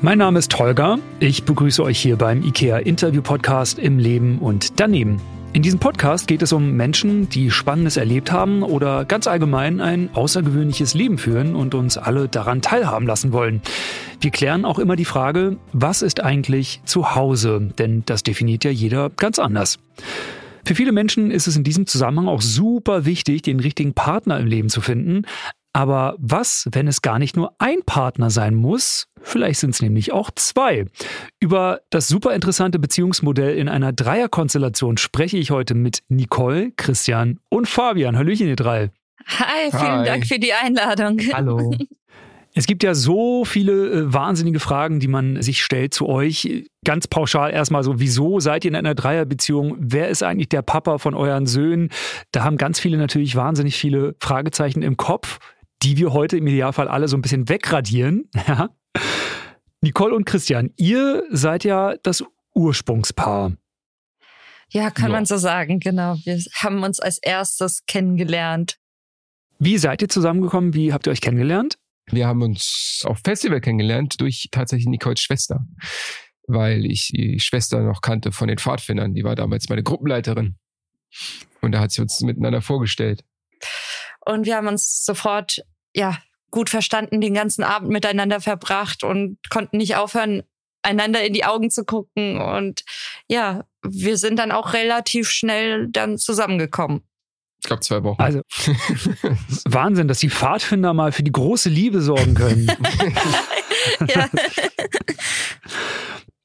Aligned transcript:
Mein 0.00 0.18
Name 0.18 0.38
ist 0.38 0.56
Holger. 0.56 1.00
Ich 1.18 1.42
begrüße 1.42 1.82
euch 1.82 1.98
hier 1.98 2.16
beim 2.16 2.44
IKEA 2.44 2.78
Interview 2.78 3.20
Podcast 3.20 3.80
im 3.80 3.98
Leben 3.98 4.38
und 4.38 4.78
daneben. 4.78 5.20
In 5.54 5.62
diesem 5.62 5.80
Podcast 5.80 6.28
geht 6.28 6.40
es 6.40 6.52
um 6.52 6.76
Menschen, 6.76 7.28
die 7.28 7.50
Spannendes 7.50 7.96
erlebt 7.96 8.30
haben 8.30 8.62
oder 8.62 9.04
ganz 9.04 9.26
allgemein 9.26 9.80
ein 9.80 10.08
außergewöhnliches 10.14 10.94
Leben 10.94 11.18
führen 11.18 11.56
und 11.56 11.74
uns 11.74 11.98
alle 11.98 12.28
daran 12.28 12.62
teilhaben 12.62 13.08
lassen 13.08 13.32
wollen. 13.32 13.60
Wir 14.20 14.30
klären 14.30 14.64
auch 14.64 14.78
immer 14.78 14.94
die 14.94 15.04
Frage, 15.04 15.56
was 15.72 16.02
ist 16.02 16.22
eigentlich 16.22 16.80
zu 16.84 17.16
Hause? 17.16 17.72
Denn 17.76 18.04
das 18.06 18.22
definiert 18.22 18.62
ja 18.62 18.70
jeder 18.70 19.10
ganz 19.10 19.40
anders. 19.40 19.80
Für 20.64 20.76
viele 20.76 20.92
Menschen 20.92 21.32
ist 21.32 21.48
es 21.48 21.56
in 21.56 21.64
diesem 21.64 21.88
Zusammenhang 21.88 22.28
auch 22.28 22.42
super 22.42 23.04
wichtig, 23.04 23.42
den 23.42 23.58
richtigen 23.58 23.94
Partner 23.94 24.38
im 24.38 24.46
Leben 24.46 24.68
zu 24.68 24.80
finden. 24.80 25.24
Aber 25.72 26.16
was, 26.18 26.66
wenn 26.72 26.88
es 26.88 27.02
gar 27.02 27.18
nicht 27.18 27.36
nur 27.36 27.54
ein 27.58 27.82
Partner 27.84 28.30
sein 28.30 28.54
muss? 28.54 29.06
Vielleicht 29.20 29.60
sind 29.60 29.70
es 29.70 29.82
nämlich 29.82 30.12
auch 30.12 30.30
zwei. 30.34 30.86
Über 31.40 31.80
das 31.90 32.08
super 32.08 32.34
interessante 32.34 32.78
Beziehungsmodell 32.78 33.56
in 33.56 33.68
einer 33.68 33.92
Dreierkonstellation 33.92 34.96
spreche 34.96 35.36
ich 35.36 35.50
heute 35.50 35.74
mit 35.74 36.00
Nicole, 36.08 36.72
Christian 36.76 37.38
und 37.50 37.68
Fabian. 37.68 38.16
Hallöchen, 38.16 38.48
ihr 38.48 38.56
drei. 38.56 38.90
Hi, 39.26 39.70
vielen 39.70 40.00
Hi. 40.00 40.04
Dank 40.06 40.26
für 40.26 40.38
die 40.38 40.52
Einladung. 40.52 41.20
Hallo. 41.32 41.74
Es 42.54 42.66
gibt 42.66 42.82
ja 42.82 42.94
so 42.94 43.44
viele 43.44 43.72
äh, 43.72 44.12
wahnsinnige 44.12 44.58
Fragen, 44.58 45.00
die 45.00 45.06
man 45.06 45.42
sich 45.42 45.62
stellt 45.62 45.94
zu 45.94 46.08
euch. 46.08 46.64
Ganz 46.84 47.06
pauschal 47.06 47.52
erstmal 47.52 47.84
so, 47.84 48.00
wieso 48.00 48.40
seid 48.40 48.64
ihr 48.64 48.70
in 48.70 48.76
einer 48.76 48.94
Dreierbeziehung? 48.94 49.76
Wer 49.78 50.08
ist 50.08 50.22
eigentlich 50.22 50.48
der 50.48 50.62
Papa 50.62 50.98
von 50.98 51.14
euren 51.14 51.46
Söhnen? 51.46 51.90
Da 52.32 52.42
haben 52.42 52.56
ganz 52.56 52.80
viele 52.80 52.96
natürlich 52.96 53.36
wahnsinnig 53.36 53.76
viele 53.76 54.16
Fragezeichen 54.18 54.82
im 54.82 54.96
Kopf 54.96 55.38
die 55.82 55.96
wir 55.96 56.12
heute 56.12 56.36
im 56.36 56.46
Idealfall 56.46 56.88
alle 56.88 57.08
so 57.08 57.16
ein 57.16 57.22
bisschen 57.22 57.48
wegradieren. 57.48 58.30
Ja. 58.46 58.70
Nicole 59.80 60.14
und 60.14 60.24
Christian, 60.24 60.70
ihr 60.76 61.22
seid 61.30 61.62
ja 61.62 61.94
das 62.02 62.24
Ursprungspaar. 62.54 63.52
Ja, 64.70 64.90
kann 64.90 65.10
ja. 65.10 65.12
man 65.12 65.24
so 65.24 65.36
sagen, 65.36 65.78
genau. 65.78 66.16
Wir 66.24 66.42
haben 66.56 66.82
uns 66.82 66.98
als 66.98 67.18
erstes 67.18 67.84
kennengelernt. 67.86 68.78
Wie 69.58 69.78
seid 69.78 70.02
ihr 70.02 70.08
zusammengekommen? 70.08 70.74
Wie 70.74 70.92
habt 70.92 71.06
ihr 71.06 71.12
euch 71.12 71.20
kennengelernt? 71.20 71.78
Wir 72.10 72.26
haben 72.26 72.42
uns 72.42 73.02
auf 73.04 73.20
Festival 73.24 73.60
kennengelernt 73.60 74.20
durch 74.20 74.48
tatsächlich 74.50 74.88
Nicoles 74.88 75.20
Schwester, 75.20 75.66
weil 76.46 76.84
ich 76.86 77.10
die 77.14 77.38
Schwester 77.38 77.80
noch 77.82 78.00
kannte 78.00 78.32
von 78.32 78.48
den 78.48 78.58
Pfadfindern. 78.58 79.14
Die 79.14 79.24
war 79.24 79.34
damals 79.34 79.68
meine 79.68 79.82
Gruppenleiterin. 79.82 80.56
Und 81.60 81.72
da 81.72 81.80
hat 81.80 81.92
sie 81.92 82.02
uns 82.02 82.20
miteinander 82.20 82.62
vorgestellt. 82.62 83.24
Und 84.28 84.44
wir 84.44 84.56
haben 84.56 84.66
uns 84.68 85.06
sofort, 85.06 85.62
ja, 85.94 86.18
gut 86.50 86.68
verstanden, 86.68 87.22
den 87.22 87.32
ganzen 87.32 87.62
Abend 87.64 87.90
miteinander 87.90 88.40
verbracht 88.40 89.02
und 89.02 89.38
konnten 89.48 89.78
nicht 89.78 89.96
aufhören, 89.96 90.42
einander 90.82 91.24
in 91.24 91.32
die 91.32 91.46
Augen 91.46 91.70
zu 91.70 91.84
gucken. 91.84 92.38
Und 92.38 92.84
ja, 93.26 93.64
wir 93.82 94.18
sind 94.18 94.38
dann 94.38 94.52
auch 94.52 94.74
relativ 94.74 95.30
schnell 95.30 95.88
dann 95.88 96.18
zusammengekommen. 96.18 97.02
Ich 97.60 97.66
glaube 97.66 97.80
zwei 97.80 98.02
Wochen. 98.04 98.20
Also 98.20 98.42
Wahnsinn, 99.64 100.08
dass 100.08 100.18
die 100.18 100.30
Pfadfinder 100.30 100.92
mal 100.92 101.10
für 101.10 101.22
die 101.22 101.32
große 101.32 101.70
Liebe 101.70 102.02
sorgen 102.02 102.34
können. 102.34 102.66
ja. 104.08 104.28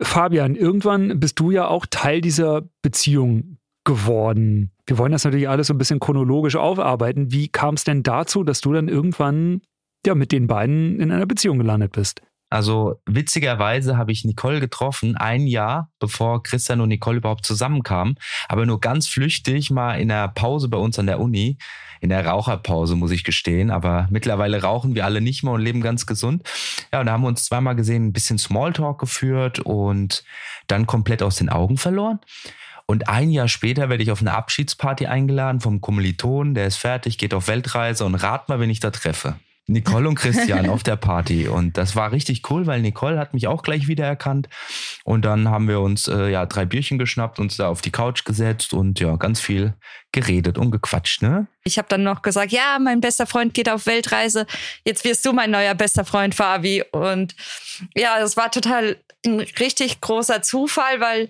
Fabian, 0.02 0.56
irgendwann 0.56 1.20
bist 1.20 1.38
du 1.40 1.52
ja 1.52 1.68
auch 1.68 1.86
Teil 1.86 2.22
dieser 2.22 2.62
Beziehung 2.82 3.58
geworden. 3.84 4.73
Wir 4.86 4.98
wollen 4.98 5.12
das 5.14 5.24
natürlich 5.24 5.48
alles 5.48 5.68
so 5.68 5.74
ein 5.74 5.78
bisschen 5.78 6.00
chronologisch 6.00 6.56
aufarbeiten. 6.56 7.32
Wie 7.32 7.48
kam 7.48 7.76
es 7.76 7.84
denn 7.84 8.04
dazu, 8.04 8.44
dass 8.44 8.62
du 8.62 8.74
dann 8.74 8.90
irgendwann 8.90 9.62
ja 10.06 10.16
mit 10.16 10.32
den 10.32 10.48
beiden 10.48 11.00
in 11.00 11.12
einer 11.12 11.26
Beziehung 11.26 11.58
gelandet 11.58 11.94
bist? 11.94 12.22
Also 12.54 13.02
witzigerweise 13.08 13.98
habe 13.98 14.12
ich 14.12 14.26
Nicole 14.26 14.60
getroffen, 14.60 15.18
ein 15.18 15.48
Jahr 15.48 15.90
bevor 16.00 16.44
Christian 16.44 16.82
und 16.82 16.90
Nicole 16.90 17.18
überhaupt 17.18 17.48
zusammenkamen, 17.48 18.20
aber 18.48 18.68
nur 18.68 18.80
ganz 18.80 19.08
flüchtig 19.08 19.72
mal 19.72 19.96
in 19.96 20.10
der 20.10 20.28
Pause 20.28 20.70
bei 20.70 20.78
uns 20.78 21.00
an 21.00 21.08
der 21.08 21.20
Uni, 21.20 21.58
in 22.00 22.10
der 22.10 22.28
Raucherpause 22.28 22.96
muss 22.96 23.10
ich 23.10 23.24
gestehen, 23.24 23.72
aber 23.72 24.08
mittlerweile 24.12 24.62
rauchen 24.62 24.94
wir 24.94 25.06
alle 25.06 25.20
nicht 25.20 25.42
mehr 25.44 25.54
und 25.54 25.62
leben 25.62 25.82
ganz 25.82 26.06
gesund. 26.06 26.48
Ja, 26.92 27.00
und 27.00 27.08
da 27.08 27.14
haben 27.14 27.24
wir 27.24 27.30
uns 27.30 27.46
zweimal 27.46 27.76
gesehen, 27.76 28.06
ein 28.06 28.14
bisschen 28.14 28.38
Smalltalk 28.38 29.00
geführt 29.00 29.58
und 29.60 30.24
dann 30.68 30.86
komplett 30.86 31.24
aus 31.24 31.38
den 31.38 31.50
Augen 31.50 31.78
verloren. 31.78 32.20
Und 32.86 33.08
ein 33.08 33.30
Jahr 33.30 33.48
später 33.48 33.90
werde 33.90 34.04
ich 34.04 34.12
auf 34.12 34.22
eine 34.22 34.34
Abschiedsparty 34.34 35.08
eingeladen 35.08 35.62
vom 35.62 35.82
Kommiliton, 35.82 36.54
der 36.54 36.68
ist 36.68 36.78
fertig, 36.78 37.18
geht 37.18 37.34
auf 37.34 37.48
Weltreise 37.48 38.06
und 38.06 38.16
rat 38.16 38.50
mal, 38.50 38.60
wen 38.60 38.70
ich 38.70 38.80
da 38.80 38.92
treffe. 38.92 39.36
Nicole 39.66 40.10
und 40.10 40.16
Christian 40.16 40.70
auf 40.70 40.84
der 40.84 40.98
Party. 40.98 41.48
Und 41.48 41.78
das 41.78 41.96
war 41.96 42.12
richtig 42.12 42.50
cool, 42.50 42.68
weil 42.68 42.82
Nicole 42.82 43.18
hat 43.18 43.34
mich 43.34 43.48
auch 43.48 43.64
gleich 43.64 43.88
wiedererkannt. 43.88 44.50
Und 45.06 45.24
dann 45.24 45.48
haben 45.50 45.68
wir 45.68 45.80
uns 45.80 46.08
äh, 46.08 46.30
ja 46.30 46.46
drei 46.46 46.66
Bierchen 46.66 47.00
geschnappt, 47.00 47.40
uns 47.40 47.58
da 47.58 47.70
auf 47.70 47.82
die 47.82 47.92
Couch 47.92 48.26
gesetzt 48.26 48.74
und 48.74 49.00
ja, 49.00 49.16
ganz 49.16 49.40
viel 49.40 49.74
geredet 50.12 50.58
und 50.58 50.72
gequatscht, 50.72 51.22
ne? 51.22 51.48
Ich 51.64 51.78
habe 51.78 51.88
dann 51.88 52.04
noch 52.04 52.22
gesagt, 52.22 52.52
ja, 52.52 52.78
mein 52.80 53.00
bester 53.00 53.26
Freund 53.26 53.54
geht 53.54 53.70
auf 53.70 53.86
Weltreise. 53.86 54.46
Jetzt 54.84 55.06
wirst 55.06 55.26
du 55.26 55.32
mein 55.32 55.52
neuer 55.52 55.76
bester 55.76 56.04
Freund, 56.04 56.36
Fabi. 56.36 56.84
Und 56.92 57.36
ja, 57.96 58.20
das 58.20 58.36
war 58.36 58.52
total 58.52 58.98
ein 59.26 59.40
richtig 59.40 60.02
großer 60.02 60.42
Zufall, 60.42 61.00
weil 61.00 61.30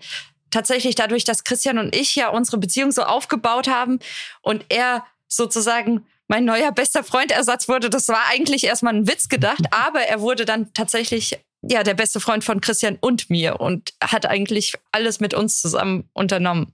tatsächlich 0.54 0.96
dadurch, 0.96 1.24
dass 1.24 1.44
Christian 1.44 1.78
und 1.78 1.96
ich 1.96 2.16
ja 2.16 2.30
unsere 2.30 2.58
Beziehung 2.58 2.92
so 2.92 3.04
aufgebaut 3.04 3.68
haben 3.68 4.00
und 4.42 4.66
er 4.70 5.06
sozusagen 5.28 6.06
mein 6.28 6.46
neuer 6.46 6.72
bester 6.72 7.04
Freund-Ersatz 7.04 7.68
wurde, 7.68 7.90
das 7.90 8.08
war 8.08 8.24
eigentlich 8.30 8.64
erstmal 8.64 8.94
ein 8.94 9.08
Witz 9.08 9.30
gedacht, 9.30 9.64
aber 9.72 10.02
er 10.02 10.22
wurde 10.22 10.46
dann 10.46 10.74
tatsächlich 10.74 11.40
ja 11.62 11.84
der 11.84 11.94
beste 11.94 12.20
Freund 12.20 12.44
von 12.44 12.62
Christian 12.62 12.98
und 13.00 13.30
mir 13.30 13.60
und 13.60 13.94
hat 14.02 14.26
eigentlich 14.26 14.74
alles 14.92 15.20
mit 15.20 15.34
uns 15.34 15.62
zusammen 15.62 16.10
unternommen. 16.14 16.74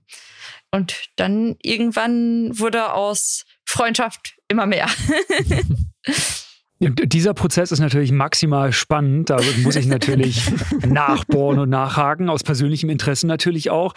Und 0.72 0.94
dann 1.16 1.56
irgendwann 1.62 2.58
wurde 2.58 2.92
aus 2.92 3.44
Freundschaft 3.64 4.36
immer 4.48 4.66
mehr. 4.66 4.88
Dieser 6.82 7.34
Prozess 7.34 7.72
ist 7.72 7.80
natürlich 7.80 8.10
maximal 8.10 8.72
spannend. 8.72 9.28
Da 9.28 9.38
muss 9.62 9.76
ich 9.76 9.86
natürlich 9.86 10.50
nachbohren 10.86 11.58
und 11.58 11.68
nachhaken, 11.68 12.30
aus 12.30 12.42
persönlichem 12.42 12.88
Interesse 12.88 13.26
natürlich 13.26 13.68
auch. 13.68 13.92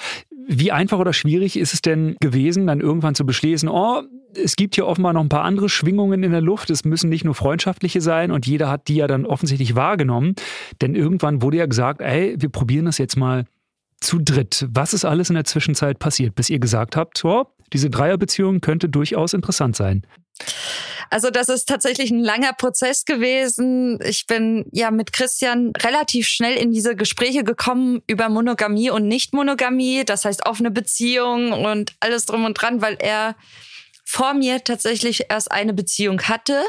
Wie 0.48 0.74
einfach 0.74 1.00
oder 1.00 1.14
schwierig 1.14 1.58
ist 1.58 1.74
es 1.74 1.82
denn 1.82 2.18
gewesen, 2.20 2.68
dann 2.68 2.82
irgendwann 2.82 3.16
zu 3.16 3.26
beschließen, 3.26 3.70
oh, 3.70 4.02
es 4.36 4.58
gibt 4.58 4.76
hier 4.76 4.86
offenbar 4.86 5.14
noch 5.14 5.22
ein 5.22 5.30
paar 5.30 5.44
andere 5.44 5.70
Schwingungen 5.70 6.24
in 6.24 6.32
der 6.32 6.42
Luft. 6.42 6.70
Es 6.72 6.84
müssen 6.84 7.10
nicht 7.10 7.24
nur 7.24 7.36
freundschaftliche 7.36 8.02
sein 8.02 8.32
und 8.32 8.46
jeder 8.46 8.70
hat 8.70 8.90
die 8.90 8.96
ja 8.96 9.08
dann 9.08 9.26
offensichtlich 9.26 9.76
wahrgenommen. 9.76 10.36
Denn 10.82 10.94
irgendwann 10.94 11.42
wurde 11.42 11.58
ja 11.58 11.66
gesagt, 11.68 12.02
ey, 12.02 12.36
wir 12.38 12.50
probieren 12.50 12.86
das 12.86 12.98
jetzt 12.98 13.16
mal 13.16 13.46
zu 14.02 14.20
dritt. 14.20 14.68
Was 14.70 14.94
ist 14.94 15.06
alles 15.06 15.30
in 15.30 15.36
der 15.36 15.46
Zwischenzeit 15.46 16.00
passiert, 16.00 16.36
bis 16.36 16.50
ihr 16.50 16.60
gesagt 16.60 16.98
habt, 16.98 17.24
oh, 17.24 17.46
diese 17.72 17.90
Dreierbeziehung 17.90 18.60
könnte 18.60 18.90
durchaus 18.90 19.34
interessant 19.34 19.78
sein? 19.78 20.06
Also 21.14 21.30
das 21.30 21.48
ist 21.48 21.70
tatsächlich 21.70 22.10
ein 22.10 22.24
langer 22.24 22.54
Prozess 22.54 23.06
gewesen. 23.06 24.00
Ich 24.04 24.26
bin 24.26 24.66
ja 24.72 24.90
mit 24.90 25.14
Christian 25.14 25.72
relativ 25.78 26.28
schnell 26.28 26.58
in 26.58 26.72
diese 26.72 26.96
Gespräche 26.96 27.44
gekommen 27.44 28.02
über 28.08 28.30
Monogamie 28.30 28.90
und 28.90 29.08
Nicht-Monogamie, 29.08 30.06
das 30.06 30.26
heißt 30.26 30.48
offene 30.48 30.72
Beziehung 30.72 31.52
und 31.52 31.94
alles 32.00 32.26
drum 32.26 32.46
und 32.46 32.56
dran, 32.56 32.82
weil 32.82 32.98
er 33.00 33.36
vor 34.04 34.34
mir 34.34 34.64
tatsächlich 34.64 35.26
erst 35.30 35.52
eine 35.52 35.76
Beziehung 35.76 36.20
hatte. 36.24 36.64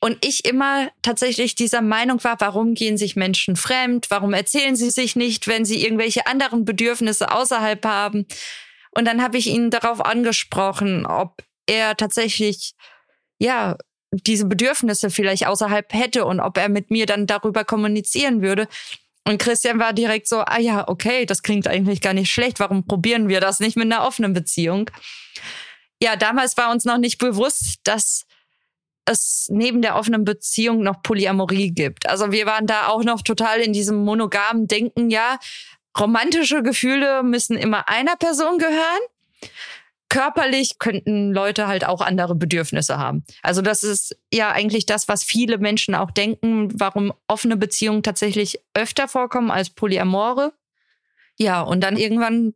Und 0.00 0.24
ich 0.24 0.46
immer 0.46 0.88
tatsächlich 1.02 1.54
dieser 1.54 1.82
Meinung 1.82 2.24
war, 2.24 2.40
warum 2.40 2.72
gehen 2.72 2.96
sich 2.96 3.14
Menschen 3.14 3.56
fremd? 3.56 4.06
Warum 4.08 4.32
erzählen 4.32 4.74
sie 4.74 4.88
sich 4.88 5.16
nicht, 5.16 5.48
wenn 5.48 5.66
sie 5.66 5.84
irgendwelche 5.84 6.26
anderen 6.26 6.64
Bedürfnisse 6.64 7.30
außerhalb 7.30 7.84
haben? 7.84 8.24
Und 8.92 9.04
dann 9.04 9.22
habe 9.22 9.36
ich 9.36 9.48
ihn 9.48 9.70
darauf 9.70 10.02
angesprochen, 10.02 11.04
ob 11.04 11.42
er 11.66 11.94
tatsächlich, 11.94 12.72
ja, 13.40 13.76
diese 14.12 14.44
Bedürfnisse 14.44 15.10
vielleicht 15.10 15.46
außerhalb 15.46 15.92
hätte 15.92 16.24
und 16.24 16.40
ob 16.40 16.58
er 16.58 16.68
mit 16.68 16.90
mir 16.90 17.06
dann 17.06 17.26
darüber 17.26 17.64
kommunizieren 17.64 18.42
würde. 18.42 18.68
Und 19.26 19.38
Christian 19.38 19.78
war 19.78 19.92
direkt 19.92 20.28
so, 20.28 20.40
ah 20.40 20.58
ja, 20.58 20.88
okay, 20.88 21.26
das 21.26 21.42
klingt 21.42 21.66
eigentlich 21.66 22.00
gar 22.00 22.14
nicht 22.14 22.30
schlecht. 22.30 22.60
Warum 22.60 22.86
probieren 22.86 23.28
wir 23.28 23.40
das 23.40 23.60
nicht 23.60 23.76
mit 23.76 23.86
einer 23.86 24.04
offenen 24.06 24.32
Beziehung? 24.32 24.90
Ja, 26.02 26.16
damals 26.16 26.56
war 26.56 26.70
uns 26.70 26.84
noch 26.84 26.98
nicht 26.98 27.18
bewusst, 27.18 27.80
dass 27.84 28.26
es 29.04 29.48
neben 29.50 29.82
der 29.82 29.96
offenen 29.96 30.24
Beziehung 30.24 30.82
noch 30.82 31.02
Polyamorie 31.02 31.70
gibt. 31.70 32.08
Also 32.08 32.32
wir 32.32 32.46
waren 32.46 32.66
da 32.66 32.88
auch 32.88 33.04
noch 33.04 33.22
total 33.22 33.60
in 33.60 33.72
diesem 33.72 34.04
monogamen 34.04 34.66
Denken, 34.66 35.10
ja, 35.10 35.38
romantische 35.98 36.62
Gefühle 36.62 37.22
müssen 37.22 37.56
immer 37.56 37.88
einer 37.88 38.16
Person 38.16 38.58
gehören 38.58 39.00
körperlich 40.10 40.78
könnten 40.78 41.32
Leute 41.32 41.68
halt 41.68 41.86
auch 41.86 42.02
andere 42.02 42.34
Bedürfnisse 42.34 42.98
haben. 42.98 43.24
Also 43.42 43.62
das 43.62 43.82
ist 43.82 44.16
ja 44.32 44.50
eigentlich 44.50 44.84
das, 44.84 45.08
was 45.08 45.24
viele 45.24 45.56
Menschen 45.56 45.94
auch 45.94 46.10
denken, 46.10 46.68
warum 46.78 47.14
offene 47.28 47.56
Beziehungen 47.56 48.02
tatsächlich 48.02 48.60
öfter 48.74 49.08
vorkommen 49.08 49.50
als 49.50 49.70
Polyamore. 49.70 50.52
Ja, 51.38 51.62
und 51.62 51.80
dann 51.82 51.96
irgendwann 51.96 52.54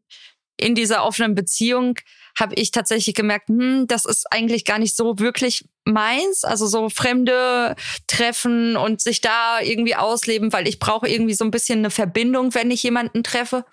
in 0.57 0.75
dieser 0.75 1.05
offenen 1.05 1.35
Beziehung 1.35 1.99
habe 2.39 2.57
ich 2.57 2.73
tatsächlich 2.73 3.15
gemerkt, 3.15 3.49
hm, 3.49 3.87
das 3.87 4.05
ist 4.05 4.31
eigentlich 4.33 4.65
gar 4.65 4.79
nicht 4.79 4.97
so 4.97 5.19
wirklich 5.21 5.65
meins. 5.85 6.45
Also 6.45 6.67
so 6.67 6.89
fremde 6.89 7.77
Treffen 8.09 8.77
und 8.77 9.01
sich 9.01 9.21
da 9.21 9.61
irgendwie 9.61 9.95
ausleben, 9.95 10.53
weil 10.53 10.67
ich 10.67 10.81
brauche 10.81 11.09
irgendwie 11.09 11.35
so 11.35 11.45
ein 11.45 11.53
bisschen 11.53 11.79
eine 11.79 11.91
Verbindung, 11.91 12.55
wenn 12.55 12.73
ich 12.73 12.83
jemanden 12.83 13.23
treffe. 13.23 13.65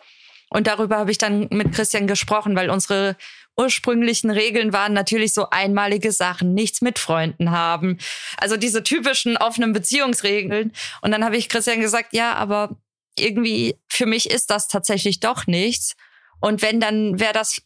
Und 0.54 0.68
darüber 0.68 0.98
habe 0.98 1.12
ich 1.12 1.18
dann 1.18 1.48
mit 1.50 1.72
Christian 1.72 2.08
gesprochen, 2.08 2.58
weil 2.58 2.70
unsere 2.70 3.16
ursprünglichen 3.58 4.32
Regeln 4.32 4.74
waren 4.74 4.94
natürlich 4.94 5.34
so 5.34 5.50
einmalige 5.50 6.12
Sachen, 6.12 6.54
nichts 6.54 6.82
mit 6.82 7.00
Freunden 7.00 7.52
haben. 7.52 7.98
Also 8.38 8.58
diese 8.58 8.84
typischen 8.84 9.38
offenen 9.38 9.74
Beziehungsregeln. 9.74 10.74
Und 11.02 11.12
dann 11.12 11.24
habe 11.24 11.38
ich 11.38 11.50
Christian 11.50 11.82
gesagt, 11.82 12.14
ja, 12.14 12.34
aber 12.34 12.78
irgendwie 13.18 13.78
für 13.88 14.06
mich 14.06 14.30
ist 14.30 14.50
das 14.50 14.68
tatsächlich 14.68 15.20
doch 15.20 15.48
nichts. 15.48 15.96
Und 16.40 16.62
wenn, 16.62 16.80
dann 16.80 17.20
wäre 17.20 17.34
das 17.34 17.62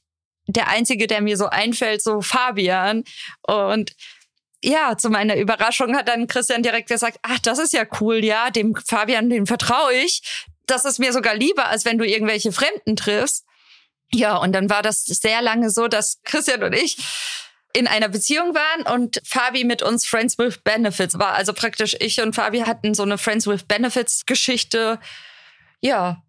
der 0.47 0.67
einzige, 0.67 1.07
der 1.07 1.21
mir 1.21 1.37
so 1.37 1.47
einfällt, 1.47 2.01
so 2.03 2.21
Fabian. 2.21 3.03
Und 3.41 3.95
ja, 4.63 4.97
zu 4.97 5.09
meiner 5.09 5.35
Überraschung 5.35 5.95
hat 5.95 6.07
dann 6.07 6.27
Christian 6.27 6.63
direkt 6.63 6.89
gesagt, 6.89 7.19
ach, 7.21 7.39
das 7.39 7.59
ist 7.59 7.73
ja 7.73 7.85
cool, 7.99 8.23
ja, 8.23 8.49
dem 8.49 8.75
Fabian, 8.75 9.29
dem 9.29 9.45
vertraue 9.45 9.93
ich. 9.93 10.21
Das 10.65 10.85
ist 10.85 10.99
mir 10.99 11.13
sogar 11.13 11.35
lieber, 11.35 11.67
als 11.67 11.85
wenn 11.85 11.97
du 11.97 12.05
irgendwelche 12.05 12.51
Fremden 12.51 12.95
triffst. 12.95 13.45
Ja, 14.15 14.37
und 14.37 14.53
dann 14.53 14.69
war 14.69 14.81
das 14.81 15.03
sehr 15.03 15.41
lange 15.41 15.69
so, 15.69 15.87
dass 15.87 16.21
Christian 16.23 16.63
und 16.63 16.73
ich 16.73 16.97
in 17.73 17.87
einer 17.87 18.07
Beziehung 18.07 18.55
waren 18.55 18.93
und 18.93 19.21
Fabi 19.25 19.65
mit 19.65 19.83
uns 19.83 20.05
Friends 20.05 20.37
with 20.37 20.59
Benefits 20.63 21.19
war. 21.19 21.33
Also 21.33 21.51
praktisch 21.51 21.95
ich 21.99 22.21
und 22.21 22.33
Fabi 22.33 22.59
hatten 22.59 22.93
so 22.93 23.03
eine 23.03 23.17
Friends 23.17 23.47
with 23.47 23.63
Benefits 23.63 24.25
Geschichte. 24.25 24.99
Ja. 25.81 26.21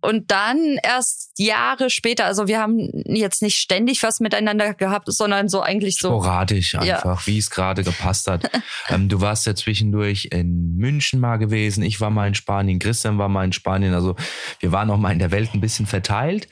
Und 0.00 0.30
dann 0.30 0.78
erst 0.82 1.32
Jahre 1.38 1.88
später, 1.88 2.26
also 2.26 2.46
wir 2.46 2.60
haben 2.60 2.90
jetzt 3.06 3.42
nicht 3.42 3.56
ständig 3.56 4.02
was 4.02 4.20
miteinander 4.20 4.74
gehabt, 4.74 5.06
sondern 5.10 5.48
so 5.48 5.62
eigentlich 5.62 5.98
so. 5.98 6.08
Sporadisch 6.08 6.74
einfach, 6.74 7.20
ja. 7.20 7.26
wie 7.26 7.38
es 7.38 7.50
gerade 7.50 7.82
gepasst 7.82 8.28
hat. 8.28 8.48
ähm, 8.90 9.08
du 9.08 9.22
warst 9.22 9.46
ja 9.46 9.54
zwischendurch 9.54 10.28
in 10.30 10.76
München 10.76 11.20
mal 11.20 11.38
gewesen, 11.38 11.82
ich 11.82 12.02
war 12.02 12.10
mal 12.10 12.28
in 12.28 12.34
Spanien, 12.34 12.78
Christian 12.78 13.18
war 13.18 13.30
mal 13.30 13.46
in 13.46 13.52
Spanien. 13.52 13.94
Also 13.94 14.14
wir 14.60 14.72
waren 14.72 14.90
auch 14.90 14.98
mal 14.98 15.10
in 15.10 15.18
der 15.18 15.30
Welt 15.30 15.54
ein 15.54 15.60
bisschen 15.60 15.86
verteilt. 15.86 16.48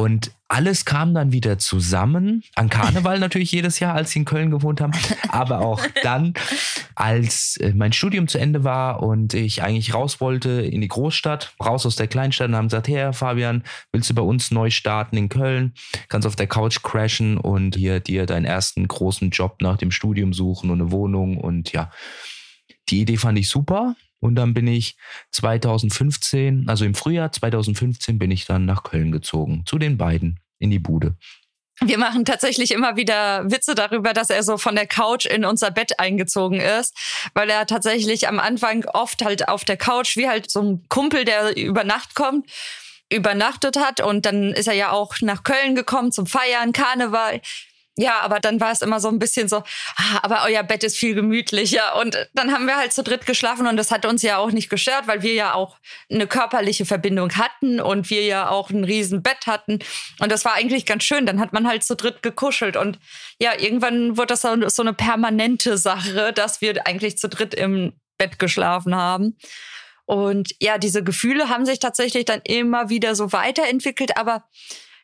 Und 0.00 0.32
alles 0.48 0.86
kam 0.86 1.12
dann 1.12 1.30
wieder 1.30 1.58
zusammen. 1.58 2.42
An 2.54 2.70
Karneval 2.70 3.18
natürlich 3.20 3.52
jedes 3.52 3.80
Jahr, 3.80 3.94
als 3.94 4.12
sie 4.12 4.20
in 4.20 4.24
Köln 4.24 4.50
gewohnt 4.50 4.80
haben. 4.80 4.94
Aber 5.28 5.60
auch 5.60 5.84
dann, 6.02 6.32
als 6.94 7.58
äh, 7.58 7.74
mein 7.74 7.92
Studium 7.92 8.26
zu 8.26 8.38
Ende 8.38 8.64
war 8.64 9.02
und 9.02 9.34
ich 9.34 9.62
eigentlich 9.62 9.92
raus 9.92 10.18
wollte 10.18 10.48
in 10.48 10.80
die 10.80 10.88
Großstadt, 10.88 11.52
raus 11.62 11.84
aus 11.84 11.96
der 11.96 12.08
Kleinstadt 12.08 12.48
und 12.48 12.56
haben 12.56 12.68
gesagt, 12.68 12.88
hey 12.88 13.12
Fabian, 13.12 13.62
willst 13.92 14.08
du 14.08 14.14
bei 14.14 14.22
uns 14.22 14.50
neu 14.50 14.70
starten 14.70 15.18
in 15.18 15.28
Köln? 15.28 15.74
Kannst 16.08 16.26
auf 16.26 16.34
der 16.34 16.46
Couch 16.46 16.80
crashen 16.82 17.36
und 17.36 17.76
hier 17.76 18.00
dir 18.00 18.24
deinen 18.24 18.46
ersten 18.46 18.88
großen 18.88 19.28
Job 19.28 19.58
nach 19.60 19.76
dem 19.76 19.90
Studium 19.90 20.32
suchen 20.32 20.70
und 20.70 20.80
eine 20.80 20.92
Wohnung. 20.92 21.36
Und 21.36 21.72
ja, 21.72 21.90
die 22.88 23.02
Idee 23.02 23.18
fand 23.18 23.38
ich 23.38 23.50
super. 23.50 23.96
Und 24.20 24.34
dann 24.34 24.54
bin 24.54 24.66
ich 24.66 24.96
2015, 25.32 26.68
also 26.68 26.84
im 26.84 26.94
Frühjahr 26.94 27.32
2015 27.32 28.18
bin 28.18 28.30
ich 28.30 28.46
dann 28.46 28.66
nach 28.66 28.82
Köln 28.82 29.12
gezogen, 29.12 29.64
zu 29.66 29.78
den 29.78 29.96
beiden 29.96 30.40
in 30.58 30.70
die 30.70 30.78
Bude. 30.78 31.16
Wir 31.82 31.96
machen 31.96 32.26
tatsächlich 32.26 32.72
immer 32.72 32.96
wieder 32.96 33.50
Witze 33.50 33.74
darüber, 33.74 34.12
dass 34.12 34.28
er 34.28 34.42
so 34.42 34.58
von 34.58 34.74
der 34.74 34.86
Couch 34.86 35.24
in 35.24 35.46
unser 35.46 35.70
Bett 35.70 35.98
eingezogen 35.98 36.60
ist, 36.60 36.94
weil 37.32 37.48
er 37.48 37.66
tatsächlich 37.66 38.28
am 38.28 38.38
Anfang 38.38 38.84
oft 38.84 39.24
halt 39.24 39.48
auf 39.48 39.64
der 39.64 39.78
Couch, 39.78 40.16
wie 40.16 40.28
halt 40.28 40.50
so 40.50 40.60
ein 40.60 40.84
Kumpel, 40.90 41.24
der 41.24 41.56
über 41.56 41.84
Nacht 41.84 42.14
kommt, 42.14 42.50
übernachtet 43.10 43.78
hat. 43.78 44.00
Und 44.00 44.26
dann 44.26 44.52
ist 44.52 44.68
er 44.68 44.74
ja 44.74 44.90
auch 44.90 45.14
nach 45.22 45.42
Köln 45.42 45.74
gekommen 45.74 46.12
zum 46.12 46.26
Feiern, 46.26 46.72
Karneval. 46.72 47.40
Ja, 48.00 48.20
aber 48.20 48.40
dann 48.40 48.60
war 48.60 48.72
es 48.72 48.80
immer 48.80 48.98
so 48.98 49.08
ein 49.08 49.18
bisschen 49.18 49.46
so, 49.46 49.58
ah, 49.58 50.20
aber 50.22 50.44
euer 50.46 50.62
Bett 50.62 50.82
ist 50.84 50.96
viel 50.96 51.14
gemütlicher. 51.14 51.96
Und 52.00 52.16
dann 52.32 52.50
haben 52.50 52.66
wir 52.66 52.78
halt 52.78 52.94
zu 52.94 53.02
dritt 53.02 53.26
geschlafen 53.26 53.66
und 53.66 53.76
das 53.76 53.90
hat 53.90 54.06
uns 54.06 54.22
ja 54.22 54.38
auch 54.38 54.52
nicht 54.52 54.70
gestört, 54.70 55.06
weil 55.06 55.20
wir 55.20 55.34
ja 55.34 55.52
auch 55.52 55.76
eine 56.10 56.26
körperliche 56.26 56.86
Verbindung 56.86 57.36
hatten 57.36 57.78
und 57.78 58.08
wir 58.08 58.24
ja 58.24 58.48
auch 58.48 58.70
ein 58.70 58.84
riesen 58.84 59.22
Bett 59.22 59.46
hatten. 59.46 59.80
Und 60.18 60.32
das 60.32 60.46
war 60.46 60.54
eigentlich 60.54 60.86
ganz 60.86 61.04
schön. 61.04 61.26
Dann 61.26 61.40
hat 61.40 61.52
man 61.52 61.68
halt 61.68 61.84
zu 61.84 61.94
dritt 61.94 62.22
gekuschelt. 62.22 62.78
Und 62.78 62.98
ja, 63.38 63.52
irgendwann 63.58 64.16
wurde 64.16 64.34
das 64.34 64.46
so 64.74 64.82
eine 64.82 64.94
permanente 64.94 65.76
Sache, 65.76 66.32
dass 66.32 66.62
wir 66.62 66.86
eigentlich 66.86 67.18
zu 67.18 67.28
dritt 67.28 67.52
im 67.52 67.92
Bett 68.16 68.38
geschlafen 68.38 68.94
haben. 68.94 69.36
Und 70.06 70.54
ja, 70.58 70.78
diese 70.78 71.04
Gefühle 71.04 71.50
haben 71.50 71.66
sich 71.66 71.80
tatsächlich 71.80 72.24
dann 72.24 72.40
immer 72.44 72.88
wieder 72.88 73.14
so 73.14 73.30
weiterentwickelt, 73.32 74.16
aber 74.16 74.44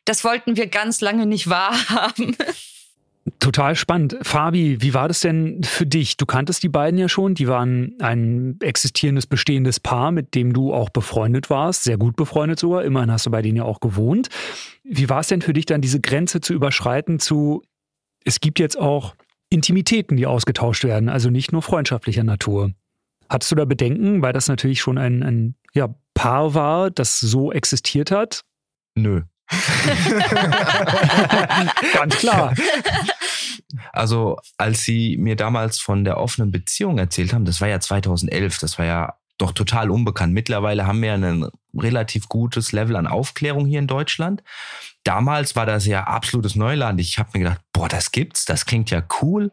das 0.07 0.25
wollten 0.25 0.57
wir 0.57 0.69
ganz 0.69 1.03
lange 1.03 1.27
nicht 1.27 1.51
wahrhaben. 1.51 2.39
Total 3.41 3.75
spannend. 3.75 4.17
Fabi, 4.23 4.81
wie 4.83 4.95
war 4.95 5.09
das 5.09 5.21
denn 5.21 5.63
für 5.65 5.85
dich? 5.85 6.17
Du 6.17 6.27
kanntest 6.27 6.63
die 6.63 6.69
beiden 6.69 6.99
ja 6.99 7.09
schon. 7.09 7.35
Die 7.35 7.49
waren 7.49 7.95
ein 8.01 8.57
existierendes, 8.61 9.27
bestehendes 9.27 9.81
Paar, 9.81 10.13
mit 10.13 10.37
dem 10.37 10.53
du 10.53 10.73
auch 10.73 10.91
befreundet 10.91 11.51
warst. 11.51 11.83
Sehr 11.83 11.99
gut 11.99 12.15
befreundet 12.15 12.61
sogar. 12.61 12.85
Immerhin 12.85 13.11
hast 13.11 13.27
du 13.27 13.31
bei 13.31 13.43
denen 13.43 13.57
ja 13.57 13.65
auch 13.65 13.81
gewohnt. 13.81 14.29
Wie 14.85 15.09
war 15.09 15.21
es 15.21 15.27
denn 15.27 15.43
für 15.43 15.53
dich 15.53 15.67
dann, 15.67 15.81
diese 15.81 16.01
Grenze 16.01 16.41
zu 16.41 16.55
überschreiten 16.55 17.19
zu, 17.19 17.63
es 18.25 18.39
gibt 18.39 18.61
jetzt 18.61 18.79
auch 18.79 19.17
Intimitäten, 19.51 20.17
die 20.17 20.27
ausgetauscht 20.27 20.85
werden, 20.85 21.09
also 21.09 21.29
nicht 21.29 21.51
nur 21.51 21.63
freundschaftlicher 21.63 22.25
Natur? 22.25 22.73
Hattest 23.29 23.51
du 23.51 23.57
da 23.57 23.65
Bedenken, 23.65 24.23
weil 24.23 24.33
das 24.33 24.47
natürlich 24.47 24.81
schon 24.81 24.99
ein, 24.99 25.25
ein 25.25 25.55
ja, 25.75 25.93
Paar 26.15 26.55
war, 26.55 26.91
das 26.93 27.19
so 27.19 27.51
existiert 27.51 28.13
hat? 28.13 28.43
Nö. 28.95 29.23
Ganz 31.93 32.17
klar. 32.17 32.55
Also, 33.93 34.39
als 34.59 34.83
sie 34.83 35.17
mir 35.19 35.37
damals 35.37 35.79
von 35.79 36.05
der 36.05 36.19
offenen 36.19 36.51
Beziehung 36.51 36.99
erzählt 36.99 37.33
haben, 37.33 37.45
das 37.45 37.61
war 37.61 37.69
ja 37.69 37.81
2011, 37.81 38.59
das 38.59 38.79
war 38.79 38.87
ja 38.87 39.15
doch 39.39 39.53
total 39.53 39.91
unbekannt. 39.91 40.33
Mittlerweile 40.33 40.87
haben 40.87 41.03
wir 41.03 41.13
ein 41.13 41.47
relativ 41.75 42.29
gutes 42.29 42.73
Level 42.73 42.97
an 42.97 43.07
Aufklärung 43.07 43.67
hier 43.67 43.79
in 43.79 43.87
Deutschland. 43.87 44.43
Damals 45.05 45.55
war 45.57 45.67
das 45.67 45.87
ja 45.87 46.05
absolutes 46.05 46.57
Neuland. 46.57 47.01
Ich 47.01 47.19
habe 47.19 47.31
mir 47.35 47.41
gedacht, 47.41 47.61
boah, 47.73 47.89
das 47.89 48.13
gibt's, 48.13 48.45
das 48.45 48.65
klingt 48.67 48.91
ja 48.91 49.03
cool, 49.21 49.53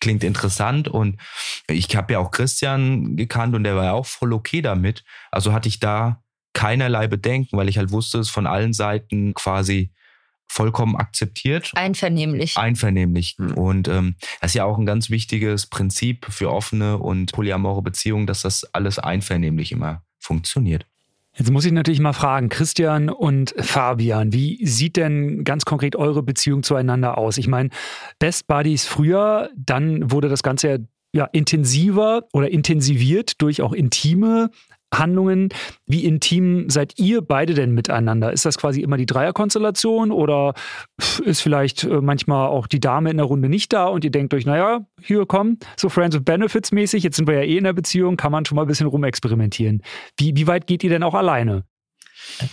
klingt 0.00 0.24
interessant 0.24 0.88
und 0.88 1.20
ich 1.68 1.94
habe 1.94 2.14
ja 2.14 2.18
auch 2.18 2.30
Christian 2.30 3.16
gekannt 3.16 3.54
und 3.54 3.64
der 3.64 3.76
war 3.76 3.84
ja 3.84 3.92
auch 3.92 4.06
voll 4.06 4.32
okay 4.32 4.62
damit. 4.62 5.04
Also 5.30 5.52
hatte 5.52 5.68
ich 5.68 5.78
da 5.78 6.22
keinerlei 6.52 7.08
Bedenken, 7.08 7.56
weil 7.56 7.68
ich 7.68 7.78
halt 7.78 7.90
wusste, 7.90 8.18
es 8.18 8.28
von 8.28 8.46
allen 8.46 8.72
Seiten 8.72 9.34
quasi 9.34 9.90
vollkommen 10.48 10.96
akzeptiert. 10.96 11.70
Einvernehmlich. 11.76 12.56
Einvernehmlich. 12.56 13.36
Mhm. 13.38 13.52
Und 13.54 13.88
ähm, 13.88 14.16
das 14.40 14.50
ist 14.50 14.54
ja 14.56 14.64
auch 14.64 14.78
ein 14.78 14.86
ganz 14.86 15.08
wichtiges 15.08 15.66
Prinzip 15.66 16.26
für 16.28 16.50
offene 16.50 16.98
und 16.98 17.32
polyamore 17.32 17.82
Beziehungen, 17.82 18.26
dass 18.26 18.42
das 18.42 18.64
alles 18.74 18.98
einvernehmlich 18.98 19.70
immer 19.70 20.02
funktioniert. 20.18 20.86
Jetzt 21.36 21.52
muss 21.52 21.64
ich 21.64 21.72
natürlich 21.72 22.00
mal 22.00 22.12
fragen, 22.12 22.48
Christian 22.48 23.08
und 23.08 23.54
Fabian, 23.56 24.32
wie 24.32 24.66
sieht 24.66 24.96
denn 24.96 25.44
ganz 25.44 25.64
konkret 25.64 25.94
eure 25.94 26.24
Beziehung 26.24 26.64
zueinander 26.64 27.16
aus? 27.16 27.38
Ich 27.38 27.46
meine, 27.46 27.70
Best 28.18 28.48
Buddies 28.48 28.86
früher, 28.86 29.50
dann 29.56 30.10
wurde 30.10 30.28
das 30.28 30.42
Ganze 30.42 30.68
ja 30.68 30.78
ja, 31.12 31.24
intensiver 31.32 32.28
oder 32.32 32.50
intensiviert 32.50 33.40
durch 33.42 33.62
auch 33.62 33.72
intime 33.72 34.50
Handlungen. 34.92 35.50
Wie 35.86 36.04
intim 36.04 36.68
seid 36.68 36.98
ihr 36.98 37.22
beide 37.22 37.54
denn 37.54 37.72
miteinander? 37.72 38.32
Ist 38.32 38.44
das 38.44 38.58
quasi 38.58 38.80
immer 38.80 38.96
die 38.96 39.06
Dreierkonstellation 39.06 40.10
oder 40.10 40.54
ist 41.24 41.40
vielleicht 41.40 41.84
äh, 41.84 42.00
manchmal 42.00 42.48
auch 42.48 42.66
die 42.66 42.80
Dame 42.80 43.10
in 43.10 43.16
der 43.16 43.26
Runde 43.26 43.48
nicht 43.48 43.72
da 43.72 43.86
und 43.86 44.04
ihr 44.04 44.10
denkt 44.10 44.34
euch, 44.34 44.46
naja, 44.46 44.80
hier 45.00 45.26
komm, 45.26 45.58
so 45.76 45.88
Friends 45.88 46.16
of 46.16 46.24
Benefits 46.24 46.72
mäßig, 46.72 47.02
jetzt 47.02 47.16
sind 47.16 47.28
wir 47.28 47.36
ja 47.36 47.42
eh 47.42 47.56
in 47.56 47.64
der 47.64 47.72
Beziehung, 47.72 48.16
kann 48.16 48.32
man 48.32 48.44
schon 48.44 48.56
mal 48.56 48.62
ein 48.62 48.68
bisschen 48.68 48.86
rumexperimentieren. 48.86 49.82
Wie, 50.18 50.34
wie 50.34 50.46
weit 50.46 50.66
geht 50.66 50.82
ihr 50.84 50.90
denn 50.90 51.02
auch 51.02 51.14
alleine? 51.14 51.64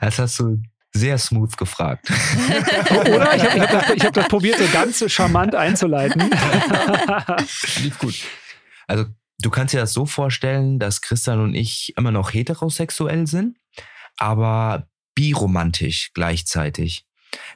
Das 0.00 0.18
hast 0.18 0.40
du 0.40 0.62
sehr 0.92 1.18
smooth 1.18 1.56
gefragt. 1.56 2.10
Oder? 2.90 3.36
Ich 3.36 3.44
habe 3.44 3.60
hab 3.60 3.86
das, 3.86 4.06
hab 4.06 4.12
das 4.14 4.28
probiert, 4.28 4.58
so 4.58 4.64
ganz 4.72 5.12
charmant 5.12 5.54
einzuleiten. 5.54 6.20
Lief 7.82 7.98
gut. 7.98 8.14
Also 8.86 9.04
du 9.40 9.50
kannst 9.50 9.74
dir 9.74 9.80
das 9.80 9.92
so 9.92 10.06
vorstellen, 10.06 10.78
dass 10.78 11.00
Christian 11.00 11.40
und 11.40 11.54
ich 11.54 11.94
immer 11.96 12.10
noch 12.10 12.32
heterosexuell 12.32 13.26
sind, 13.26 13.58
aber 14.16 14.88
biromantisch 15.14 16.12
gleichzeitig. 16.14 17.04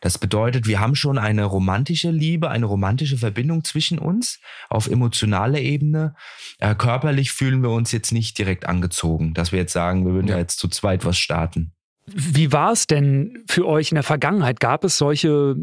Das 0.00 0.18
bedeutet, 0.18 0.66
wir 0.66 0.80
haben 0.80 0.94
schon 0.94 1.18
eine 1.18 1.44
romantische 1.44 2.10
Liebe, 2.10 2.50
eine 2.50 2.66
romantische 2.66 3.18
Verbindung 3.18 3.64
zwischen 3.64 3.98
uns 3.98 4.40
auf 4.68 4.88
emotionaler 4.88 5.58
Ebene. 5.60 6.14
Äh, 6.58 6.74
körperlich 6.76 7.32
fühlen 7.32 7.62
wir 7.62 7.70
uns 7.70 7.90
jetzt 7.90 8.12
nicht 8.12 8.38
direkt 8.38 8.66
angezogen, 8.66 9.34
dass 9.34 9.50
wir 9.50 9.58
jetzt 9.58 9.72
sagen, 9.72 10.06
wir 10.06 10.12
würden 10.12 10.28
ja 10.28 10.38
jetzt 10.38 10.58
zu 10.58 10.68
zweit 10.68 11.04
was 11.04 11.18
starten. 11.18 11.72
Wie 12.06 12.52
war 12.52 12.72
es 12.72 12.86
denn 12.86 13.44
für 13.48 13.66
euch 13.66 13.90
in 13.90 13.96
der 13.96 14.04
Vergangenheit? 14.04 14.60
Gab 14.60 14.84
es 14.84 14.98
solche, 14.98 15.56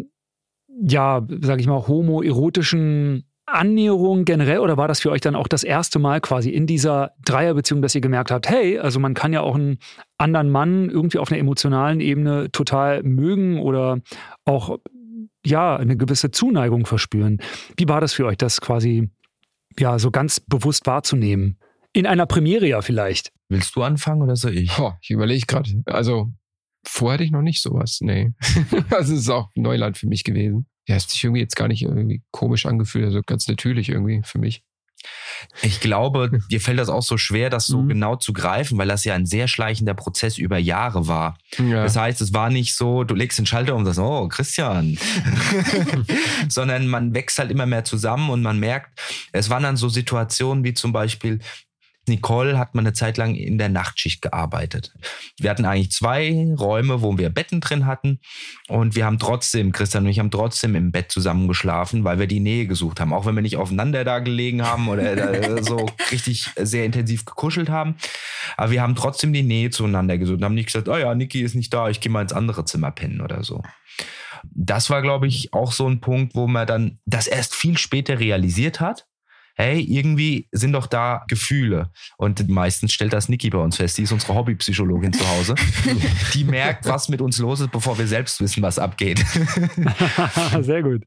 ja, 0.68 1.26
sag 1.42 1.60
ich 1.60 1.68
mal, 1.68 1.88
homoerotischen 1.88 3.31
Annäherung 3.54 4.26
generell 4.26 4.60
oder 4.60 4.78
war 4.78 4.88
das 4.88 5.00
für 5.02 5.12
euch 5.12 5.22
dann 5.22 5.36
auch 5.36 5.48
das 5.48 5.64
erste 5.64 6.00
Mal 6.00 6.22
quasi 6.22 6.50
in 6.50 6.68
dieser 6.68 7.12
Dreierbeziehung, 7.26 7.82
dass 7.82 7.96
ihr 7.96 8.02
gemerkt 8.02 8.32
habt, 8.32 8.50
hey, 8.50 8.80
also 8.80 9.00
man 9.00 9.14
kann 9.14 9.34
ja 9.34 9.42
auch 9.42 9.56
einen 9.56 9.80
anderen 10.18 10.50
Mann 10.50 10.90
irgendwie 10.90 11.20
auf 11.20 11.32
einer 11.32 11.40
emotionalen 11.40 12.00
Ebene 12.00 12.52
total 12.52 13.04
mögen 13.04 13.60
oder 13.60 14.00
auch 14.46 14.78
ja 15.46 15.76
eine 15.76 15.98
gewisse 15.98 16.32
Zuneigung 16.32 16.86
verspüren. 16.86 17.40
Wie 17.78 17.88
war 17.88 18.02
das 18.02 18.14
für 18.14 18.26
euch, 18.26 18.38
das 18.38 18.62
quasi 18.62 19.10
ja 19.80 20.00
so 20.00 20.12
ganz 20.12 20.40
bewusst 20.40 20.86
wahrzunehmen? 20.86 21.58
In 21.94 22.06
einer 22.06 22.26
Premiere 22.26 22.68
ja 22.68 22.82
vielleicht. 22.82 23.32
Willst 23.50 23.76
du 23.76 23.84
anfangen 23.84 24.22
oder 24.22 24.36
soll 24.36 24.58
ich? 24.58 24.78
Oh, 24.80 24.94
ich 25.02 25.12
überlege 25.12 25.46
gerade. 25.46 25.84
Also 25.86 26.32
vorher 26.86 27.16
hatte 27.16 27.24
ich 27.26 27.32
noch 27.32 27.42
nicht 27.42 27.62
sowas. 27.62 28.00
Nee. 28.02 28.32
also 28.92 29.14
es 29.14 29.22
ist 29.22 29.30
auch 29.30 29.50
Neuland 29.56 29.98
für 29.98 30.08
mich 30.08 30.24
gewesen. 30.24 30.68
Ja, 30.88 30.96
hat 30.96 31.10
sich 31.10 31.24
irgendwie 31.24 31.42
jetzt 31.42 31.56
gar 31.56 31.68
nicht 31.68 31.84
irgendwie 31.84 32.22
komisch 32.32 32.66
angefühlt, 32.66 33.06
also 33.06 33.22
ganz 33.26 33.48
natürlich 33.48 33.90
irgendwie 33.90 34.22
für 34.24 34.40
mich. 34.40 34.64
Ich 35.62 35.80
glaube, 35.80 36.32
dir 36.52 36.62
fällt 36.62 36.80
das 36.80 36.90
auch 36.90 37.02
so 37.02 37.18
schwer, 37.18 37.50
das 37.50 37.68
so 37.68 37.82
mhm. 37.82 37.90
genau 37.90 38.16
zu 38.16 38.34
greifen, 38.34 38.78
weil 38.78 38.88
das 38.88 39.04
ja 39.04 39.16
ein 39.16 39.26
sehr 39.26 39.48
schleichender 39.48 39.94
Prozess 39.94 40.38
über 40.38 40.58
Jahre 40.58 41.08
war. 41.08 41.38
Ja. 41.58 41.84
Das 41.84 41.96
heißt, 41.96 42.22
es 42.22 42.34
war 42.34 42.50
nicht 42.50 42.76
so, 42.76 43.04
du 43.04 43.16
legst 43.16 43.40
den 43.40 43.46
Schalter 43.46 43.74
um 43.74 43.80
und 43.80 43.86
sagst, 43.86 44.00
oh, 44.00 44.28
Christian. 44.28 44.98
Sondern 46.50 46.88
man 46.88 47.14
wächst 47.14 47.40
halt 47.40 47.52
immer 47.52 47.66
mehr 47.66 47.84
zusammen 47.84 48.30
und 48.30 48.42
man 48.42 48.60
merkt, 48.60 49.00
es 49.32 49.50
waren 49.50 49.64
dann 49.64 49.78
so 49.78 49.90
Situationen 49.90 50.64
wie 50.64 50.74
zum 50.74 50.94
Beispiel, 50.94 51.40
Nicole 52.08 52.58
hat 52.58 52.74
mal 52.74 52.82
eine 52.82 52.94
Zeit 52.94 53.18
lang 53.18 53.36
in 53.36 53.58
der 53.58 53.70
Nachtschicht 53.70 54.22
gearbeitet. 54.22 54.94
Wir 55.40 55.52
hatten 55.52 55.66
eigentlich 55.66 55.92
zwei 55.92 56.54
Räume, 56.58 57.02
wo 57.02 57.18
wir 57.18 57.30
Betten 57.30 57.62
drin 57.62 57.86
hatten. 57.86 58.20
Und 58.68 58.96
wir 58.96 59.06
haben 59.06 59.20
trotzdem, 59.20 59.72
Christian 59.72 60.06
und 60.06 60.10
ich 60.10 60.20
haben 60.20 60.32
trotzdem 60.32 60.76
im 60.76 60.92
Bett 60.92 61.12
zusammen 61.12 61.48
geschlafen, 61.48 62.04
weil 62.04 62.18
wir 62.18 62.28
die 62.28 62.40
Nähe 62.40 62.66
gesucht 62.66 63.00
haben. 63.00 63.14
Auch 63.14 63.26
wenn 63.26 63.36
wir 63.36 63.44
nicht 63.44 63.58
aufeinander 63.58 64.04
da 64.04 64.20
gelegen 64.20 64.64
haben 64.64 64.88
oder 64.88 65.64
so 65.64 65.86
richtig 66.12 66.50
sehr 66.58 66.86
intensiv 66.86 67.26
gekuschelt 67.26 67.70
haben. 67.70 67.96
Aber 68.58 68.72
wir 68.72 68.82
haben 68.82 68.96
trotzdem 68.96 69.32
die 69.32 69.44
Nähe 69.44 69.70
zueinander 69.70 70.18
gesucht 70.18 70.40
und 70.40 70.46
haben 70.46 70.56
nicht 70.56 70.68
gesagt, 70.68 70.90
oh 70.90 70.98
ja, 70.98 71.14
Niki 71.14 71.42
ist 71.42 71.56
nicht 71.56 71.74
da, 71.74 71.90
ich 71.90 72.00
gehe 72.00 72.12
mal 72.12 72.24
ins 72.24 72.34
andere 72.34 72.66
Zimmer 72.66 72.92
pennen 72.92 73.22
oder 73.22 73.44
so. 73.44 73.62
Das 74.44 74.90
war, 74.90 75.04
glaube 75.04 75.28
ich, 75.28 75.54
auch 75.54 75.72
so 75.72 75.88
ein 75.88 76.02
Punkt, 76.02 76.34
wo 76.34 76.48
man 76.48 76.66
dann 76.66 77.00
das 77.06 77.28
erst 77.28 77.54
viel 77.54 77.78
später 77.78 78.20
realisiert 78.20 78.80
hat 78.80 79.06
hey, 79.62 79.82
irgendwie 79.82 80.48
sind 80.52 80.74
doch 80.74 80.88
da 80.88 81.24
Gefühle. 81.28 81.92
Und 82.18 82.50
meistens 82.50 82.94
stellt 82.94 83.14
das 83.14 83.30
Niki 83.30 83.50
bei 83.50 83.60
uns 83.60 83.78
fest. 83.78 83.98
Die 83.98 84.04
ist 84.04 84.12
unsere 84.12 84.34
Hobbypsychologin 84.34 85.14
zu 85.14 85.28
Hause. 85.28 85.56
Die 86.34 86.44
merkt, 86.44 86.86
was 86.86 87.10
mit 87.10 87.22
uns 87.22 87.38
los 87.38 87.60
ist, 87.60 87.72
bevor 87.72 87.98
wir 87.98 88.08
selbst 88.08 88.42
wissen, 88.42 88.64
was 88.64 88.80
abgeht. 88.80 89.20
Sehr 90.62 90.82
gut. 90.82 91.04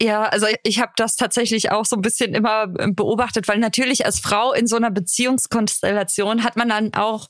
Ja, 0.00 0.24
also 0.24 0.46
ich 0.64 0.80
habe 0.80 0.92
das 0.96 1.16
tatsächlich 1.16 1.70
auch 1.70 1.86
so 1.86 1.96
ein 1.96 2.02
bisschen 2.02 2.34
immer 2.34 2.66
beobachtet, 2.66 3.48
weil 3.48 3.58
natürlich 3.58 4.04
als 4.04 4.18
Frau 4.18 4.52
in 4.52 4.66
so 4.66 4.76
einer 4.76 4.90
Beziehungskonstellation 4.90 6.44
hat 6.44 6.56
man 6.56 6.68
dann 6.68 6.92
auch 6.94 7.28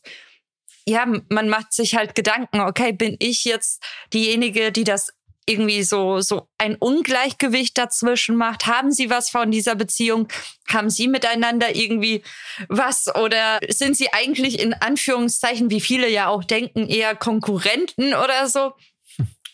ja, 0.84 1.06
man 1.28 1.48
macht 1.48 1.72
sich 1.72 1.94
halt 1.94 2.16
Gedanken, 2.16 2.60
okay, 2.60 2.92
bin 2.92 3.16
ich 3.20 3.44
jetzt 3.44 3.80
diejenige, 4.12 4.72
die 4.72 4.82
das 4.82 5.12
irgendwie 5.46 5.82
so, 5.82 6.20
so 6.20 6.48
ein 6.58 6.76
Ungleichgewicht 6.76 7.76
dazwischen 7.76 8.36
macht? 8.36 8.66
Haben 8.66 8.92
sie 8.92 9.10
was 9.10 9.30
von 9.30 9.50
dieser 9.50 9.74
Beziehung? 9.74 10.28
Haben 10.68 10.90
sie 10.90 11.08
miteinander 11.08 11.74
irgendwie 11.74 12.22
was? 12.68 13.14
Oder 13.14 13.60
sind 13.68 13.96
sie 13.96 14.12
eigentlich 14.12 14.60
in 14.60 14.74
Anführungszeichen, 14.74 15.70
wie 15.70 15.80
viele 15.80 16.08
ja 16.08 16.28
auch 16.28 16.44
denken, 16.44 16.86
eher 16.88 17.14
Konkurrenten 17.16 18.14
oder 18.14 18.48
so? 18.48 18.72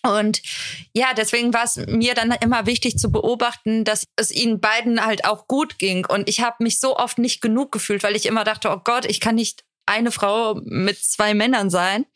Und 0.03 0.43
ja, 0.93 1.13
deswegen 1.15 1.53
war 1.53 1.65
es 1.65 1.77
mir 1.77 2.15
dann 2.15 2.33
immer 2.41 2.67
wichtig 2.67 2.99
zu 2.99 3.11
beobachten, 3.11 3.85
dass 3.85 4.05
es 4.17 4.31
ihnen 4.31 4.61
beiden 4.61 5.05
halt 5.05 5.25
auch 5.25 5.49
gut 5.49 5.79
ging. 5.79 6.07
Und 6.07 6.29
ich 6.29 6.41
habe 6.41 6.63
mich 6.63 6.79
so 6.81 6.97
oft 6.97 7.19
nicht 7.19 7.41
genug 7.41 7.73
gefühlt, 7.73 8.03
weil 8.03 8.17
ich 8.17 8.27
immer 8.27 8.45
dachte, 8.45 8.71
oh 8.71 8.81
Gott, 8.83 9.05
ich 9.07 9.21
kann 9.21 9.35
nicht 9.35 9.65
eine 9.87 10.13
Frau 10.13 10.61
mit 10.65 10.99
zwei 10.99 11.35
Männern 11.35 11.71
sein. 11.71 12.07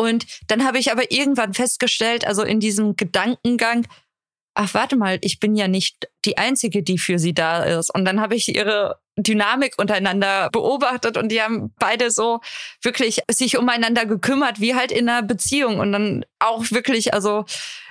Und 0.00 0.24
dann 0.46 0.64
habe 0.64 0.78
ich 0.78 0.90
aber 0.90 1.12
irgendwann 1.12 1.52
festgestellt, 1.52 2.26
also 2.26 2.42
in 2.42 2.58
diesem 2.58 2.96
Gedankengang, 2.96 3.86
ach 4.54 4.72
warte 4.72 4.96
mal, 4.96 5.18
ich 5.20 5.40
bin 5.40 5.54
ja 5.56 5.68
nicht 5.68 6.08
die 6.24 6.38
Einzige, 6.38 6.82
die 6.82 6.96
für 6.96 7.18
sie 7.18 7.34
da 7.34 7.64
ist. 7.64 7.94
Und 7.94 8.06
dann 8.06 8.18
habe 8.18 8.34
ich 8.34 8.48
ihre 8.48 8.98
Dynamik 9.18 9.74
untereinander 9.78 10.48
beobachtet 10.52 11.18
und 11.18 11.28
die 11.28 11.42
haben 11.42 11.74
beide 11.78 12.10
so 12.10 12.40
wirklich 12.80 13.20
sich 13.30 13.58
umeinander 13.58 14.06
gekümmert, 14.06 14.58
wie 14.58 14.74
halt 14.74 14.90
in 14.90 15.06
einer 15.06 15.22
Beziehung. 15.22 15.80
Und 15.80 15.92
dann 15.92 16.24
auch 16.38 16.70
wirklich, 16.70 17.12
also 17.12 17.44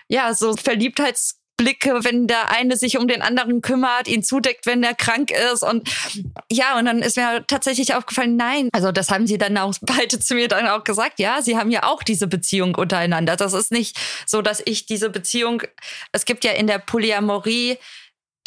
ja, 0.07 0.33
so 0.33 0.55
Verliebtheits 0.55 1.38
Blicke, 1.59 2.05
wenn 2.05 2.25
der 2.25 2.51
eine 2.51 2.77
sich 2.77 2.97
um 2.97 3.09
den 3.09 3.21
anderen 3.21 3.61
kümmert, 3.61 4.07
ihn 4.07 4.23
zudeckt, 4.23 4.65
wenn 4.65 4.81
der 4.81 4.95
krank 4.95 5.29
ist. 5.29 5.61
Und 5.61 5.89
ja, 6.49 6.79
und 6.79 6.85
dann 6.85 6.99
ist 6.99 7.17
mir 7.17 7.43
tatsächlich 7.47 7.93
aufgefallen, 7.93 8.37
nein. 8.37 8.69
Also 8.71 8.93
das 8.93 9.11
haben 9.11 9.27
sie 9.27 9.37
dann 9.37 9.57
auch 9.57 9.73
beide 9.81 10.19
zu 10.19 10.35
mir 10.35 10.47
dann 10.47 10.67
auch 10.67 10.85
gesagt. 10.85 11.19
Ja, 11.19 11.41
sie 11.41 11.57
haben 11.57 11.69
ja 11.69 11.83
auch 11.83 12.01
diese 12.01 12.27
Beziehung 12.27 12.75
untereinander. 12.75 13.35
Das 13.35 13.51
ist 13.51 13.73
nicht 13.73 13.99
so, 14.25 14.41
dass 14.41 14.61
ich 14.65 14.85
diese 14.85 15.09
Beziehung, 15.09 15.61
es 16.13 16.23
gibt 16.23 16.45
ja 16.45 16.53
in 16.53 16.67
der 16.67 16.79
Polyamorie 16.79 17.77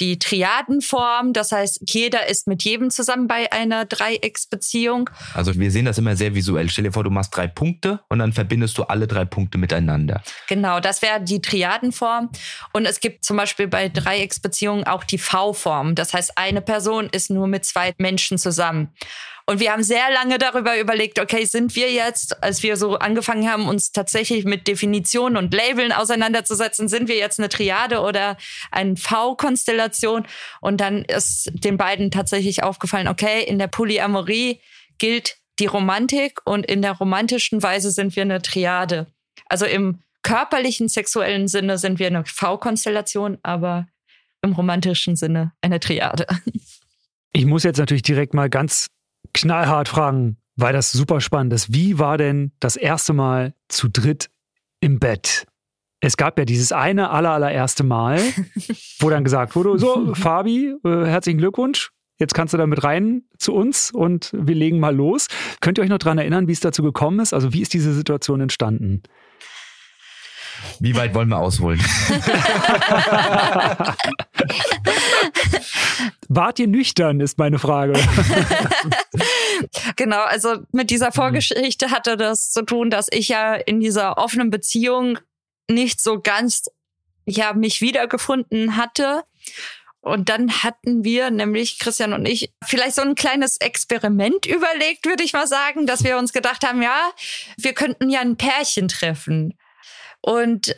die 0.02 0.18
Triadenform. 0.18 1.32
Das 1.32 1.52
heißt, 1.52 1.82
jeder 1.86 2.28
ist 2.28 2.48
mit 2.48 2.64
jedem 2.64 2.90
zusammen 2.90 3.28
bei 3.28 3.52
einer 3.52 3.84
Dreiecksbeziehung. 3.84 5.08
Also 5.32 5.54
wir 5.54 5.70
sehen 5.70 5.84
das 5.84 5.96
immer 5.96 6.16
sehr 6.16 6.34
visuell. 6.34 6.68
Stell 6.68 6.84
dir 6.84 6.92
vor, 6.92 7.04
du 7.04 7.10
machst 7.10 7.36
drei 7.36 7.46
Punkte 7.46 8.00
und 8.08 8.18
dann 8.18 8.32
verbindest 8.32 8.76
du 8.78 8.82
alle 8.82 9.06
drei 9.06 9.24
Punkte 9.24 9.58
miteinander. 9.58 10.20
Genau, 10.48 10.80
das 10.80 11.02
wäre 11.02 11.22
die 11.22 11.40
Triadenform. 11.40 12.30
Und 12.72 12.84
es 12.84 12.98
gibt 12.98 13.24
zum 13.24 13.36
Beispiel 13.36 13.68
bei 13.68 13.88
Dreiecksbeziehungen 13.88 14.84
auch 14.88 15.04
die 15.04 15.18
V-Form. 15.18 15.94
Das 15.94 16.12
heißt, 16.14 16.36
eine 16.36 16.62
Person 16.62 17.08
ist 17.12 17.30
nur 17.30 17.46
mit 17.46 17.64
zwei 17.64 17.94
Menschen 17.98 18.38
zusammen. 18.38 18.92
Und 19.46 19.60
wir 19.60 19.72
haben 19.72 19.82
sehr 19.82 20.10
lange 20.12 20.38
darüber 20.38 20.78
überlegt, 20.78 21.18
okay, 21.18 21.44
sind 21.44 21.74
wir 21.74 21.90
jetzt, 21.90 22.42
als 22.42 22.62
wir 22.62 22.76
so 22.76 22.96
angefangen 22.96 23.50
haben, 23.50 23.68
uns 23.68 23.92
tatsächlich 23.92 24.44
mit 24.44 24.68
Definitionen 24.68 25.36
und 25.36 25.52
Labeln 25.52 25.92
auseinanderzusetzen, 25.92 26.88
sind 26.88 27.08
wir 27.08 27.16
jetzt 27.16 27.38
eine 27.38 27.48
Triade 27.48 28.00
oder 28.00 28.36
eine 28.70 28.96
V-Konstellation? 28.96 30.26
Und 30.60 30.80
dann 30.80 31.04
ist 31.04 31.50
den 31.52 31.76
beiden 31.76 32.10
tatsächlich 32.10 32.62
aufgefallen, 32.62 33.08
okay, 33.08 33.42
in 33.42 33.58
der 33.58 33.68
Polyamorie 33.68 34.60
gilt 34.98 35.38
die 35.58 35.66
Romantik 35.66 36.40
und 36.44 36.64
in 36.64 36.82
der 36.82 36.92
romantischen 36.92 37.62
Weise 37.62 37.90
sind 37.90 38.16
wir 38.16 38.22
eine 38.22 38.42
Triade. 38.42 39.06
Also 39.46 39.66
im 39.66 40.00
körperlichen, 40.22 40.88
sexuellen 40.88 41.48
Sinne 41.48 41.78
sind 41.78 41.98
wir 41.98 42.06
eine 42.06 42.24
V-Konstellation, 42.24 43.38
aber 43.42 43.86
im 44.42 44.52
romantischen 44.52 45.16
Sinne 45.16 45.52
eine 45.60 45.80
Triade. 45.80 46.26
Ich 47.32 47.46
muss 47.46 47.64
jetzt 47.64 47.78
natürlich 47.78 48.02
direkt 48.02 48.34
mal 48.34 48.50
ganz 48.50 48.88
knallhart 49.34 49.88
fragen, 49.88 50.36
weil 50.56 50.72
das 50.72 50.92
super 50.92 51.20
spannend 51.20 51.52
ist. 51.52 51.72
Wie 51.72 51.98
war 51.98 52.18
denn 52.18 52.52
das 52.60 52.76
erste 52.76 53.12
Mal 53.12 53.54
zu 53.68 53.88
dritt 53.88 54.30
im 54.80 54.98
Bett? 54.98 55.46
Es 56.00 56.16
gab 56.16 56.38
ja 56.38 56.44
dieses 56.44 56.72
eine 56.72 57.10
aller, 57.10 57.30
allererste 57.30 57.84
Mal, 57.84 58.20
wo 58.98 59.08
dann 59.08 59.24
gesagt 59.24 59.54
wurde, 59.54 59.78
so, 59.78 60.14
Fabi, 60.16 60.74
äh, 60.84 61.04
herzlichen 61.06 61.38
Glückwunsch. 61.38 61.90
Jetzt 62.18 62.34
kannst 62.34 62.52
du 62.54 62.58
damit 62.58 62.84
rein 62.84 63.22
zu 63.38 63.54
uns 63.54 63.90
und 63.90 64.30
wir 64.32 64.54
legen 64.54 64.78
mal 64.78 64.94
los. 64.94 65.26
Könnt 65.60 65.78
ihr 65.78 65.82
euch 65.82 65.88
noch 65.90 65.98
daran 65.98 66.18
erinnern, 66.18 66.46
wie 66.46 66.52
es 66.52 66.60
dazu 66.60 66.82
gekommen 66.82 67.18
ist? 67.20 67.32
Also 67.32 67.52
wie 67.52 67.62
ist 67.62 67.72
diese 67.74 67.92
Situation 67.94 68.40
entstanden? 68.40 69.02
Wie 70.78 70.94
weit 70.96 71.14
wollen 71.14 71.28
wir 71.28 71.38
ausholen? 71.38 71.80
Wart 76.34 76.58
ihr 76.58 76.66
nüchtern, 76.66 77.20
ist 77.20 77.38
meine 77.38 77.58
Frage. 77.58 77.92
genau, 79.96 80.22
also 80.22 80.58
mit 80.72 80.90
dieser 80.90 81.08
mhm. 81.08 81.14
Vorgeschichte 81.14 81.90
hatte 81.90 82.16
das 82.16 82.50
zu 82.50 82.62
tun, 82.62 82.90
dass 82.90 83.08
ich 83.10 83.28
ja 83.28 83.54
in 83.54 83.80
dieser 83.80 84.16
offenen 84.16 84.50
Beziehung 84.50 85.18
nicht 85.68 86.00
so 86.00 86.20
ganz 86.20 86.64
ja 87.26 87.52
mich 87.52 87.80
wiedergefunden 87.80 88.76
hatte. 88.76 89.22
Und 90.00 90.30
dann 90.30 90.64
hatten 90.64 91.04
wir, 91.04 91.30
nämlich 91.30 91.78
Christian 91.78 92.12
und 92.12 92.26
ich, 92.26 92.52
vielleicht 92.64 92.96
so 92.96 93.02
ein 93.02 93.14
kleines 93.14 93.58
Experiment 93.58 94.46
überlegt, 94.46 95.06
würde 95.06 95.22
ich 95.22 95.32
mal 95.32 95.46
sagen, 95.46 95.86
dass 95.86 96.02
wir 96.02 96.18
uns 96.18 96.32
gedacht 96.32 96.66
haben, 96.66 96.82
ja, 96.82 97.12
wir 97.56 97.74
könnten 97.74 98.10
ja 98.10 98.20
ein 98.20 98.36
Pärchen 98.36 98.88
treffen. 98.88 99.56
Und 100.20 100.74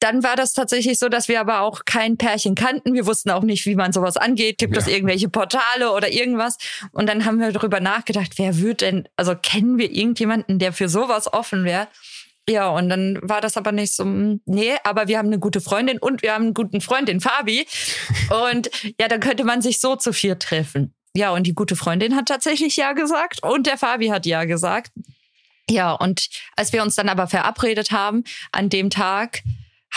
dann 0.00 0.22
war 0.22 0.34
das 0.34 0.54
tatsächlich 0.54 0.98
so, 0.98 1.08
dass 1.08 1.28
wir 1.28 1.40
aber 1.40 1.60
auch 1.60 1.84
kein 1.84 2.16
Pärchen 2.16 2.54
kannten. 2.54 2.94
Wir 2.94 3.06
wussten 3.06 3.30
auch 3.30 3.42
nicht, 3.42 3.66
wie 3.66 3.74
man 3.74 3.92
sowas 3.92 4.16
angeht. 4.16 4.58
Gibt 4.58 4.74
ja. 4.74 4.80
es 4.80 4.88
irgendwelche 4.88 5.28
Portale 5.28 5.92
oder 5.92 6.10
irgendwas? 6.10 6.56
Und 6.92 7.06
dann 7.06 7.26
haben 7.26 7.38
wir 7.38 7.52
darüber 7.52 7.80
nachgedacht, 7.80 8.32
wer 8.36 8.58
würde 8.58 8.76
denn, 8.76 9.08
also 9.16 9.34
kennen 9.36 9.78
wir 9.78 9.90
irgendjemanden, 9.90 10.58
der 10.58 10.72
für 10.72 10.88
sowas 10.88 11.32
offen 11.32 11.64
wäre? 11.64 11.86
Ja, 12.48 12.70
und 12.70 12.88
dann 12.88 13.18
war 13.22 13.40
das 13.40 13.56
aber 13.56 13.70
nicht 13.70 13.94
so, 13.94 14.04
hm, 14.04 14.40
nee, 14.46 14.72
aber 14.84 15.06
wir 15.06 15.18
haben 15.18 15.28
eine 15.28 15.38
gute 15.38 15.60
Freundin 15.60 15.98
und 15.98 16.22
wir 16.22 16.32
haben 16.32 16.46
einen 16.46 16.54
guten 16.54 16.80
Freund, 16.80 17.08
den 17.08 17.20
Fabi. 17.20 17.66
und 18.48 18.70
ja, 18.98 19.06
dann 19.06 19.20
könnte 19.20 19.44
man 19.44 19.60
sich 19.60 19.80
so 19.80 19.96
zu 19.96 20.12
vier 20.12 20.38
treffen. 20.38 20.94
Ja, 21.14 21.30
und 21.30 21.46
die 21.46 21.54
gute 21.54 21.76
Freundin 21.76 22.16
hat 22.16 22.26
tatsächlich 22.26 22.76
Ja 22.76 22.92
gesagt 22.92 23.42
und 23.42 23.66
der 23.66 23.76
Fabi 23.76 24.08
hat 24.08 24.26
Ja 24.26 24.44
gesagt. 24.44 24.92
Ja, 25.68 25.92
und 25.92 26.28
als 26.56 26.72
wir 26.72 26.82
uns 26.82 26.96
dann 26.96 27.08
aber 27.08 27.28
verabredet 27.28 27.90
haben, 27.90 28.24
an 28.50 28.68
dem 28.70 28.90
Tag, 28.90 29.42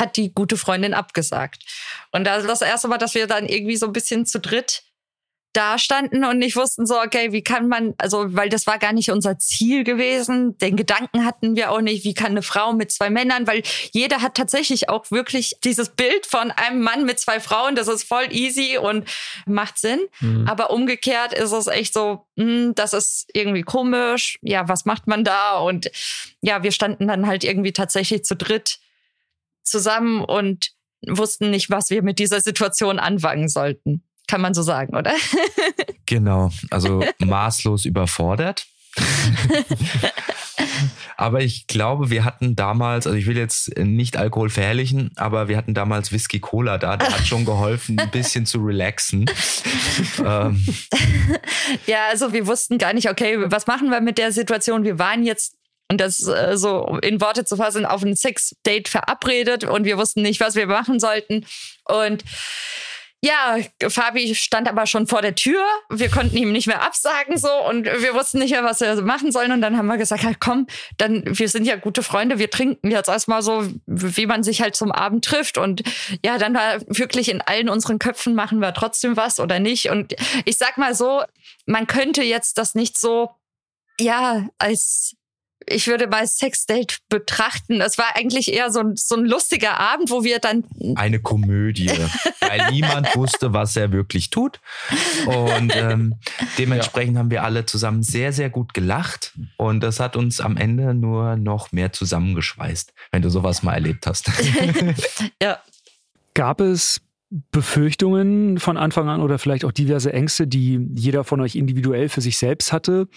hat 0.04 0.18
die 0.18 0.34
gute 0.34 0.58
Freundin 0.58 0.94
abgesagt. 0.94 1.64
Und 2.12 2.26
das, 2.26 2.46
das 2.46 2.62
erste 2.62 2.88
Mal, 2.88 2.98
dass 2.98 3.16
wir 3.16 3.28
dann 3.28 3.48
irgendwie 3.48 3.78
so 3.78 3.88
ein 3.88 3.94
bisschen 3.94 4.26
zu 4.26 4.40
dritt 4.40 4.84
da 5.54 5.78
standen 5.78 6.26
und 6.26 6.40
nicht 6.40 6.56
wussten 6.56 6.88
so, 6.88 7.00
okay, 7.00 7.32
wie 7.32 7.44
kann 7.44 7.68
man, 7.68 7.94
also, 8.00 8.36
weil 8.36 8.50
das 8.50 8.66
war 8.66 8.80
gar 8.80 8.92
nicht 8.92 9.12
unser 9.12 9.38
Ziel 9.38 9.84
gewesen. 9.84 10.58
Den 10.58 10.76
Gedanken 10.76 11.26
hatten 11.26 11.56
wir 11.56 11.72
auch 11.72 11.82
nicht, 11.82 12.04
wie 12.04 12.16
kann 12.16 12.32
eine 12.32 12.42
Frau 12.42 12.74
mit 12.74 12.92
zwei 12.92 13.12
Männern, 13.12 13.46
weil 13.46 13.62
jeder 13.92 14.22
hat 14.22 14.34
tatsächlich 14.36 14.90
auch 14.90 15.12
wirklich 15.12 15.56
dieses 15.64 15.90
Bild 15.90 16.26
von 16.26 16.50
einem 16.52 16.82
Mann 16.82 17.06
mit 17.06 17.20
zwei 17.20 17.40
Frauen, 17.40 17.76
das 17.76 17.88
ist 17.88 18.04
voll 18.04 18.28
easy 18.32 18.78
und 18.80 19.08
macht 19.46 19.78
Sinn. 19.78 20.00
Mhm. 20.20 20.48
Aber 20.48 20.72
umgekehrt 20.72 21.34
ist 21.34 21.52
es 21.52 21.68
echt 21.68 21.94
so, 21.94 22.26
mh, 22.36 22.46
hm, 22.46 22.76
das 22.76 22.94
ist 22.94 23.30
irgendwie 23.34 23.62
komisch. 23.62 24.40
Ja, 24.42 24.68
was 24.68 24.86
macht 24.86 25.08
man 25.08 25.24
da? 25.24 25.60
Und 25.60 25.92
ja, 26.42 26.64
wir 26.64 26.72
standen 26.72 27.08
dann 27.08 27.28
halt 27.28 27.44
irgendwie 27.44 27.74
tatsächlich 27.74 28.26
zu 28.26 28.36
dritt 28.36 28.80
zusammen 29.64 30.24
und 30.24 30.72
wussten 31.08 31.50
nicht, 31.50 31.70
was 31.70 31.90
wir 31.90 32.02
mit 32.04 32.20
dieser 32.20 32.42
Situation 32.42 33.00
anfangen 33.00 33.50
sollten. 33.50 34.04
Kann 34.28 34.42
man 34.42 34.54
so 34.54 34.62
sagen, 34.62 34.96
oder? 34.96 35.14
genau, 36.06 36.52
also 36.70 37.04
maßlos 37.20 37.86
überfordert. 37.86 38.66
aber 41.18 41.42
ich 41.42 41.68
glaube, 41.68 42.10
wir 42.10 42.24
hatten 42.24 42.56
damals, 42.56 43.06
also 43.06 43.18
ich 43.18 43.26
will 43.26 43.38
jetzt 43.38 43.78
nicht 43.78 44.18
Alkohol 44.18 44.50
verherrlichen, 44.50 45.12
aber 45.16 45.48
wir 45.48 45.58
hatten 45.58 45.74
damals 45.74 46.12
Whisky 46.12 46.40
Cola 46.40 46.78
da. 46.78 46.96
Der 46.96 47.10
hat 47.10 47.28
schon 47.28 47.44
geholfen, 47.44 48.00
ein 48.00 48.12
bisschen 48.12 48.46
zu 48.46 48.60
relaxen. 48.60 49.26
ähm. 50.26 50.64
Ja, 51.88 52.08
also 52.10 52.34
wir 52.34 52.48
wussten 52.48 52.78
gar 52.78 52.94
nicht, 52.94 53.10
okay, 53.10 53.38
was 53.46 53.68
machen 53.68 53.90
wir 53.90 54.00
mit 54.00 54.18
der 54.18 54.32
Situation? 54.32 54.84
Wir 54.84 55.00
waren 55.00 55.24
jetzt 55.24 55.56
und 55.94 56.02
das 56.02 56.28
äh, 56.28 56.58
so 56.58 56.98
in 57.02 57.22
Worte 57.22 57.46
zu 57.46 57.56
fassen, 57.56 57.86
auf 57.86 58.04
ein 58.04 58.16
Sex-Date 58.16 58.90
verabredet 58.90 59.64
und 59.64 59.86
wir 59.86 59.98
wussten 59.98 60.24
nicht, 60.24 60.40
was 60.40 60.56
wir 60.56 60.66
machen 60.68 61.00
sollten. 61.00 61.46
Und 61.86 62.24
ja, 63.22 63.58
Fabi 63.88 64.36
stand 64.36 64.68
aber 64.68 64.86
schon 64.86 65.08
vor 65.08 65.22
der 65.22 65.36
Tür. 65.36 65.64
Wir 65.90 66.10
konnten 66.10 66.36
ihm 66.36 66.52
nicht 66.52 66.68
mehr 66.68 66.82
absagen 66.82 67.38
so 67.38 67.48
und 67.70 67.86
wir 67.86 68.14
wussten 68.14 68.40
nicht 68.40 68.52
mehr, 68.52 68.66
was 68.66 68.82
wir 68.82 69.02
machen 69.02 69.32
sollen. 69.32 69.54
Und 69.54 69.62
dann 69.62 69.78
haben 69.78 69.86
wir 69.86 69.98
gesagt, 69.98 70.24
halt, 70.24 70.42
komm, 70.42 70.68
dann 70.98 71.24
wir 71.26 71.48
sind 71.48 71.66
ja 71.66 71.78
gute 71.78 72.04
Freunde, 72.04 72.38
wir 72.38 72.50
trinken 72.50 72.92
jetzt 72.92 73.08
erstmal 73.08 73.42
so, 73.42 73.66
wie 73.86 74.26
man 74.26 74.44
sich 74.44 74.62
halt 74.62 74.76
zum 74.76 74.92
Abend 74.92 75.24
trifft. 75.24 75.58
Und 75.58 75.84
ja, 76.26 76.38
dann 76.38 76.54
war 76.54 76.82
wirklich 76.88 77.30
in 77.30 77.40
allen 77.40 77.70
unseren 77.70 77.98
Köpfen, 77.98 78.36
machen 78.36 78.60
wir 78.60 78.74
trotzdem 78.74 79.16
was 79.16 79.40
oder 79.40 79.60
nicht. 79.60 79.90
Und 79.90 80.16
ich 80.44 80.58
sag 80.58 80.78
mal 80.78 80.94
so, 80.94 81.22
man 81.66 81.88
könnte 81.88 82.24
jetzt 82.24 82.58
das 82.58 82.76
nicht 82.76 82.98
so 82.98 83.30
ja, 84.00 84.48
als 84.58 85.16
ich 85.68 85.88
würde 85.88 86.08
mal 86.08 86.26
Sexdate 86.28 86.98
betrachten. 87.10 87.80
Das 87.80 87.98
war 87.98 88.16
eigentlich 88.16 88.52
eher 88.54 88.72
so 88.72 88.80
ein, 88.80 88.96
so 88.96 89.16
ein 89.16 89.26
lustiger 89.26 89.80
Abend, 89.80 90.10
wo 90.10 90.24
wir 90.24 90.40
dann. 90.40 90.64
Eine 90.96 91.20
Komödie, 91.20 91.90
weil 92.40 92.72
niemand 92.72 93.16
wusste, 93.16 93.54
was 93.54 93.76
er 93.76 93.92
wirklich 93.92 94.30
tut. 94.30 94.60
Und 95.26 95.76
ähm, 95.76 96.16
dementsprechend 96.58 97.16
ja. 97.16 97.20
haben 97.20 97.32
wir 97.32 97.44
alle 97.44 97.66
zusammen 97.66 98.04
sehr, 98.04 98.34
sehr 98.34 98.50
gut 98.50 98.74
gelacht. 98.74 99.34
Und 99.58 99.82
das 99.82 100.00
hat 100.00 100.16
uns 100.16 100.42
am 100.42 100.58
Ende 100.58 100.94
nur 100.94 101.36
noch 101.36 101.72
mehr 101.72 101.94
zusammengeschweißt, 101.94 102.94
wenn 103.12 103.22
du 103.22 103.30
sowas 103.30 103.64
mal 103.64 103.74
erlebt 103.74 104.08
hast. 104.08 104.32
ja. 105.42 105.60
Gab 106.34 106.62
es 106.62 107.02
Befürchtungen 107.52 108.60
von 108.60 108.78
Anfang 108.78 109.10
an 109.10 109.22
oder 109.22 109.40
vielleicht 109.40 109.66
auch 109.66 109.72
diverse 109.72 110.14
Ängste, 110.14 110.46
die 110.46 110.88
jeder 110.96 111.24
von 111.24 111.42
euch 111.42 111.56
individuell 111.56 112.10
für 112.10 112.22
sich 112.22 112.38
selbst 112.38 112.72
hatte, 112.72 113.08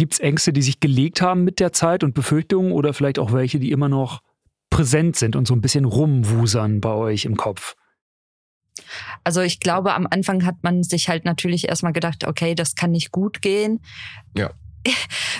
Gibt 0.00 0.14
es 0.14 0.20
Ängste, 0.20 0.54
die 0.54 0.62
sich 0.62 0.80
gelegt 0.80 1.20
haben 1.20 1.44
mit 1.44 1.60
der 1.60 1.74
Zeit 1.74 2.02
und 2.02 2.14
Befürchtungen 2.14 2.72
oder 2.72 2.94
vielleicht 2.94 3.18
auch 3.18 3.34
welche, 3.34 3.58
die 3.58 3.70
immer 3.70 3.90
noch 3.90 4.22
präsent 4.70 5.16
sind 5.16 5.36
und 5.36 5.46
so 5.46 5.54
ein 5.54 5.60
bisschen 5.60 5.84
rumwusern 5.84 6.80
bei 6.80 6.94
euch 6.94 7.26
im 7.26 7.36
Kopf? 7.36 7.76
Also 9.24 9.42
ich 9.42 9.60
glaube, 9.60 9.92
am 9.92 10.06
Anfang 10.10 10.46
hat 10.46 10.54
man 10.62 10.82
sich 10.82 11.10
halt 11.10 11.26
natürlich 11.26 11.68
erstmal 11.68 11.92
gedacht, 11.92 12.26
okay, 12.26 12.54
das 12.54 12.76
kann 12.76 12.92
nicht 12.92 13.12
gut 13.12 13.42
gehen. 13.42 13.84
Ja. 14.34 14.52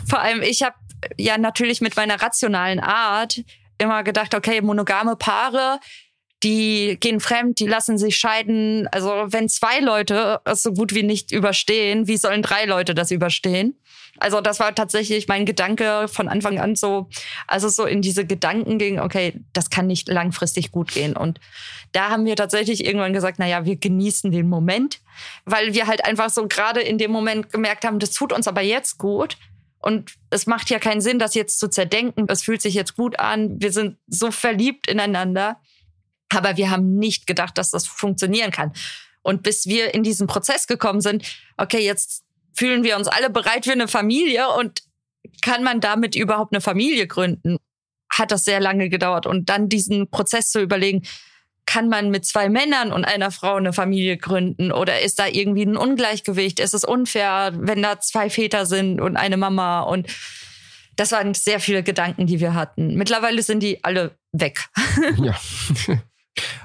Vor 0.07 0.21
allem, 0.21 0.43
ich 0.43 0.63
habe 0.63 0.77
ja 1.17 1.39
natürlich 1.39 1.81
mit 1.81 1.97
meiner 1.97 2.21
rationalen 2.21 2.81
Art 2.81 3.43
immer 3.79 4.03
gedacht, 4.03 4.35
okay, 4.35 4.61
monogame 4.61 5.17
Paare, 5.17 5.81
die 6.43 6.99
gehen 7.01 7.21
fremd, 7.21 7.61
die 7.61 7.67
lassen 7.67 7.97
sich 7.97 8.17
scheiden. 8.17 8.89
Also 8.89 9.09
wenn 9.29 9.49
zwei 9.49 9.81
Leute 9.81 10.43
es 10.45 10.63
so 10.63 10.75
gut 10.75 10.95
wie 10.95 11.03
nicht 11.03 11.33
überstehen, 11.33 12.09
wie 12.09 12.19
sollen 12.19 12.43
drei 12.43 12.67
Leute 12.67 12.95
das 12.95 13.11
überstehen? 13.11 13.81
Also 14.21 14.41
das 14.41 14.61
war 14.61 14.75
tatsächlich 14.75 15.29
mein 15.29 15.47
Gedanke 15.47 16.07
von 16.07 16.29
Anfang 16.29 16.61
an 16.61 16.77
so, 16.77 17.09
also 17.47 17.69
so 17.69 17.87
in 17.87 18.03
diese 18.03 18.27
Gedanken 18.27 18.79
ging, 18.79 19.01
okay, 19.01 19.41
das 19.53 19.71
kann 19.71 19.87
nicht 19.87 20.09
langfristig 20.09 20.71
gut 20.71 20.93
gehen. 20.93 21.17
Und 21.17 21.41
da 21.93 22.11
haben 22.11 22.27
wir 22.27 22.37
tatsächlich 22.37 22.85
irgendwann 22.85 23.15
gesagt, 23.15 23.39
na 23.39 23.49
ja, 23.49 23.65
wir 23.65 23.77
genießen 23.77 24.31
den 24.31 24.49
Moment, 24.49 25.01
weil 25.47 25.75
wir 25.75 25.87
halt 25.87 26.05
einfach 26.05 26.31
so 26.31 26.47
gerade 26.47 26.81
in 26.81 26.99
dem 26.99 27.11
Moment 27.11 27.51
gemerkt 27.51 27.85
haben, 27.85 27.99
das 27.99 28.13
tut 28.13 28.33
uns 28.33 28.47
aber 28.47 28.61
jetzt 28.61 28.99
gut. 28.99 29.39
Und 29.79 30.13
es 30.29 30.47
macht 30.47 30.69
ja 30.69 30.79
keinen 30.79 31.01
Sinn, 31.01 31.19
das 31.19 31.35
jetzt 31.35 31.59
zu 31.59 31.69
zerdenken. 31.69 32.27
Es 32.29 32.43
fühlt 32.43 32.61
sich 32.61 32.75
jetzt 32.75 32.97
gut 32.97 33.19
an. 33.19 33.61
Wir 33.63 33.73
sind 33.73 33.97
so 34.07 34.31
verliebt 34.31 34.87
ineinander. 34.87 35.59
Aber 36.29 36.59
wir 36.59 36.71
haben 36.71 36.97
nicht 36.97 37.27
gedacht, 37.27 37.57
dass 37.57 37.71
das 37.71 37.87
funktionieren 37.87 38.51
kann. 38.51 38.75
Und 39.23 39.43
bis 39.43 39.67
wir 39.67 39.95
in 39.95 40.03
diesen 40.03 40.27
Prozess 40.27 40.67
gekommen 40.67 41.01
sind, 41.01 41.25
okay, 41.57 41.81
jetzt 41.81 42.25
fühlen 42.55 42.85
wir 42.85 42.97
uns 42.97 43.09
alle 43.09 43.31
bereit 43.31 43.65
für 43.65 43.73
eine 43.73 43.89
Familie 43.89 44.49
und 44.59 44.83
kann 45.43 45.63
man 45.63 45.81
damit 45.81 46.15
überhaupt 46.15 46.53
eine 46.53 46.61
Familie 46.61 47.07
gründen? 47.07 47.57
Hat 48.13 48.33
das 48.33 48.45
sehr 48.45 48.61
lange 48.61 48.89
gedauert 48.89 49.27
und 49.27 49.49
dann 49.49 49.69
diesen 49.69 50.11
Prozess 50.11 50.51
zu 50.51 50.61
überlegen, 50.61 51.03
kann 51.67 51.89
man 51.89 52.11
mit 52.11 52.27
zwei 52.27 52.49
Männern 52.49 52.93
und 52.93 53.05
einer 53.05 53.31
Frau 53.31 53.55
eine 53.55 53.73
Familie 53.73 54.17
gründen 54.17 54.73
oder 54.73 55.01
ist 55.01 55.21
da 55.21 55.29
irgendwie 55.29 55.63
ein 55.63 55.77
Ungleichgewicht? 55.77 56.59
Ist 56.59 56.75
es 56.75 56.85
unfair, 56.85 57.53
wenn 57.55 57.83
da 57.83 58.01
zwei 58.01 58.29
Väter 58.29 58.67
sind 58.67 59.01
und 59.01 59.17
eine 59.17 59.37
Mama 59.37 59.81
und 59.83 60.09
das 60.97 61.13
waren 61.13 61.33
sehr 61.35 61.61
viele 61.61 61.83
Gedanken, 61.83 62.27
die 62.27 62.41
wir 62.41 62.55
hatten. 62.55 62.95
Mittlerweile 62.95 63.43
sind 63.43 63.63
die 63.63 63.83
alle 63.85 64.19
weg. 64.33 64.69
ja. 65.23 65.39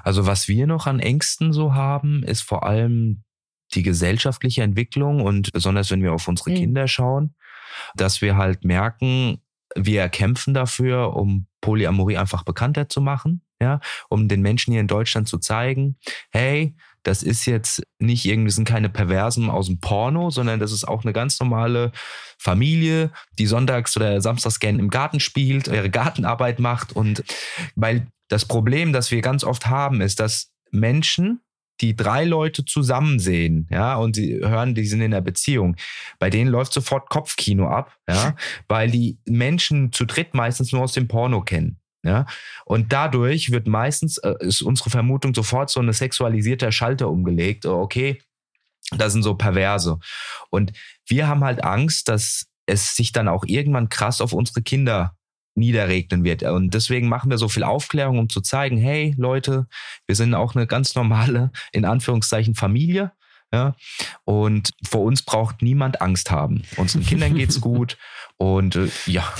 Also 0.04 0.26
was 0.26 0.46
wir 0.46 0.66
noch 0.66 0.86
an 0.86 1.00
Ängsten 1.00 1.52
so 1.52 1.74
haben, 1.74 2.22
ist 2.22 2.42
vor 2.42 2.64
allem 2.64 3.24
die 3.74 3.82
gesellschaftliche 3.82 4.62
Entwicklung 4.62 5.20
und 5.20 5.52
besonders 5.52 5.90
wenn 5.90 6.02
wir 6.02 6.12
auf 6.12 6.28
unsere 6.28 6.50
mhm. 6.50 6.56
Kinder 6.56 6.88
schauen, 6.88 7.34
dass 7.94 8.22
wir 8.22 8.36
halt 8.36 8.64
merken, 8.64 9.40
wir 9.74 10.08
kämpfen 10.08 10.54
dafür, 10.54 11.14
um 11.16 11.46
Polyamorie 11.60 12.16
einfach 12.16 12.44
bekannter 12.44 12.88
zu 12.88 13.00
machen, 13.00 13.42
ja, 13.60 13.80
um 14.08 14.28
den 14.28 14.40
Menschen 14.42 14.72
hier 14.72 14.80
in 14.80 14.86
Deutschland 14.86 15.28
zu 15.28 15.38
zeigen, 15.38 15.96
hey, 16.30 16.74
das 17.02 17.22
ist 17.22 17.44
jetzt 17.46 17.82
nicht 17.98 18.24
irgendwie, 18.24 18.50
sind 18.50 18.66
keine 18.66 18.88
Perversen 18.88 19.48
aus 19.48 19.66
dem 19.66 19.80
Porno, 19.80 20.30
sondern 20.30 20.58
das 20.58 20.72
ist 20.72 20.86
auch 20.86 21.04
eine 21.04 21.12
ganz 21.12 21.38
normale 21.38 21.92
Familie, 22.38 23.12
die 23.38 23.46
sonntags 23.46 23.96
oder 23.96 24.20
samstags 24.20 24.58
gern 24.58 24.78
im 24.78 24.90
Garten 24.90 25.20
spielt, 25.20 25.68
ihre 25.68 25.90
Gartenarbeit 25.90 26.58
macht 26.58 26.94
und 26.94 27.22
weil 27.76 28.08
das 28.28 28.44
Problem, 28.44 28.92
das 28.92 29.12
wir 29.12 29.20
ganz 29.20 29.44
oft 29.44 29.66
haben, 29.66 30.00
ist, 30.00 30.18
dass 30.18 30.50
Menschen 30.72 31.40
die 31.80 31.94
drei 31.94 32.24
Leute 32.24 32.64
zusammen 32.64 33.18
sehen, 33.18 33.68
ja, 33.70 33.96
und 33.96 34.16
sie 34.16 34.38
hören, 34.38 34.74
die 34.74 34.86
sind 34.86 35.00
in 35.00 35.12
einer 35.12 35.20
Beziehung, 35.20 35.76
bei 36.18 36.30
denen 36.30 36.50
läuft 36.50 36.72
sofort 36.72 37.10
Kopfkino 37.10 37.68
ab, 37.68 37.96
ja, 38.08 38.34
weil 38.68 38.90
die 38.90 39.18
Menschen 39.26 39.92
zu 39.92 40.04
dritt 40.04 40.34
meistens 40.34 40.72
nur 40.72 40.82
aus 40.82 40.92
dem 40.92 41.08
Porno 41.08 41.42
kennen. 41.42 41.80
Ja, 42.02 42.24
und 42.64 42.92
dadurch 42.92 43.50
wird 43.50 43.66
meistens, 43.66 44.18
äh, 44.18 44.34
ist 44.38 44.62
unsere 44.62 44.90
Vermutung 44.90 45.34
sofort 45.34 45.70
so 45.70 45.80
eine 45.80 45.92
sexualisierte 45.92 46.70
Schalter 46.70 47.08
umgelegt. 47.08 47.66
Oh, 47.66 47.80
okay, 47.80 48.22
das 48.96 49.12
sind 49.12 49.22
so 49.22 49.34
Perverse. 49.34 49.98
Und 50.50 50.72
wir 51.06 51.26
haben 51.26 51.42
halt 51.42 51.64
Angst, 51.64 52.08
dass 52.08 52.46
es 52.66 52.94
sich 52.94 53.10
dann 53.10 53.26
auch 53.26 53.44
irgendwann 53.44 53.88
krass 53.88 54.20
auf 54.20 54.32
unsere 54.32 54.62
Kinder 54.62 55.16
niederregnen 55.56 56.24
wird. 56.24 56.42
Und 56.42 56.74
deswegen 56.74 57.08
machen 57.08 57.30
wir 57.30 57.38
so 57.38 57.48
viel 57.48 57.64
Aufklärung, 57.64 58.18
um 58.18 58.28
zu 58.28 58.40
zeigen, 58.40 58.76
hey 58.76 59.14
Leute, 59.16 59.66
wir 60.06 60.14
sind 60.14 60.34
auch 60.34 60.54
eine 60.54 60.66
ganz 60.66 60.94
normale, 60.94 61.50
in 61.72 61.84
Anführungszeichen, 61.84 62.54
Familie. 62.54 63.12
Ja, 63.52 63.76
und 64.24 64.72
vor 64.84 65.02
uns 65.02 65.22
braucht 65.22 65.62
niemand 65.62 66.00
Angst 66.02 66.32
haben. 66.32 66.62
Unseren 66.76 67.06
Kindern 67.06 67.34
geht's 67.34 67.60
gut 67.60 67.96
und 68.38 68.76
äh, 68.76 68.88
ja. 69.06 69.32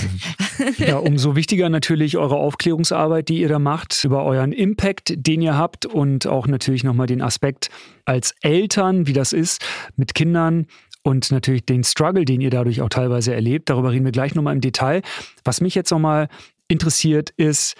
Ja, 0.78 0.96
umso 0.96 1.36
wichtiger 1.36 1.68
natürlich 1.68 2.16
eure 2.16 2.36
Aufklärungsarbeit, 2.36 3.28
die 3.28 3.40
ihr 3.40 3.48
da 3.48 3.58
macht, 3.58 4.04
über 4.04 4.24
euren 4.24 4.52
Impact, 4.52 5.12
den 5.16 5.42
ihr 5.42 5.56
habt 5.56 5.84
und 5.84 6.26
auch 6.26 6.46
natürlich 6.46 6.82
nochmal 6.82 7.06
den 7.06 7.20
Aspekt 7.20 7.68
als 8.06 8.34
Eltern, 8.40 9.06
wie 9.06 9.12
das 9.12 9.32
ist, 9.32 9.62
mit 9.96 10.14
Kindern 10.14 10.66
und 11.06 11.30
natürlich 11.30 11.64
den 11.64 11.84
Struggle, 11.84 12.24
den 12.24 12.40
ihr 12.40 12.50
dadurch 12.50 12.82
auch 12.82 12.88
teilweise 12.88 13.32
erlebt. 13.32 13.70
Darüber 13.70 13.92
reden 13.92 14.04
wir 14.04 14.10
gleich 14.10 14.34
nochmal 14.34 14.54
im 14.54 14.60
Detail. 14.60 15.02
Was 15.44 15.60
mich 15.60 15.76
jetzt 15.76 15.92
nochmal 15.92 16.26
interessiert 16.66 17.30
ist, 17.36 17.76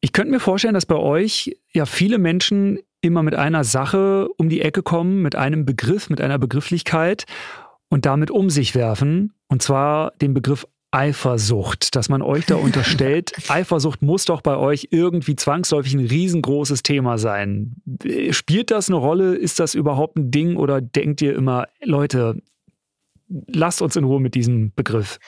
ich 0.00 0.12
könnte 0.12 0.32
mir 0.32 0.40
vorstellen, 0.40 0.74
dass 0.74 0.84
bei 0.84 0.96
euch 0.96 1.56
ja 1.72 1.86
viele 1.86 2.18
Menschen 2.18 2.80
immer 3.02 3.22
mit 3.22 3.36
einer 3.36 3.62
Sache 3.62 4.26
um 4.36 4.48
die 4.48 4.62
Ecke 4.62 4.82
kommen, 4.82 5.22
mit 5.22 5.36
einem 5.36 5.64
Begriff, 5.64 6.10
mit 6.10 6.20
einer 6.20 6.40
Begrifflichkeit 6.40 7.24
und 7.88 8.04
damit 8.04 8.32
um 8.32 8.50
sich 8.50 8.74
werfen. 8.74 9.32
Und 9.46 9.62
zwar 9.62 10.10
den 10.20 10.34
Begriff 10.34 10.66
Eifersucht, 10.90 11.94
dass 11.94 12.08
man 12.08 12.20
euch 12.20 12.46
da 12.46 12.56
unterstellt. 12.56 13.32
Eifersucht 13.48 14.02
muss 14.02 14.24
doch 14.24 14.40
bei 14.40 14.56
euch 14.56 14.88
irgendwie 14.90 15.36
zwangsläufig 15.36 15.94
ein 15.94 16.04
riesengroßes 16.04 16.82
Thema 16.82 17.16
sein. 17.16 17.76
Spielt 18.30 18.72
das 18.72 18.88
eine 18.88 18.96
Rolle? 18.96 19.36
Ist 19.36 19.60
das 19.60 19.76
überhaupt 19.76 20.16
ein 20.16 20.32
Ding 20.32 20.56
oder 20.56 20.80
denkt 20.80 21.22
ihr 21.22 21.36
immer, 21.36 21.68
Leute, 21.80 22.42
lasst 23.28 23.82
uns 23.82 23.96
in 23.96 24.04
Ruhe 24.04 24.20
mit 24.20 24.34
diesem 24.34 24.72
Begriff? 24.74 25.18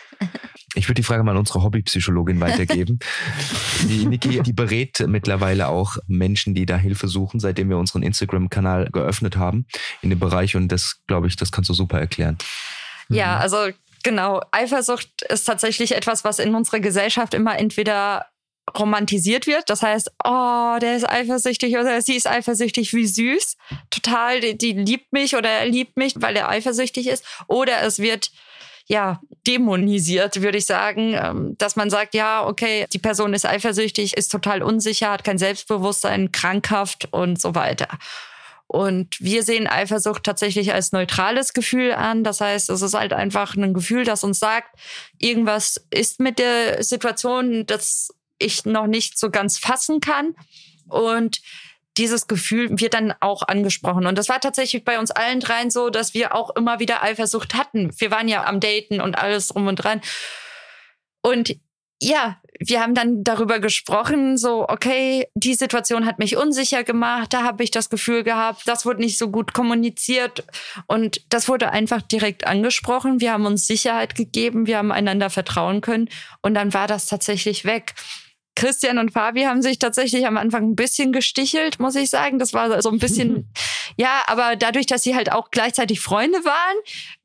Ich 0.74 0.86
würde 0.88 0.94
die 0.94 1.02
Frage 1.02 1.22
mal 1.22 1.32
an 1.32 1.38
unsere 1.38 1.62
Hobbypsychologin 1.62 2.40
weitergeben. 2.40 2.98
die 3.88 4.06
Niki, 4.06 4.40
die 4.42 4.52
berät 4.52 5.04
mittlerweile 5.06 5.68
auch 5.68 5.96
Menschen, 6.06 6.54
die 6.54 6.66
da 6.66 6.76
Hilfe 6.76 7.08
suchen, 7.08 7.40
seitdem 7.40 7.68
wir 7.68 7.78
unseren 7.78 8.02
Instagram-Kanal 8.02 8.90
geöffnet 8.92 9.36
haben 9.36 9.66
in 10.02 10.10
dem 10.10 10.18
Bereich. 10.18 10.56
Und 10.56 10.68
das, 10.68 11.00
glaube 11.06 11.26
ich, 11.26 11.36
das 11.36 11.52
kannst 11.52 11.70
du 11.70 11.74
super 11.74 11.98
erklären. 11.98 12.38
Ja, 13.08 13.36
mhm. 13.36 13.42
also 13.42 13.56
genau. 14.02 14.42
Eifersucht 14.52 15.22
ist 15.22 15.44
tatsächlich 15.44 15.96
etwas, 15.96 16.24
was 16.24 16.38
in 16.38 16.54
unserer 16.54 16.80
Gesellschaft 16.80 17.34
immer 17.34 17.58
entweder 17.58 18.26
romantisiert 18.76 19.46
wird. 19.46 19.70
Das 19.70 19.82
heißt, 19.82 20.12
oh, 20.24 20.78
der 20.80 20.96
ist 20.96 21.08
eifersüchtig 21.08 21.76
oder 21.76 22.00
sie 22.02 22.16
ist 22.16 22.26
eifersüchtig, 22.26 22.92
wie 22.94 23.06
süß. 23.06 23.56
Total, 23.90 24.40
die, 24.40 24.56
die 24.56 24.72
liebt 24.72 25.12
mich 25.12 25.36
oder 25.36 25.48
er 25.48 25.66
liebt 25.66 25.96
mich, 25.96 26.14
weil 26.16 26.36
er 26.36 26.48
eifersüchtig 26.48 27.06
ist. 27.08 27.24
Oder 27.46 27.82
es 27.82 27.98
wird 27.98 28.30
ja, 28.88 29.20
dämonisiert, 29.46 30.40
würde 30.40 30.58
ich 30.58 30.66
sagen, 30.66 31.14
ähm, 31.14 31.54
dass 31.58 31.76
man 31.76 31.90
sagt, 31.90 32.14
ja, 32.14 32.46
okay, 32.46 32.86
die 32.92 32.98
Person 32.98 33.34
ist 33.34 33.44
eifersüchtig, 33.44 34.16
ist 34.16 34.32
total 34.32 34.62
unsicher, 34.62 35.10
hat 35.10 35.24
kein 35.24 35.36
Selbstbewusstsein, 35.36 36.32
krankhaft 36.32 37.12
und 37.12 37.38
so 37.40 37.54
weiter. 37.54 37.88
Und 38.66 39.18
wir 39.18 39.42
sehen 39.44 39.66
Eifersucht 39.66 40.24
tatsächlich 40.24 40.74
als 40.74 40.92
neutrales 40.92 41.54
Gefühl 41.54 41.92
an. 41.92 42.22
Das 42.22 42.42
heißt, 42.42 42.68
es 42.68 42.82
ist 42.82 42.92
halt 42.92 43.14
einfach 43.14 43.56
ein 43.56 43.72
Gefühl, 43.72 44.04
das 44.04 44.24
uns 44.24 44.38
sagt, 44.38 44.78
irgendwas 45.16 45.82
ist 45.90 46.20
mit 46.20 46.38
der 46.38 46.82
Situation, 46.82 47.64
das 47.64 48.14
ich 48.38 48.64
noch 48.64 48.86
nicht 48.86 49.18
so 49.18 49.30
ganz 49.30 49.58
fassen 49.58 50.00
kann. 50.00 50.34
Und 50.88 51.40
dieses 51.96 52.28
Gefühl 52.28 52.68
wird 52.80 52.94
dann 52.94 53.12
auch 53.20 53.42
angesprochen. 53.42 54.06
Und 54.06 54.16
das 54.16 54.28
war 54.28 54.40
tatsächlich 54.40 54.84
bei 54.84 54.98
uns 54.98 55.10
allen 55.10 55.40
dreien 55.40 55.70
so, 55.70 55.90
dass 55.90 56.14
wir 56.14 56.34
auch 56.34 56.54
immer 56.56 56.78
wieder 56.78 57.02
Eifersucht 57.02 57.54
hatten. 57.54 57.90
Wir 57.98 58.10
waren 58.10 58.28
ja 58.28 58.44
am 58.44 58.60
Daten 58.60 59.00
und 59.00 59.18
alles 59.18 59.48
drum 59.48 59.66
und 59.66 59.76
dran. 59.76 60.00
Und 61.22 61.56
ja, 62.00 62.40
wir 62.60 62.80
haben 62.80 62.94
dann 62.94 63.24
darüber 63.24 63.58
gesprochen, 63.58 64.36
so, 64.36 64.68
okay, 64.68 65.26
die 65.34 65.54
Situation 65.54 66.06
hat 66.06 66.18
mich 66.18 66.36
unsicher 66.36 66.84
gemacht, 66.84 67.32
da 67.32 67.42
habe 67.42 67.64
ich 67.64 67.72
das 67.72 67.90
Gefühl 67.90 68.22
gehabt, 68.22 68.62
das 68.66 68.86
wurde 68.86 69.00
nicht 69.00 69.18
so 69.18 69.30
gut 69.30 69.52
kommuniziert 69.52 70.44
und 70.86 71.22
das 71.28 71.48
wurde 71.48 71.70
einfach 71.70 72.02
direkt 72.02 72.46
angesprochen. 72.46 73.20
Wir 73.20 73.32
haben 73.32 73.46
uns 73.46 73.66
Sicherheit 73.66 74.14
gegeben, 74.14 74.66
wir 74.66 74.78
haben 74.78 74.92
einander 74.92 75.30
vertrauen 75.30 75.80
können 75.80 76.08
und 76.40 76.54
dann 76.54 76.72
war 76.72 76.86
das 76.86 77.06
tatsächlich 77.06 77.64
weg. 77.64 77.94
Christian 78.58 78.98
und 78.98 79.12
Fabi 79.12 79.44
haben 79.44 79.62
sich 79.62 79.78
tatsächlich 79.78 80.26
am 80.26 80.36
Anfang 80.36 80.70
ein 80.70 80.74
bisschen 80.74 81.12
gestichelt, 81.12 81.78
muss 81.78 81.94
ich 81.94 82.10
sagen. 82.10 82.40
Das 82.40 82.54
war 82.54 82.82
so 82.82 82.90
ein 82.90 82.98
bisschen, 82.98 83.48
ja, 83.96 84.22
aber 84.26 84.56
dadurch, 84.56 84.86
dass 84.86 85.04
sie 85.04 85.14
halt 85.14 85.30
auch 85.30 85.52
gleichzeitig 85.52 86.00
Freunde 86.00 86.44
waren, 86.44 86.76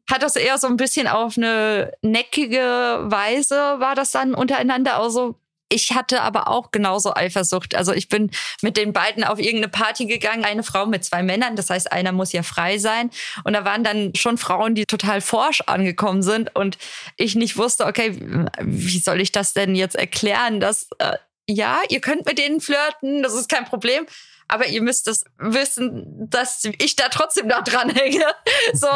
hat 0.08 0.22
das 0.22 0.36
eher 0.36 0.60
so 0.60 0.68
ein 0.68 0.78
bisschen 0.78 1.08
auf 1.08 1.36
eine 1.36 1.92
neckige 2.04 3.00
Weise 3.02 3.56
war 3.56 3.96
das 3.96 4.12
dann 4.12 4.36
untereinander. 4.36 5.00
Also 5.00 5.40
ich 5.74 5.92
hatte 5.92 6.22
aber 6.22 6.48
auch 6.48 6.72
genauso 6.72 7.16
Eifersucht. 7.16 7.76
Also 7.76 7.94
ich 7.94 8.08
bin 8.10 8.32
mit 8.62 8.78
den 8.78 8.94
beiden 8.94 9.24
auf 9.24 9.40
irgendeine 9.40 9.70
Party 9.70 10.06
gegangen, 10.06 10.46
eine 10.46 10.64
Frau 10.64 10.86
mit 10.86 11.04
zwei 11.04 11.24
Männern, 11.24 11.56
das 11.56 11.70
heißt, 11.70 11.92
einer 11.92 12.12
muss 12.12 12.32
ja 12.32 12.44
frei 12.44 12.78
sein. 12.78 13.10
Und 13.44 13.54
da 13.54 13.66
waren 13.66 13.84
dann 13.84 14.14
schon 14.16 14.38
Frauen, 14.38 14.76
die 14.76 14.86
total 14.86 15.22
forsch 15.22 15.62
angekommen 15.62 16.22
sind. 16.22 16.56
Und 16.56 16.78
ich 17.18 17.36
nicht 17.36 17.58
wusste, 17.58 17.86
okay, 17.86 18.18
wie 18.62 19.00
soll 19.00 19.20
ich 19.20 19.32
das 19.32 19.54
denn 19.54 19.76
jetzt 19.76 19.96
erklären, 19.96 20.60
dass 20.60 20.90
äh, 21.00 21.18
ja, 21.48 21.82
ihr 21.90 22.00
könnt 22.00 22.26
mit 22.26 22.38
denen 22.38 22.62
flirten, 22.62 23.22
das 23.24 23.34
ist 23.34 23.50
kein 23.50 23.66
Problem 23.66 24.06
aber 24.54 24.68
ihr 24.68 24.84
müsst 24.84 25.08
es 25.08 25.26
wissen, 25.40 26.30
dass 26.30 26.64
ich 26.78 26.96
da 26.96 27.10
trotzdem 27.10 27.48
noch 27.48 27.64
dran 27.64 27.90
hänge. 27.90 28.24
So. 28.74 28.88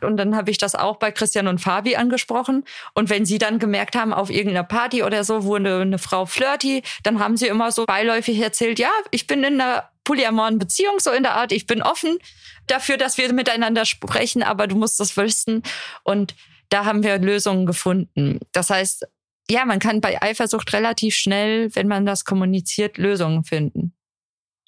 Und 0.00 0.16
dann 0.16 0.36
habe 0.36 0.50
ich 0.50 0.58
das 0.58 0.74
auch 0.74 0.96
bei 0.96 1.10
Christian 1.10 1.46
und 1.46 1.58
Fabi 1.58 1.96
angesprochen. 1.96 2.64
Und 2.94 3.08
wenn 3.08 3.24
sie 3.24 3.38
dann 3.38 3.58
gemerkt 3.58 3.94
haben, 3.94 4.12
auf 4.12 4.30
irgendeiner 4.30 4.64
Party 4.64 5.02
oder 5.02 5.24
so 5.24 5.44
wurde 5.44 5.80
eine 5.80 5.98
Frau 5.98 6.26
flirty, 6.26 6.82
dann 7.02 7.18
haben 7.18 7.36
sie 7.36 7.46
immer 7.46 7.70
so 7.72 7.84
beiläufig 7.84 8.40
erzählt, 8.40 8.78
ja, 8.78 8.90
ich 9.10 9.26
bin 9.26 9.44
in 9.44 9.60
einer 9.60 9.90
polyamoren 10.04 10.58
Beziehung, 10.58 10.98
so 10.98 11.12
in 11.12 11.22
der 11.22 11.34
Art, 11.34 11.52
ich 11.52 11.66
bin 11.66 11.82
offen 11.82 12.18
dafür, 12.66 12.96
dass 12.96 13.18
wir 13.18 13.32
miteinander 13.32 13.84
sprechen, 13.84 14.42
aber 14.42 14.66
du 14.66 14.76
musst 14.76 14.98
das 14.98 15.16
wissen. 15.16 15.62
Und 16.02 16.34
da 16.68 16.84
haben 16.84 17.02
wir 17.02 17.18
Lösungen 17.18 17.66
gefunden. 17.66 18.40
Das 18.52 18.70
heißt, 18.70 19.06
ja, 19.50 19.64
man 19.64 19.78
kann 19.78 20.00
bei 20.00 20.20
Eifersucht 20.22 20.72
relativ 20.72 21.14
schnell, 21.14 21.74
wenn 21.74 21.88
man 21.88 22.06
das 22.06 22.24
kommuniziert, 22.24 22.96
Lösungen 22.96 23.44
finden. 23.44 23.94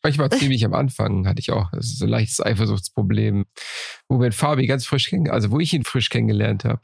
Ich 0.06 0.18
war 0.18 0.30
ziemlich 0.30 0.64
am 0.64 0.74
Anfang, 0.74 1.26
hatte 1.26 1.40
ich 1.40 1.50
auch 1.50 1.70
so 1.78 2.04
ein 2.04 2.10
leichtes 2.10 2.44
Eifersuchtsproblem, 2.44 3.46
wo 4.08 4.20
wir 4.20 4.32
Fabi 4.32 4.66
ganz 4.66 4.86
frisch 4.86 5.10
kennen, 5.10 5.30
also 5.30 5.50
wo 5.50 5.60
ich 5.60 5.72
ihn 5.72 5.84
frisch 5.84 6.10
kennengelernt 6.10 6.64
habe 6.64 6.82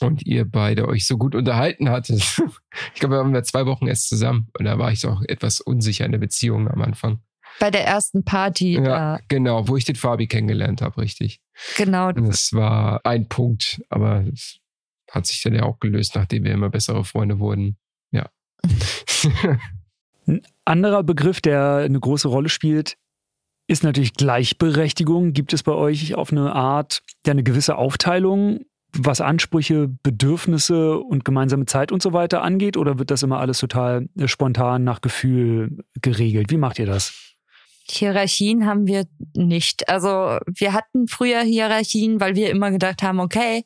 und 0.00 0.26
ihr 0.26 0.44
beide 0.44 0.88
euch 0.88 1.06
so 1.06 1.16
gut 1.18 1.34
unterhalten 1.34 1.90
hattet. 1.90 2.22
Ich 2.94 3.00
glaube, 3.00 3.16
wir 3.16 3.18
waren 3.18 3.34
ja 3.34 3.42
zwei 3.42 3.66
Wochen 3.66 3.88
erst 3.88 4.08
zusammen 4.08 4.48
und 4.56 4.64
da 4.64 4.78
war 4.78 4.92
ich 4.92 5.00
so 5.00 5.10
auch 5.10 5.22
etwas 5.26 5.60
unsicher 5.60 6.04
in 6.04 6.12
der 6.12 6.18
Beziehung 6.18 6.68
am 6.68 6.82
Anfang. 6.82 7.20
Bei 7.58 7.70
der 7.70 7.84
ersten 7.84 8.24
Party. 8.24 8.74
Ja, 8.74 8.82
da. 8.82 9.20
genau, 9.28 9.66
wo 9.66 9.76
ich 9.76 9.84
den 9.84 9.96
Fabi 9.96 10.26
kennengelernt 10.26 10.82
habe, 10.82 10.98
richtig. 10.98 11.40
Genau. 11.76 12.12
Das 12.12 12.52
war 12.52 13.04
ein 13.04 13.28
Punkt, 13.28 13.82
aber 13.88 14.24
es 14.32 14.60
hat 15.10 15.26
sich 15.26 15.42
dann 15.42 15.54
ja 15.54 15.64
auch 15.64 15.80
gelöst, 15.80 16.14
nachdem 16.14 16.44
wir 16.44 16.52
immer 16.52 16.70
bessere 16.70 17.04
Freunde 17.04 17.38
wurden. 17.38 17.76
Ja. 18.12 18.30
Ein 20.30 20.42
anderer 20.64 21.02
Begriff, 21.02 21.40
der 21.40 21.76
eine 21.84 21.98
große 21.98 22.28
Rolle 22.28 22.48
spielt, 22.48 22.94
ist 23.66 23.82
natürlich 23.82 24.14
Gleichberechtigung. 24.14 25.32
Gibt 25.32 25.52
es 25.52 25.62
bei 25.62 25.72
euch 25.72 26.14
auf 26.14 26.30
eine 26.30 26.54
Art 26.54 27.02
ja, 27.26 27.32
eine 27.32 27.42
gewisse 27.42 27.76
Aufteilung, 27.76 28.60
was 28.92 29.20
Ansprüche, 29.20 29.88
Bedürfnisse 30.02 30.98
und 30.98 31.24
gemeinsame 31.24 31.66
Zeit 31.66 31.90
und 31.90 32.02
so 32.02 32.12
weiter 32.12 32.42
angeht? 32.42 32.76
Oder 32.76 32.98
wird 32.98 33.10
das 33.10 33.22
immer 33.22 33.40
alles 33.40 33.58
total 33.58 34.08
spontan 34.26 34.84
nach 34.84 35.00
Gefühl 35.00 35.84
geregelt? 36.00 36.50
Wie 36.50 36.56
macht 36.56 36.78
ihr 36.78 36.86
das? 36.86 37.12
Hierarchien 37.88 38.66
haben 38.66 38.86
wir 38.86 39.06
nicht. 39.34 39.88
Also 39.88 40.38
wir 40.46 40.72
hatten 40.72 41.08
früher 41.08 41.40
Hierarchien, 41.40 42.20
weil 42.20 42.36
wir 42.36 42.50
immer 42.50 42.70
gedacht 42.70 43.02
haben, 43.02 43.18
okay, 43.18 43.64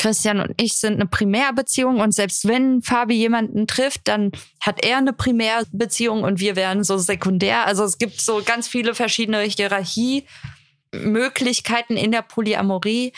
Christian 0.00 0.40
und 0.40 0.54
ich 0.56 0.78
sind 0.78 0.94
eine 0.94 1.06
Primärbeziehung 1.06 2.00
und 2.00 2.14
selbst 2.14 2.48
wenn 2.48 2.80
Fabi 2.80 3.14
jemanden 3.14 3.66
trifft, 3.66 4.08
dann 4.08 4.32
hat 4.58 4.82
er 4.82 4.96
eine 4.96 5.12
Primärbeziehung 5.12 6.22
und 6.22 6.40
wir 6.40 6.56
wären 6.56 6.84
so 6.84 6.96
sekundär. 6.96 7.66
Also 7.66 7.84
es 7.84 7.98
gibt 7.98 8.18
so 8.18 8.40
ganz 8.42 8.66
viele 8.66 8.94
verschiedene 8.94 9.42
Hierarchiemöglichkeiten 9.42 11.98
in 11.98 12.12
der 12.12 12.22
Polyamorie. 12.22 13.12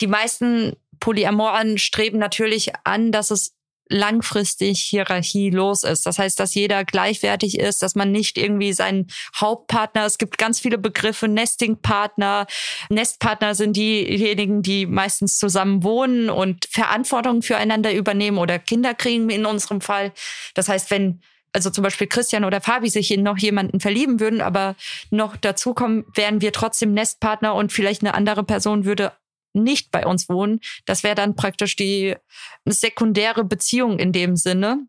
Die 0.00 0.06
meisten 0.06 0.76
Polyamoren 1.00 1.78
streben 1.78 2.18
natürlich 2.18 2.70
an, 2.84 3.10
dass 3.10 3.32
es 3.32 3.56
langfristig 3.90 4.80
hierarchielos 4.80 5.82
ist. 5.82 6.06
Das 6.06 6.18
heißt, 6.18 6.40
dass 6.40 6.54
jeder 6.54 6.84
gleichwertig 6.84 7.58
ist, 7.58 7.82
dass 7.82 7.94
man 7.94 8.12
nicht 8.12 8.38
irgendwie 8.38 8.72
seinen 8.72 9.08
Hauptpartner, 9.36 10.06
es 10.06 10.16
gibt 10.16 10.38
ganz 10.38 10.60
viele 10.60 10.78
Begriffe, 10.78 11.28
Nestingpartner. 11.28 12.46
Nestpartner 12.88 13.54
sind 13.54 13.76
diejenigen, 13.76 14.62
die 14.62 14.86
meistens 14.86 15.38
zusammen 15.38 15.82
wohnen 15.82 16.30
und 16.30 16.66
Verantwortung 16.70 17.42
füreinander 17.42 17.92
übernehmen 17.92 18.38
oder 18.38 18.58
Kinder 18.58 18.94
kriegen 18.94 19.28
in 19.28 19.44
unserem 19.44 19.80
Fall. 19.80 20.12
Das 20.54 20.68
heißt, 20.68 20.90
wenn 20.90 21.20
also 21.52 21.70
zum 21.70 21.82
Beispiel 21.82 22.06
Christian 22.06 22.44
oder 22.44 22.60
Fabi 22.60 22.88
sich 22.88 23.10
in 23.10 23.24
noch 23.24 23.38
jemanden 23.38 23.80
verlieben 23.80 24.20
würden, 24.20 24.40
aber 24.40 24.76
noch 25.10 25.36
dazukommen, 25.36 26.04
wären 26.14 26.40
wir 26.40 26.52
trotzdem 26.52 26.94
Nestpartner 26.94 27.54
und 27.54 27.72
vielleicht 27.72 28.02
eine 28.02 28.14
andere 28.14 28.44
Person 28.44 28.84
würde 28.84 29.12
nicht 29.52 29.90
bei 29.90 30.06
uns 30.06 30.28
wohnen. 30.28 30.60
Das 30.86 31.02
wäre 31.02 31.14
dann 31.14 31.36
praktisch 31.36 31.76
die 31.76 32.16
sekundäre 32.64 33.44
Beziehung 33.44 33.98
in 33.98 34.12
dem 34.12 34.36
Sinne. 34.36 34.86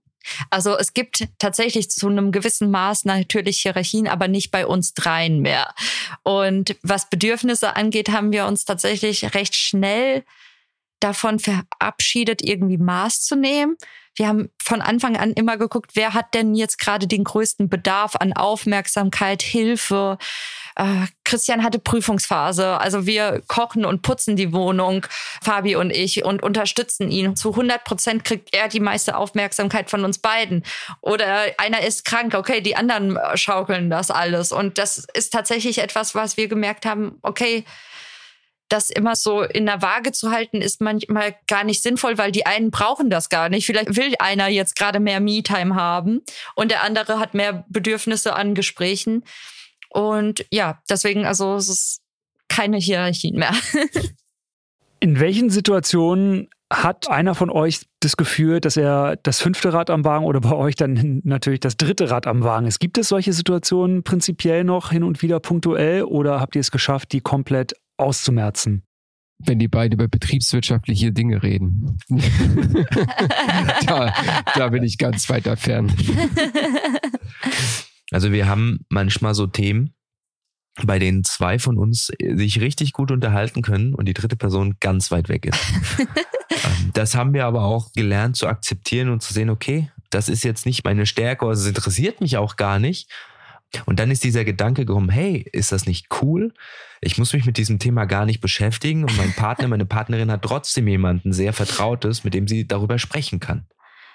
Also 0.49 0.77
es 0.77 0.93
gibt 0.93 1.27
tatsächlich 1.39 1.89
zu 1.89 2.07
einem 2.07 2.31
gewissen 2.31 2.69
Maß 2.69 3.05
natürlich 3.05 3.59
Hierarchien, 3.61 4.07
aber 4.07 4.27
nicht 4.27 4.51
bei 4.51 4.67
uns 4.67 4.93
dreien 4.93 5.39
mehr. 5.39 5.73
Und 6.23 6.75
was 6.83 7.09
Bedürfnisse 7.09 7.75
angeht, 7.75 8.09
haben 8.09 8.31
wir 8.31 8.45
uns 8.45 8.65
tatsächlich 8.65 9.33
recht 9.33 9.55
schnell 9.55 10.23
davon 10.99 11.39
verabschiedet, 11.39 12.43
irgendwie 12.43 12.77
Maß 12.77 13.21
zu 13.21 13.35
nehmen. 13.35 13.75
Wir 14.15 14.27
haben 14.27 14.49
von 14.61 14.81
Anfang 14.81 15.17
an 15.17 15.33
immer 15.33 15.57
geguckt, 15.57 15.91
wer 15.95 16.13
hat 16.13 16.33
denn 16.33 16.53
jetzt 16.53 16.77
gerade 16.79 17.07
den 17.07 17.23
größten 17.23 17.69
Bedarf 17.69 18.15
an 18.15 18.33
Aufmerksamkeit, 18.33 19.41
Hilfe. 19.41 20.17
Äh, 20.75 21.07
Christian 21.23 21.63
hatte 21.63 21.79
Prüfungsphase, 21.79 22.79
also 22.79 23.05
wir 23.05 23.41
kochen 23.47 23.85
und 23.85 24.01
putzen 24.01 24.35
die 24.35 24.53
Wohnung, 24.53 25.05
Fabi 25.41 25.75
und 25.75 25.91
ich, 25.91 26.23
und 26.25 26.43
unterstützen 26.43 27.09
ihn. 27.09 27.35
Zu 27.35 27.51
100 27.51 27.83
Prozent 27.83 28.23
kriegt 28.23 28.53
er 28.55 28.67
die 28.67 28.79
meiste 28.79 29.17
Aufmerksamkeit 29.17 29.89
von 29.89 30.03
uns 30.03 30.19
beiden. 30.19 30.63
Oder 31.01 31.45
einer 31.57 31.81
ist 31.81 32.05
krank, 32.05 32.33
okay, 32.33 32.61
die 32.61 32.75
anderen 32.75 33.17
schaukeln 33.35 33.89
das 33.89 34.11
alles. 34.11 34.51
Und 34.51 34.77
das 34.77 35.07
ist 35.13 35.31
tatsächlich 35.31 35.79
etwas, 35.79 36.15
was 36.15 36.37
wir 36.37 36.47
gemerkt 36.47 36.85
haben, 36.85 37.19
okay, 37.21 37.65
das 38.71 38.89
immer 38.89 39.15
so 39.15 39.41
in 39.41 39.65
der 39.65 39.81
Waage 39.81 40.11
zu 40.11 40.31
halten, 40.31 40.61
ist 40.61 40.81
manchmal 40.81 41.35
gar 41.47 41.63
nicht 41.63 41.83
sinnvoll, 41.83 42.17
weil 42.17 42.31
die 42.31 42.45
einen 42.45 42.71
brauchen 42.71 43.09
das 43.09 43.29
gar 43.29 43.49
nicht. 43.49 43.65
Vielleicht 43.65 43.95
will 43.97 44.13
einer 44.19 44.47
jetzt 44.47 44.75
gerade 44.75 44.99
mehr 44.99 45.19
Me-Time 45.19 45.75
haben 45.75 46.21
und 46.55 46.71
der 46.71 46.83
andere 46.83 47.19
hat 47.19 47.33
mehr 47.33 47.65
Bedürfnisse 47.67 48.33
an 48.33 48.55
Gesprächen. 48.55 49.23
Und 49.93 50.45
ja, 50.51 50.79
deswegen, 50.89 51.25
also 51.25 51.55
es 51.55 51.69
ist 51.69 52.01
keine 52.47 52.77
Hierarchien 52.77 53.37
mehr. 53.37 53.53
In 54.99 55.19
welchen 55.19 55.49
Situationen 55.49 56.49
hat 56.71 57.09
einer 57.09 57.35
von 57.35 57.49
euch 57.49 57.81
das 57.99 58.15
Gefühl, 58.15 58.61
dass 58.61 58.77
er 58.77 59.17
das 59.17 59.41
fünfte 59.41 59.73
Rad 59.73 59.89
am 59.89 60.05
Wagen 60.05 60.25
oder 60.25 60.39
bei 60.39 60.53
euch 60.53 60.75
dann 60.75 61.21
natürlich 61.23 61.59
das 61.59 61.75
dritte 61.75 62.09
Rad 62.09 62.27
am 62.27 62.43
Wagen 62.43 62.67
ist? 62.67 62.79
Gibt 62.79 62.97
es 62.97 63.09
solche 63.09 63.33
Situationen 63.33 64.03
prinzipiell 64.03 64.63
noch 64.63 64.91
hin 64.91 65.03
und 65.03 65.21
wieder 65.21 65.39
punktuell 65.39 66.03
oder 66.03 66.39
habt 66.39 66.55
ihr 66.55 66.61
es 66.61 66.71
geschafft, 66.71 67.11
die 67.11 67.21
komplett 67.21 67.73
auszumerzen? 67.97 68.83
wenn 69.45 69.59
die 69.59 69.67
beiden 69.67 69.93
über 69.93 70.07
betriebswirtschaftliche 70.07 71.11
Dinge 71.11 71.41
reden. 71.41 71.97
da, 73.87 74.13
da 74.55 74.69
bin 74.69 74.83
ich 74.83 74.97
ganz 74.97 75.29
weit 75.29 75.47
entfernt. 75.47 75.93
Also 78.11 78.31
wir 78.31 78.47
haben 78.47 78.85
manchmal 78.89 79.33
so 79.33 79.47
Themen, 79.47 79.95
bei 80.83 80.99
denen 80.99 81.23
zwei 81.23 81.59
von 81.59 81.77
uns 81.77 82.11
sich 82.19 82.61
richtig 82.61 82.93
gut 82.93 83.11
unterhalten 83.11 83.61
können 83.61 83.93
und 83.93 84.05
die 84.05 84.13
dritte 84.13 84.35
Person 84.35 84.75
ganz 84.79 85.11
weit 85.11 85.29
weg 85.29 85.45
ist. 85.45 85.59
Ähm, 86.65 86.91
das 86.93 87.15
haben 87.15 87.33
wir 87.33 87.45
aber 87.45 87.63
auch 87.63 87.93
gelernt 87.93 88.35
zu 88.35 88.45
akzeptieren 88.45 89.09
und 89.09 89.23
zu 89.23 89.33
sehen, 89.33 89.49
okay, 89.49 89.89
das 90.09 90.27
ist 90.27 90.43
jetzt 90.43 90.65
nicht 90.65 90.83
meine 90.83 91.05
Stärke, 91.05 91.45
also 91.45 91.61
es 91.61 91.67
interessiert 91.67 92.19
mich 92.19 92.35
auch 92.35 92.57
gar 92.57 92.77
nicht. 92.77 93.09
Und 93.85 93.99
dann 93.99 94.11
ist 94.11 94.25
dieser 94.25 94.43
Gedanke 94.43 94.85
gekommen, 94.85 95.09
hey, 95.09 95.45
ist 95.53 95.71
das 95.71 95.85
nicht 95.85 96.07
cool? 96.21 96.53
Ich 96.99 97.17
muss 97.17 97.31
mich 97.31 97.45
mit 97.45 97.55
diesem 97.55 97.79
Thema 97.79 98.03
gar 98.05 98.25
nicht 98.25 98.41
beschäftigen 98.41 99.03
und 99.03 99.15
mein 99.17 99.31
Partner, 99.33 99.69
meine 99.69 99.85
Partnerin 99.85 100.29
hat 100.29 100.41
trotzdem 100.41 100.87
jemanden 100.89 101.31
sehr 101.31 101.53
Vertrautes, 101.53 102.25
mit 102.25 102.33
dem 102.33 102.47
sie 102.47 102.67
darüber 102.67 102.99
sprechen 102.99 103.39
kann. 103.39 103.65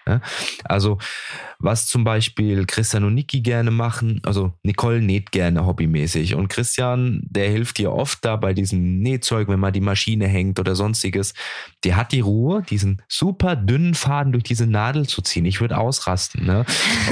Ja? 0.07 0.21
Also 0.65 0.99
was 1.59 1.87
zum 1.87 2.05
Beispiel 2.05 2.67
Christian 2.67 3.05
und 3.05 3.15
Niki 3.15 3.41
gerne 3.41 3.71
machen, 3.71 4.21
also 4.25 4.53
Nicole 4.63 5.01
näht 5.01 5.33
gerne 5.33 5.65
hobbymäßig 5.65 6.35
und 6.35 6.49
Christian, 6.49 7.23
der 7.23 7.49
hilft 7.49 7.79
ihr 7.79 7.93
oft 7.93 8.25
da 8.25 8.37
bei 8.37 8.53
diesem 8.53 8.99
Nähzeug, 8.99 9.49
wenn 9.49 9.61
mal 9.61 9.73
die 9.73 9.81
Maschine 9.81 10.29
hängt 10.29 10.61
oder 10.61 10.75
sonstiges. 10.75 11.35
Der 11.85 11.97
hat 11.97 12.13
die 12.13 12.21
Ruhe, 12.21 12.63
diesen 12.69 13.03
super 13.09 13.57
dünnen 13.57 13.95
Faden 13.95 14.33
durch 14.33 14.45
diese 14.45 14.67
Nadel 14.67 15.07
zu 15.07 15.23
ziehen. 15.23 15.47
Ich 15.47 15.61
würde 15.61 15.79
ausrasten. 15.79 16.45
Ne? 16.45 16.65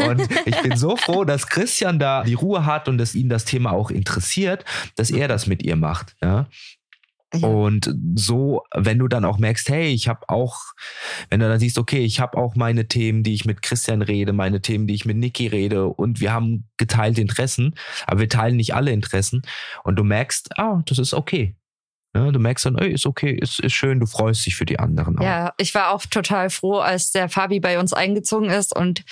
Und 0.08 0.28
ich 0.44 0.60
bin 0.62 0.76
so 0.76 0.96
froh, 0.96 1.24
dass 1.24 1.46
Christian 1.46 1.98
da 1.98 2.22
die 2.22 2.34
Ruhe 2.34 2.66
hat 2.66 2.88
und 2.88 2.98
dass 2.98 3.14
ihn 3.14 3.28
das 3.28 3.44
Thema 3.44 3.72
auch 3.72 3.90
interessiert, 3.90 4.64
dass 4.96 5.10
er 5.10 5.28
das 5.28 5.46
mit 5.46 5.62
ihr 5.62 5.76
macht. 5.76 6.14
Ja? 6.22 6.46
Und 7.42 7.94
so, 8.14 8.62
wenn 8.74 8.98
du 8.98 9.08
dann 9.08 9.24
auch 9.24 9.38
merkst, 9.38 9.68
hey, 9.68 9.88
ich 9.88 10.08
habe 10.08 10.28
auch, 10.28 10.56
wenn 11.30 11.40
du 11.40 11.48
dann 11.48 11.58
siehst, 11.58 11.78
okay, 11.78 12.04
ich 12.04 12.20
habe 12.20 12.38
auch 12.38 12.54
meine 12.54 12.88
Themen, 12.88 13.22
die 13.22 13.34
ich 13.34 13.44
mit 13.44 13.62
Christian 13.62 14.02
rede, 14.02 14.32
meine 14.32 14.60
Themen, 14.60 14.86
die 14.86 14.94
ich 14.94 15.04
mit 15.04 15.16
Niki 15.16 15.46
rede 15.46 15.86
und 15.86 16.20
wir 16.20 16.32
haben 16.32 16.68
geteilte 16.76 17.20
Interessen, 17.20 17.74
aber 18.06 18.20
wir 18.20 18.28
teilen 18.28 18.56
nicht 18.56 18.74
alle 18.74 18.92
Interessen 18.92 19.42
und 19.84 19.96
du 19.96 20.04
merkst, 20.04 20.58
ah, 20.58 20.82
das 20.86 20.98
ist 20.98 21.14
okay. 21.14 21.56
Ja, 22.16 22.30
du 22.30 22.38
merkst 22.38 22.66
dann, 22.66 22.78
ey, 22.78 22.92
ist 22.92 23.06
okay, 23.06 23.32
ist, 23.32 23.58
ist 23.58 23.72
schön, 23.72 23.98
du 23.98 24.06
freust 24.06 24.46
dich 24.46 24.54
für 24.54 24.66
die 24.66 24.78
anderen. 24.78 25.18
Auch. 25.18 25.24
Ja, 25.24 25.52
ich 25.58 25.74
war 25.74 25.90
auch 25.90 26.06
total 26.06 26.48
froh, 26.48 26.78
als 26.78 27.10
der 27.10 27.28
Fabi 27.28 27.58
bei 27.58 27.80
uns 27.80 27.92
eingezogen 27.92 28.50
ist 28.50 28.74
und 28.74 29.04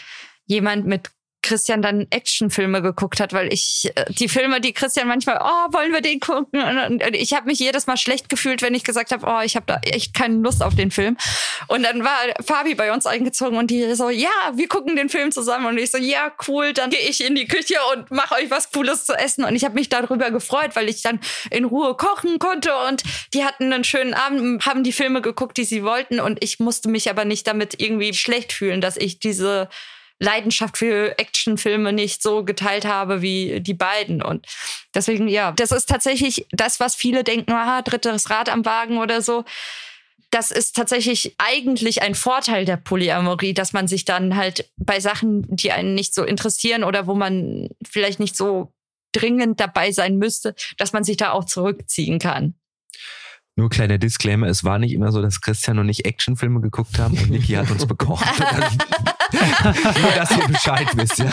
jemand 0.46 0.86
mit 0.86 1.10
Christian 1.42 1.82
dann 1.82 2.06
Actionfilme 2.10 2.82
geguckt 2.82 3.20
hat, 3.20 3.32
weil 3.32 3.52
ich 3.52 3.90
äh, 3.94 4.04
die 4.12 4.28
Filme, 4.28 4.60
die 4.60 4.72
Christian 4.72 5.08
manchmal, 5.08 5.38
oh, 5.42 5.72
wollen 5.72 5.92
wir 5.92 6.00
den 6.00 6.20
gucken? 6.20 6.62
Und, 6.62 7.02
ich 7.14 7.34
habe 7.34 7.46
mich 7.46 7.58
jedes 7.58 7.86
Mal 7.86 7.96
schlecht 7.96 8.28
gefühlt, 8.28 8.62
wenn 8.62 8.74
ich 8.74 8.84
gesagt 8.84 9.12
habe, 9.12 9.26
oh, 9.26 9.40
ich 9.44 9.56
habe 9.56 9.66
da 9.66 9.80
echt 9.84 10.14
keine 10.14 10.36
Lust 10.36 10.62
auf 10.62 10.74
den 10.74 10.90
Film. 10.90 11.16
Und 11.66 11.82
dann 11.82 12.04
war 12.04 12.16
Fabi 12.44 12.74
bei 12.74 12.92
uns 12.92 13.06
eingezogen 13.06 13.58
und 13.58 13.70
die 13.70 13.94
so, 13.94 14.08
ja, 14.08 14.28
wir 14.54 14.68
gucken 14.68 14.96
den 14.96 15.08
Film 15.08 15.32
zusammen. 15.32 15.66
Und 15.66 15.78
ich 15.78 15.90
so, 15.90 15.98
ja, 15.98 16.32
cool, 16.48 16.72
dann 16.72 16.90
gehe 16.90 17.00
ich 17.00 17.24
in 17.24 17.34
die 17.34 17.46
Küche 17.46 17.76
und 17.92 18.10
mache 18.10 18.36
euch 18.36 18.50
was 18.50 18.70
Cooles 18.70 19.04
zu 19.04 19.14
essen. 19.14 19.44
Und 19.44 19.56
ich 19.56 19.64
habe 19.64 19.74
mich 19.74 19.88
darüber 19.88 20.30
gefreut, 20.30 20.70
weil 20.74 20.88
ich 20.88 21.02
dann 21.02 21.20
in 21.50 21.64
Ruhe 21.64 21.96
kochen 21.96 22.38
konnte 22.38 22.70
und 22.88 23.02
die 23.34 23.44
hatten 23.44 23.72
einen 23.72 23.84
schönen 23.84 24.14
Abend, 24.14 24.64
haben 24.64 24.84
die 24.84 24.92
Filme 24.92 25.20
geguckt, 25.20 25.56
die 25.56 25.64
sie 25.64 25.82
wollten. 25.82 26.20
Und 26.20 26.42
ich 26.42 26.60
musste 26.60 26.88
mich 26.88 27.10
aber 27.10 27.24
nicht 27.24 27.46
damit 27.46 27.80
irgendwie 27.80 28.14
schlecht 28.14 28.52
fühlen, 28.52 28.80
dass 28.80 28.96
ich 28.96 29.18
diese 29.18 29.68
Leidenschaft 30.22 30.78
für 30.78 31.18
Actionfilme 31.18 31.92
nicht 31.92 32.22
so 32.22 32.44
geteilt 32.44 32.84
habe 32.84 33.22
wie 33.22 33.60
die 33.60 33.74
beiden. 33.74 34.22
Und 34.22 34.46
deswegen, 34.94 35.26
ja, 35.26 35.52
das 35.52 35.72
ist 35.72 35.88
tatsächlich 35.88 36.46
das, 36.52 36.78
was 36.78 36.94
viele 36.94 37.24
denken, 37.24 37.52
aha, 37.52 37.82
drittes 37.82 38.30
Rad 38.30 38.48
am 38.48 38.64
Wagen 38.64 38.98
oder 38.98 39.20
so. 39.20 39.44
Das 40.30 40.50
ist 40.50 40.76
tatsächlich 40.76 41.34
eigentlich 41.38 42.02
ein 42.02 42.14
Vorteil 42.14 42.64
der 42.64 42.76
Polyamorie, 42.76 43.52
dass 43.52 43.72
man 43.72 43.88
sich 43.88 44.04
dann 44.04 44.36
halt 44.36 44.70
bei 44.76 45.00
Sachen, 45.00 45.44
die 45.48 45.72
einen 45.72 45.94
nicht 45.94 46.14
so 46.14 46.24
interessieren 46.24 46.84
oder 46.84 47.06
wo 47.06 47.14
man 47.14 47.68
vielleicht 47.86 48.20
nicht 48.20 48.36
so 48.36 48.72
dringend 49.10 49.60
dabei 49.60 49.92
sein 49.92 50.16
müsste, 50.16 50.54
dass 50.78 50.92
man 50.92 51.04
sich 51.04 51.16
da 51.16 51.32
auch 51.32 51.44
zurückziehen 51.44 52.18
kann. 52.18 52.54
Nur 53.54 53.68
kleiner 53.68 53.98
Disclaimer, 53.98 54.46
es 54.46 54.64
war 54.64 54.78
nicht 54.78 54.92
immer 54.92 55.12
so, 55.12 55.20
dass 55.20 55.40
Christian 55.40 55.78
und 55.78 55.88
ich 55.88 56.06
Actionfilme 56.06 56.60
geguckt 56.60 56.98
haben 56.98 57.18
und 57.18 57.30
Niki 57.30 57.52
hat 57.52 57.70
uns 57.70 57.86
bekocht. 57.86 58.24
Nur, 60.00 60.10
dass 60.12 60.30
ihr 60.30 60.48
Bescheid 60.48 60.88
wisst, 60.94 61.18
ja. 61.18 61.30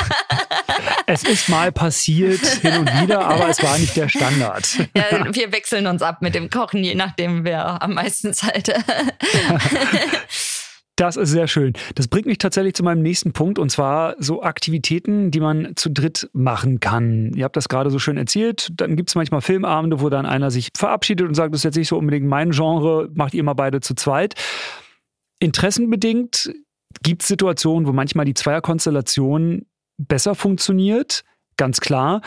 Es 1.06 1.24
ist 1.24 1.50
mal 1.50 1.72
passiert 1.72 2.46
hin 2.46 2.78
und 2.78 3.02
wieder, 3.02 3.26
aber 3.26 3.50
es 3.50 3.62
war 3.64 3.78
nicht 3.78 3.96
der 3.96 4.10
Standard. 4.10 4.78
Ja, 4.96 5.34
wir 5.34 5.52
wechseln 5.52 5.88
uns 5.88 6.02
ab 6.02 6.22
mit 6.22 6.36
dem 6.36 6.50
Kochen, 6.50 6.84
je 6.84 6.96
nachdem, 6.96 7.44
wer 7.44 7.82
am 7.82 7.96
meisten 7.96 8.34
Zeit 8.34 8.70
hat. 8.70 8.86
Das 11.00 11.16
ist 11.16 11.30
sehr 11.30 11.48
schön. 11.48 11.72
Das 11.96 12.10
bringt 12.10 12.26
mich 12.26 12.40
tatsächlich 12.40 12.74
zu 12.74 12.84
meinem 12.84 13.02
nächsten 13.02 13.32
Punkt 13.32 13.58
und 13.58 13.70
zwar 13.70 14.16
so 14.20 14.44
Aktivitäten, 14.44 15.32
die 15.32 15.40
man 15.40 15.72
zu 15.78 15.90
dritt 15.90 16.30
machen 16.34 16.82
kann. 16.82 17.32
Ihr 17.36 17.46
habt 17.46 17.56
das 17.56 17.70
gerade 17.70 17.90
so 17.90 18.00
schön 18.00 18.18
erzählt. 18.18 18.68
Dann 18.74 18.98
gibt 18.98 19.08
es 19.08 19.16
manchmal 19.16 19.40
Filmabende, 19.40 20.02
wo 20.02 20.10
dann 20.10 20.26
einer 20.26 20.52
sich 20.52 20.68
verabschiedet 20.78 21.26
und 21.26 21.36
sagt, 21.36 21.54
das 21.54 21.62
ist 21.62 21.64
jetzt 21.64 21.78
nicht 21.78 21.88
so 21.88 21.98
unbedingt 21.98 22.28
mein 22.28 22.52
Genre, 22.52 23.10
macht 23.14 23.34
ihr 23.34 23.42
mal 23.46 23.54
beide 23.54 23.80
zu 23.80 23.96
zweit. 23.96 24.34
Interessenbedingt 25.40 26.54
gibt 27.02 27.22
es 27.22 27.30
Situationen, 27.30 27.88
wo 27.88 27.94
manchmal 27.94 28.26
die 28.26 28.34
Zweierkonstellation 28.34 29.68
besser 29.98 30.36
funktioniert, 30.36 31.24
ganz 31.56 31.80
klar. 31.80 32.22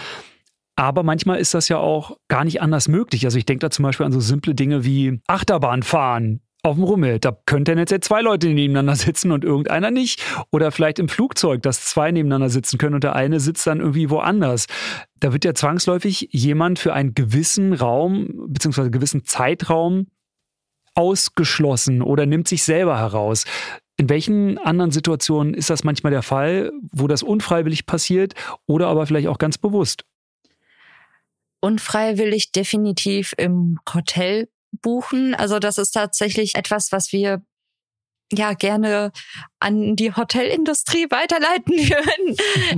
Aber 0.77 1.03
manchmal 1.03 1.41
ist 1.41 1.53
das 1.53 1.69
ja 1.69 1.77
auch 1.77 2.17
gar 2.29 2.45
nicht 2.45 2.63
anders 2.63 2.89
möglich. 2.89 3.27
Also 3.27 3.37
ich 3.37 3.45
denke 3.45 3.67
da 3.67 3.71
zum 3.71 3.83
Beispiel 3.83 4.07
an 4.07 4.13
so 4.13 4.21
simple 4.21 4.55
Dinge 4.55 4.87
wie 4.87 5.21
Achterbahn 5.27 5.83
fahren 5.83 6.41
auf 6.63 6.77
dem 6.77 6.85
Rummel. 6.85 7.19
Da 7.19 7.37
könnten 7.47 7.79
jetzt 7.79 8.05
zwei 8.05 8.23
Leute 8.23 8.49
nebeneinander 8.49 8.97
sitzen 8.97 9.33
und 9.33 9.45
irgendeiner 9.45 9.91
nicht. 9.91 10.23
Oder 10.51 10.71
vielleicht 10.71 10.99
im 10.99 11.09
Flugzeug, 11.09 11.63
dass 11.63 11.85
zwei 11.85 12.13
nebeneinander 12.13 12.51
sitzen 12.51 12.79
können 12.79 12.95
und 12.95 13.05
der 13.05 13.17
eine 13.17 13.41
sitzt 13.41 13.67
dann 13.67 13.81
irgendwie 13.81 14.11
woanders. 14.11 14.67
Da 15.21 15.33
wird 15.33 15.45
ja 15.45 15.55
zwangsläufig 15.55 16.29
jemand 16.31 16.79
für 16.79 16.93
einen 16.93 17.15
gewissen 17.15 17.73
Raum 17.73 18.47
beziehungsweise 18.49 18.91
gewissen 18.91 19.25
Zeitraum 19.25 20.07
ausgeschlossen 20.95 22.03
oder 22.03 22.27
nimmt 22.27 22.49
sich 22.49 22.63
selber 22.65 22.99
heraus. 22.99 23.45
In 23.97 24.09
welchen 24.09 24.59
anderen 24.59 24.91
Situationen 24.91 25.55
ist 25.55 25.71
das 25.71 25.85
manchmal 25.85 26.13
der 26.13 26.23
Fall, 26.23 26.73
wo 26.93 27.07
das 27.07 27.23
unfreiwillig 27.23 27.87
passiert 27.87 28.35
oder 28.67 28.89
aber 28.89 29.07
vielleicht 29.07 29.29
auch 29.29 29.39
ganz 29.39 29.59
bewusst? 29.59 30.05
Unfreiwillig 31.61 32.53
definitiv 32.53 33.35
im 33.37 33.79
Hotel 33.95 34.49
buchen. 34.81 35.35
Also 35.35 35.59
das 35.59 35.79
ist 35.79 35.93
tatsächlich 35.93 36.55
etwas, 36.55 36.93
was 36.93 37.13
wir 37.13 37.43
ja 38.33 38.55
gerne 38.55 39.13
an 39.61 39.95
die 39.97 40.15
Hotelindustrie 40.15 41.07
weiterleiten 41.11 41.75
würden. 41.77 42.37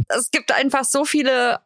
es 0.08 0.30
gibt 0.30 0.52
einfach 0.52 0.84
so 0.84 1.04
viele 1.04 1.60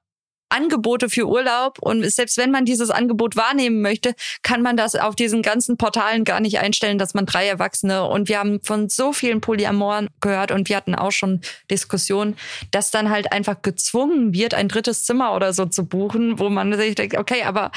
Angebote 0.51 1.11
für 1.11 1.29
Urlaub 1.29 1.79
und 1.81 2.11
selbst 2.11 2.39
wenn 2.39 2.51
man 2.51 2.65
dieses 2.65 2.91
Angebot 2.91 3.37
wahrnehmen 3.37 3.83
möchte, 3.83 4.15
kann 4.43 4.63
man 4.63 4.77
das 4.77 4.95
auf 4.95 5.15
diesen 5.15 5.43
ganzen 5.43 5.77
Portalen 5.77 6.25
gar 6.25 6.41
nicht 6.41 6.59
einstellen, 6.59 6.99
dass 6.99 7.15
man 7.15 7.27
drei 7.27 7.47
Erwachsene 7.47 8.05
und 8.05 8.29
wir 8.29 8.39
haben 8.39 8.61
von 8.63 8.89
so 8.89 9.13
vielen 9.13 9.41
Polyamoren 9.41 10.09
gehört 10.21 10.51
und 10.51 10.69
wir 10.69 10.77
hatten 10.77 10.95
auch 10.95 11.13
schon 11.13 11.43
Diskussionen, 11.71 12.37
dass 12.71 12.91
dann 12.91 13.11
halt 13.11 13.33
einfach 13.33 13.61
gezwungen 13.61 14.33
wird, 14.33 14.55
ein 14.55 14.69
drittes 14.69 15.05
Zimmer 15.05 15.35
oder 15.35 15.53
so 15.53 15.67
zu 15.67 15.87
buchen, 15.87 16.39
wo 16.39 16.49
man 16.49 16.75
sich 16.77 16.95
denkt, 16.95 17.19
okay, 17.19 17.43
aber 17.43 17.71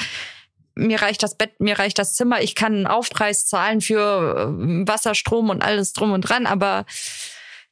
mir 0.74 1.02
reicht 1.02 1.22
das 1.22 1.36
Bett, 1.36 1.58
mir 1.58 1.78
reicht 1.78 1.98
das 1.98 2.14
Zimmer, 2.14 2.40
ich 2.42 2.54
kann 2.54 2.74
einen 2.74 2.86
Aufpreis 2.86 3.46
zahlen 3.46 3.80
für 3.80 3.98
äh, 3.98 4.88
Wasser, 4.88 5.14
Strom 5.14 5.50
und 5.50 5.62
alles 5.62 5.92
drum 5.92 6.12
und 6.12 6.22
dran, 6.22 6.46
aber 6.46 6.86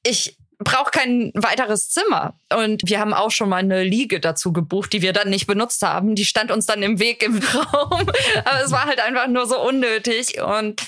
ich 0.03 0.37
brauche 0.59 0.91
kein 0.91 1.33
weiteres 1.35 1.91
Zimmer. 1.91 2.39
Und 2.53 2.83
wir 2.85 3.01
haben 3.01 3.15
auch 3.15 3.31
schon 3.31 3.49
mal 3.49 3.57
eine 3.57 3.83
Liege 3.83 4.21
dazu 4.21 4.53
gebucht, 4.53 4.93
die 4.93 5.03
wir 5.03 5.13
dann 5.13 5.31
nicht 5.31 5.47
benutzt 5.47 5.83
haben. 5.83 6.15
Die 6.15 6.27
stand 6.27 6.51
uns 6.51 6.67
dann 6.67 6.83
im 6.83 7.01
Weg 7.01 7.23
im 7.23 7.39
Raum. 7.55 8.07
Aber 8.45 8.65
es 8.65 8.71
war 8.71 8.85
halt 8.85 9.01
einfach 9.01 9.27
nur 9.27 9.47
so 9.47 9.59
unnötig. 9.59 10.41
Und 10.43 10.83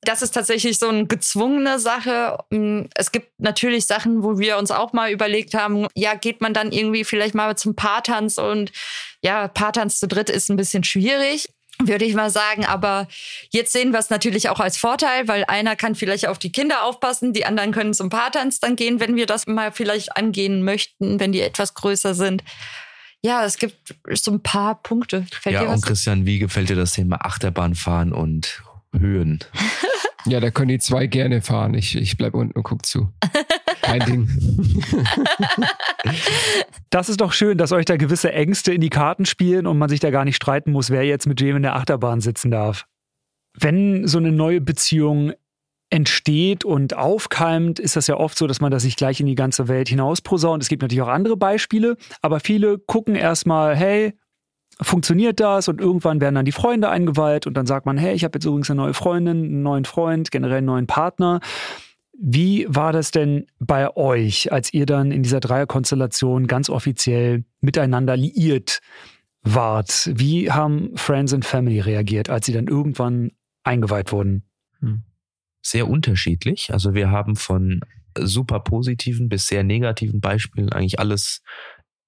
das 0.00 0.22
ist 0.22 0.30
tatsächlich 0.30 0.78
so 0.78 0.88
eine 0.88 1.06
gezwungene 1.06 1.78
Sache. 1.78 2.38
Es 2.94 3.12
gibt 3.12 3.28
natürlich 3.38 3.86
Sachen, 3.86 4.22
wo 4.22 4.38
wir 4.38 4.56
uns 4.56 4.70
auch 4.70 4.92
mal 4.92 5.10
überlegt 5.10 5.54
haben, 5.54 5.88
ja, 5.94 6.14
geht 6.14 6.40
man 6.40 6.54
dann 6.54 6.72
irgendwie 6.72 7.04
vielleicht 7.04 7.34
mal 7.34 7.56
zum 7.56 7.74
Paartanz 7.74 8.38
und 8.38 8.72
ja, 9.22 9.48
Paartanz 9.48 9.98
zu 9.98 10.06
dritt 10.06 10.30
ist 10.30 10.48
ein 10.48 10.56
bisschen 10.56 10.84
schwierig. 10.84 11.48
Würde 11.82 12.04
ich 12.04 12.14
mal 12.14 12.30
sagen. 12.30 12.64
Aber 12.64 13.08
jetzt 13.50 13.72
sehen 13.72 13.92
wir 13.92 13.98
es 13.98 14.10
natürlich 14.10 14.48
auch 14.48 14.60
als 14.60 14.76
Vorteil, 14.76 15.28
weil 15.28 15.44
einer 15.44 15.76
kann 15.76 15.94
vielleicht 15.94 16.26
auf 16.26 16.38
die 16.38 16.52
Kinder 16.52 16.84
aufpassen, 16.84 17.32
die 17.32 17.44
anderen 17.44 17.72
können 17.72 17.94
zum 17.94 18.10
Paartanz 18.10 18.60
dann 18.60 18.76
gehen, 18.76 19.00
wenn 19.00 19.16
wir 19.16 19.26
das 19.26 19.46
mal 19.46 19.72
vielleicht 19.72 20.16
angehen 20.16 20.62
möchten, 20.62 21.20
wenn 21.20 21.32
die 21.32 21.40
etwas 21.40 21.74
größer 21.74 22.14
sind. 22.14 22.42
Ja, 23.22 23.44
es 23.44 23.58
gibt 23.58 23.76
so 24.12 24.30
ein 24.30 24.42
paar 24.42 24.80
Punkte. 24.80 25.26
Fällt 25.32 25.54
ja, 25.54 25.62
und 25.62 25.82
Christian, 25.82 26.24
wie 26.24 26.38
gefällt 26.38 26.68
dir 26.68 26.76
das 26.76 26.92
Thema 26.92 27.24
Achterbahnfahren 27.24 28.12
und 28.12 28.62
Höhen? 28.96 29.40
ja, 30.26 30.38
da 30.38 30.50
können 30.50 30.68
die 30.68 30.78
zwei 30.78 31.06
gerne 31.06 31.42
fahren. 31.42 31.74
Ich, 31.74 31.96
ich 31.96 32.16
bleib 32.16 32.34
unten 32.34 32.56
und 32.56 32.62
guck 32.62 32.86
zu. 32.86 33.12
Kein 33.88 34.04
Ding. 34.04 34.28
Das 36.90 37.10
ist 37.10 37.20
doch 37.20 37.32
schön, 37.32 37.58
dass 37.58 37.72
euch 37.72 37.84
da 37.84 37.98
gewisse 37.98 38.32
Ängste 38.32 38.72
in 38.72 38.80
die 38.80 38.88
Karten 38.88 39.26
spielen 39.26 39.66
und 39.66 39.76
man 39.76 39.90
sich 39.90 40.00
da 40.00 40.10
gar 40.10 40.24
nicht 40.24 40.36
streiten 40.36 40.72
muss, 40.72 40.88
wer 40.88 41.04
jetzt 41.04 41.26
mit 41.26 41.42
wem 41.42 41.56
in 41.56 41.62
der 41.62 41.76
Achterbahn 41.76 42.22
sitzen 42.22 42.50
darf. 42.50 42.86
Wenn 43.52 44.06
so 44.06 44.16
eine 44.16 44.32
neue 44.32 44.62
Beziehung 44.62 45.32
entsteht 45.90 46.64
und 46.64 46.96
aufkeimt, 46.96 47.78
ist 47.78 47.96
das 47.96 48.06
ja 48.06 48.16
oft 48.16 48.38
so, 48.38 48.46
dass 48.46 48.60
man 48.60 48.70
das 48.70 48.84
sich 48.84 48.96
gleich 48.96 49.20
in 49.20 49.26
die 49.26 49.34
ganze 49.34 49.68
Welt 49.68 49.88
hinaus 49.88 50.22
posaunt. 50.22 50.62
Es 50.62 50.70
gibt 50.70 50.80
natürlich 50.82 51.02
auch 51.02 51.08
andere 51.08 51.36
Beispiele, 51.36 51.96
aber 52.22 52.40
viele 52.40 52.78
gucken 52.78 53.14
erstmal, 53.14 53.76
hey, 53.76 54.14
funktioniert 54.80 55.40
das? 55.40 55.68
Und 55.68 55.80
irgendwann 55.80 56.20
werden 56.20 56.36
dann 56.36 56.44
die 56.44 56.52
Freunde 56.52 56.88
eingeweiht 56.88 57.46
und 57.46 57.54
dann 57.54 57.66
sagt 57.66 57.86
man, 57.86 57.98
hey, 57.98 58.14
ich 58.14 58.24
habe 58.24 58.36
jetzt 58.36 58.44
übrigens 58.44 58.70
eine 58.70 58.80
neue 58.80 58.94
Freundin, 58.94 59.44
einen 59.44 59.62
neuen 59.62 59.84
Freund, 59.84 60.30
generell 60.30 60.58
einen 60.58 60.66
neuen 60.66 60.86
Partner. 60.86 61.40
Wie 62.20 62.66
war 62.68 62.92
das 62.92 63.12
denn 63.12 63.46
bei 63.60 63.96
euch, 63.96 64.50
als 64.50 64.74
ihr 64.74 64.86
dann 64.86 65.12
in 65.12 65.22
dieser 65.22 65.38
Dreierkonstellation 65.38 66.48
ganz 66.48 66.68
offiziell 66.68 67.44
miteinander 67.60 68.16
liiert 68.16 68.80
wart? 69.42 70.10
Wie 70.12 70.50
haben 70.50 70.96
Friends 70.96 71.32
and 71.32 71.44
Family 71.44 71.78
reagiert, 71.78 72.28
als 72.28 72.46
sie 72.46 72.52
dann 72.52 72.66
irgendwann 72.66 73.30
eingeweiht 73.62 74.10
wurden? 74.10 74.42
Hm. 74.80 75.04
Sehr 75.62 75.88
unterschiedlich. 75.88 76.72
Also 76.72 76.92
wir 76.92 77.10
haben 77.10 77.36
von 77.36 77.80
super 78.18 78.58
positiven 78.60 79.28
bis 79.28 79.46
sehr 79.46 79.62
negativen 79.62 80.20
Beispielen 80.20 80.72
eigentlich 80.72 80.98
alles 80.98 81.42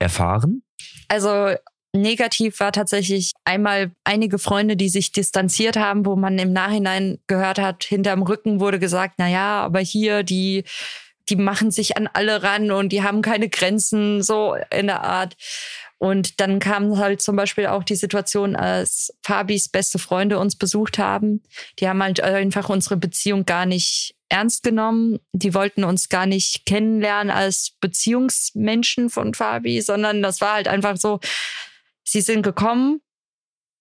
erfahren. 0.00 0.62
Also 1.06 1.54
Negativ 1.92 2.60
war 2.60 2.72
tatsächlich 2.72 3.32
einmal 3.44 3.90
einige 4.04 4.38
Freunde, 4.38 4.76
die 4.76 4.88
sich 4.88 5.12
distanziert 5.12 5.76
haben, 5.76 6.06
wo 6.06 6.14
man 6.14 6.38
im 6.38 6.52
Nachhinein 6.52 7.18
gehört 7.26 7.58
hat, 7.58 7.84
hinterm 7.84 8.22
Rücken 8.22 8.60
wurde 8.60 8.78
gesagt, 8.78 9.14
na 9.18 9.28
ja, 9.28 9.60
aber 9.62 9.80
hier 9.80 10.22
die 10.22 10.64
die 11.30 11.36
machen 11.36 11.70
sich 11.70 11.96
an 11.96 12.08
alle 12.12 12.42
ran 12.42 12.70
und 12.70 12.90
die 12.90 13.02
haben 13.02 13.22
keine 13.22 13.48
Grenzen, 13.48 14.22
so 14.22 14.56
in 14.70 14.88
der 14.88 15.04
Art. 15.04 15.36
Und 15.98 16.40
dann 16.40 16.58
kam 16.60 16.98
halt 16.98 17.20
zum 17.20 17.36
Beispiel 17.36 17.66
auch 17.66 17.84
die 17.84 17.94
Situation, 17.94 18.56
als 18.56 19.14
Fabis 19.22 19.68
beste 19.68 19.98
Freunde 19.98 20.38
uns 20.38 20.56
besucht 20.56 20.98
haben. 20.98 21.42
Die 21.78 21.88
haben 21.88 22.02
halt 22.02 22.20
einfach 22.22 22.68
unsere 22.68 22.96
Beziehung 22.96 23.44
gar 23.44 23.66
nicht 23.66 24.14
ernst 24.28 24.62
genommen. 24.62 25.18
Die 25.32 25.54
wollten 25.54 25.84
uns 25.84 26.08
gar 26.08 26.26
nicht 26.26 26.64
kennenlernen 26.64 27.30
als 27.30 27.72
Beziehungsmenschen 27.80 29.10
von 29.10 29.34
Fabi, 29.34 29.82
sondern 29.82 30.22
das 30.22 30.40
war 30.40 30.54
halt 30.54 30.68
einfach 30.68 30.96
so, 30.96 31.20
Sie 32.10 32.20
sind 32.20 32.42
gekommen. 32.42 33.00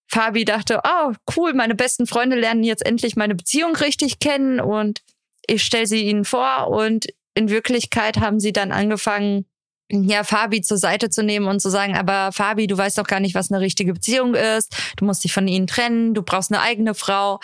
Fabi 0.07 0.45
dachte, 0.45 0.81
oh, 0.83 1.13
cool, 1.35 1.53
meine 1.53 1.75
besten 1.75 2.07
Freunde 2.07 2.39
lernen 2.39 2.63
jetzt 2.63 2.85
endlich 2.85 3.15
meine 3.15 3.35
Beziehung 3.35 3.75
richtig 3.75 4.19
kennen 4.19 4.59
und 4.59 5.01
ich 5.45 5.63
stelle 5.63 5.87
sie 5.87 6.03
ihnen 6.05 6.25
vor 6.25 6.67
und 6.67 7.07
in 7.35 7.49
Wirklichkeit 7.49 8.17
haben 8.17 8.39
sie 8.39 8.53
dann 8.53 8.71
angefangen, 8.71 9.45
ja, 9.91 10.23
Fabi 10.23 10.61
zur 10.61 10.77
Seite 10.77 11.09
zu 11.09 11.23
nehmen 11.23 11.47
und 11.47 11.59
zu 11.59 11.69
sagen, 11.69 11.97
aber 11.97 12.31
Fabi, 12.31 12.67
du 12.67 12.77
weißt 12.77 12.99
doch 12.99 13.07
gar 13.07 13.19
nicht, 13.19 13.33
was 13.33 13.51
eine 13.51 13.59
richtige 13.59 13.93
Beziehung 13.93 14.35
ist. 14.35 14.75
Du 14.97 15.05
musst 15.05 15.23
dich 15.23 15.33
von 15.33 15.47
ihnen 15.47 15.65
trennen. 15.65 16.13
Du 16.13 16.21
brauchst 16.21 16.51
eine 16.51 16.61
eigene 16.61 16.93
Frau 16.93 17.39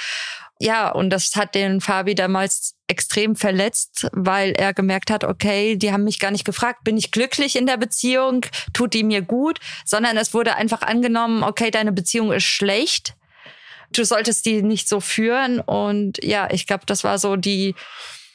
ja, 0.60 0.90
und 0.90 1.10
das 1.10 1.36
hat 1.36 1.54
den 1.54 1.82
Fabi 1.82 2.16
damals 2.16 2.76
extrem 2.88 3.36
verletzt, 3.36 4.08
weil 4.14 4.52
er 4.52 4.74
gemerkt 4.74 5.10
hat, 5.12 5.24
okay, 5.24 5.76
die 5.76 5.92
haben 5.92 6.04
mich 6.04 6.20
gar 6.20 6.32
nicht 6.32 6.46
gefragt, 6.46 6.84
bin 6.84 6.98
ich 6.98 7.12
glücklich 7.12 7.56
in 7.56 7.66
der 7.66 7.78
Beziehung, 7.78 8.46
tut 8.74 8.94
die 8.94 9.04
mir 9.04 9.22
gut, 9.22 9.60
sondern 9.84 10.18
es 10.18 10.34
wurde 10.34 10.56
einfach 10.56 10.82
angenommen, 10.82 11.44
okay, 11.44 11.72
deine 11.72 11.92
Beziehung 11.92 12.32
ist 12.32 12.46
schlecht, 12.46 13.16
du 13.92 14.06
solltest 14.06 14.46
die 14.46 14.62
nicht 14.62 14.88
so 14.88 15.00
führen. 15.00 15.60
Und 15.60 16.24
ja, 16.24 16.50
ich 16.52 16.68
glaube, 16.68 16.86
das 16.86 17.04
war 17.04 17.18
so 17.18 17.36
die 17.36 17.76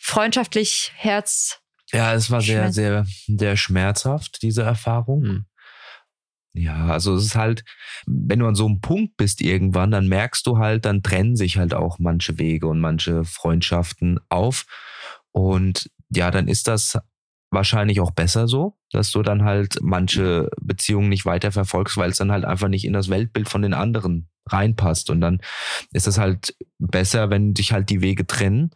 freundschaftlich 0.01 0.93
Herz. 0.97 1.59
Ja, 1.93 2.15
es 2.15 2.31
war 2.31 2.41
sehr, 2.41 2.73
sehr, 2.73 3.05
sehr 3.27 3.57
schmerzhaft, 3.57 4.43
diese 4.43 4.63
Erfahrung. 4.63 5.23
Hm. 5.23 5.45
Ja, 6.53 6.87
also 6.87 7.15
es 7.15 7.27
ist 7.27 7.37
halt, 7.37 7.65
wenn 8.07 8.41
du 8.41 8.47
an 8.47 8.57
so 8.57 8.67
einem 8.67 8.81
Punkt 8.81 9.17
bist 9.17 9.41
irgendwann, 9.41 9.93
dann 9.93 10.09
merkst 10.09 10.45
du 10.47 10.59
halt, 10.59 10.85
dann 10.85 11.03
trennen 11.03 11.37
sich 11.37 11.59
halt 11.59 11.75
auch 11.75 11.99
manche 12.01 12.39
Wege 12.39 12.67
und 12.67 12.81
manche 12.81 13.25
Freundschaften 13.25 14.19
auf. 14.29 14.67
Und 15.31 15.91
ja, 16.09 16.31
dann 16.33 16.49
ist 16.49 16.67
das 16.67 16.99
wahrscheinlich 17.53 18.01
auch 18.01 18.11
besser 18.13 18.49
so, 18.49 18.77
dass 18.91 19.11
du 19.13 19.23
dann 19.23 19.45
halt 19.45 19.79
manche 19.81 20.51
Beziehungen 20.61 21.09
nicht 21.09 21.25
weiter 21.25 21.53
verfolgst, 21.53 21.97
weil 21.97 22.11
es 22.11 22.17
dann 22.17 22.33
halt 22.33 22.45
einfach 22.45 22.69
nicht 22.69 22.85
in 22.85 22.93
das 22.93 23.09
Weltbild 23.11 23.49
von 23.49 23.63
den 23.63 23.75
anderen 23.75 24.29
reinpasst. 24.47 25.11
Und 25.11 25.21
dann 25.21 25.41
ist 25.93 26.09
es 26.09 26.19
halt 26.19 26.57
besser, 26.79 27.31
wenn 27.31 27.55
sich 27.55 27.73
halt 27.73 27.91
die 27.91 28.01
Wege 28.01 28.27
trennen 28.27 28.71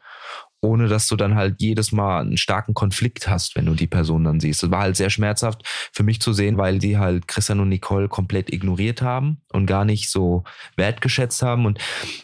ohne 0.65 0.89
dass 0.89 1.07
du 1.07 1.17
dann 1.17 1.35
halt 1.35 1.57
jedes 1.61 1.93
Mal 1.93 2.23
einen 2.23 2.37
starken 2.37 2.75
Konflikt 2.75 3.29
hast, 3.29 3.55
wenn 3.55 3.67
du 3.67 3.75
die 3.75 3.87
Person 3.87 4.25
dann 4.25 4.41
siehst. 4.41 4.65
Es 4.65 4.71
war 4.71 4.81
halt 4.81 4.97
sehr 4.97 5.11
schmerzhaft 5.11 5.63
für 5.93 6.03
mich 6.03 6.21
zu 6.21 6.33
sehen, 6.33 6.57
weil 6.57 6.79
die 6.79 6.99
halt 6.99 7.29
Christian 7.29 7.61
und 7.61 7.69
Nicole 7.69 8.09
komplett 8.09 8.53
ignoriert 8.53 9.03
haben 9.03 9.43
und 9.53 9.67
gar 9.67 9.85
nicht 9.85 10.11
so 10.11 10.45
wertgeschätzt 10.77 11.43
haben. 11.43 11.67
Und 11.67 11.79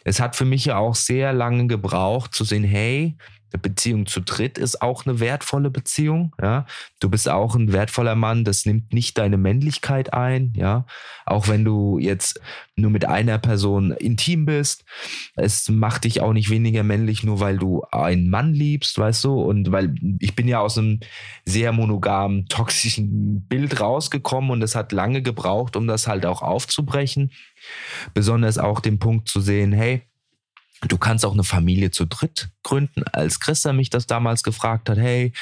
es 0.04 0.20
hat 0.20 0.36
für 0.36 0.44
mich 0.44 0.64
ja 0.64 0.78
auch 0.78 0.94
sehr 0.94 1.32
lange 1.32 1.66
gebraucht 1.66 2.34
zu 2.34 2.44
sehen, 2.44 2.64
hey, 2.64 3.16
eine 3.52 3.60
Beziehung 3.60 4.06
zu 4.06 4.20
dritt 4.20 4.58
ist 4.58 4.82
auch 4.82 5.06
eine 5.06 5.20
wertvolle 5.20 5.70
Beziehung, 5.70 6.34
ja. 6.40 6.66
Du 7.00 7.08
bist 7.08 7.28
auch 7.28 7.54
ein 7.54 7.72
wertvoller 7.72 8.14
Mann, 8.14 8.44
das 8.44 8.66
nimmt 8.66 8.92
nicht 8.92 9.18
deine 9.18 9.36
Männlichkeit 9.36 10.12
ein, 10.12 10.52
ja. 10.56 10.86
Auch 11.26 11.48
wenn 11.48 11.64
du 11.64 11.98
jetzt 11.98 12.40
nur 12.76 12.90
mit 12.90 13.04
einer 13.04 13.38
Person 13.38 13.92
intim 13.92 14.46
bist, 14.46 14.84
es 15.34 15.68
macht 15.68 16.04
dich 16.04 16.20
auch 16.20 16.32
nicht 16.32 16.50
weniger 16.50 16.82
männlich, 16.82 17.24
nur 17.24 17.40
weil 17.40 17.58
du 17.58 17.82
einen 17.90 18.30
Mann 18.30 18.54
liebst, 18.54 18.98
weißt 18.98 19.24
du, 19.24 19.40
und 19.40 19.72
weil 19.72 19.94
ich 20.20 20.34
bin 20.34 20.48
ja 20.48 20.60
aus 20.60 20.78
einem 20.78 21.00
sehr 21.44 21.72
monogamen, 21.72 22.46
toxischen 22.46 23.46
Bild 23.48 23.80
rausgekommen 23.80 24.50
und 24.50 24.62
es 24.62 24.74
hat 24.74 24.92
lange 24.92 25.22
gebraucht, 25.22 25.76
um 25.76 25.86
das 25.86 26.06
halt 26.06 26.26
auch 26.26 26.42
aufzubrechen. 26.42 27.32
Besonders 28.14 28.58
auch 28.58 28.80
den 28.80 28.98
Punkt 28.98 29.28
zu 29.28 29.40
sehen, 29.40 29.72
hey, 29.72 30.02
Du 30.88 30.96
kannst 30.96 31.26
auch 31.26 31.32
eine 31.32 31.44
Familie 31.44 31.90
zu 31.90 32.06
dritt 32.06 32.48
gründen. 32.62 33.04
Als 33.12 33.38
Christa 33.38 33.72
mich 33.72 33.90
das 33.90 34.06
damals 34.06 34.42
gefragt 34.42 34.88
hat, 34.88 34.96
hey, 34.96 35.32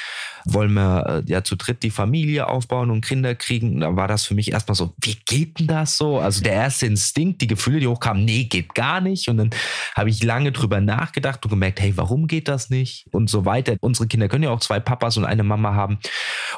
wollen 0.53 0.73
wir 0.73 1.23
äh, 1.27 1.31
ja 1.31 1.43
zu 1.43 1.55
dritt 1.55 1.83
die 1.83 1.89
Familie 1.89 2.47
aufbauen 2.47 2.91
und 2.91 3.05
Kinder 3.05 3.35
kriegen, 3.35 3.79
da 3.79 3.95
war 3.95 4.07
das 4.07 4.25
für 4.25 4.33
mich 4.33 4.51
erstmal 4.51 4.75
so, 4.75 4.93
wie 5.01 5.17
geht 5.25 5.59
denn 5.59 5.67
das 5.67 5.97
so? 5.97 6.19
Also 6.19 6.41
der 6.41 6.53
erste 6.53 6.85
Instinkt, 6.85 7.41
die 7.41 7.47
Gefühle, 7.47 7.79
die 7.79 7.87
hochkamen, 7.87 8.25
nee, 8.25 8.45
geht 8.45 8.75
gar 8.75 9.01
nicht. 9.01 9.29
Und 9.29 9.37
dann 9.37 9.49
habe 9.95 10.09
ich 10.09 10.23
lange 10.23 10.51
drüber 10.51 10.81
nachgedacht 10.81 11.43
und 11.45 11.49
gemerkt, 11.49 11.79
hey, 11.79 11.95
warum 11.95 12.27
geht 12.27 12.47
das 12.47 12.69
nicht? 12.69 13.07
Und 13.11 13.29
so 13.29 13.45
weiter. 13.45 13.75
Unsere 13.81 14.07
Kinder 14.07 14.27
können 14.27 14.43
ja 14.43 14.51
auch 14.51 14.59
zwei 14.59 14.79
Papas 14.79 15.17
und 15.17 15.25
eine 15.25 15.43
Mama 15.43 15.73
haben. 15.73 15.99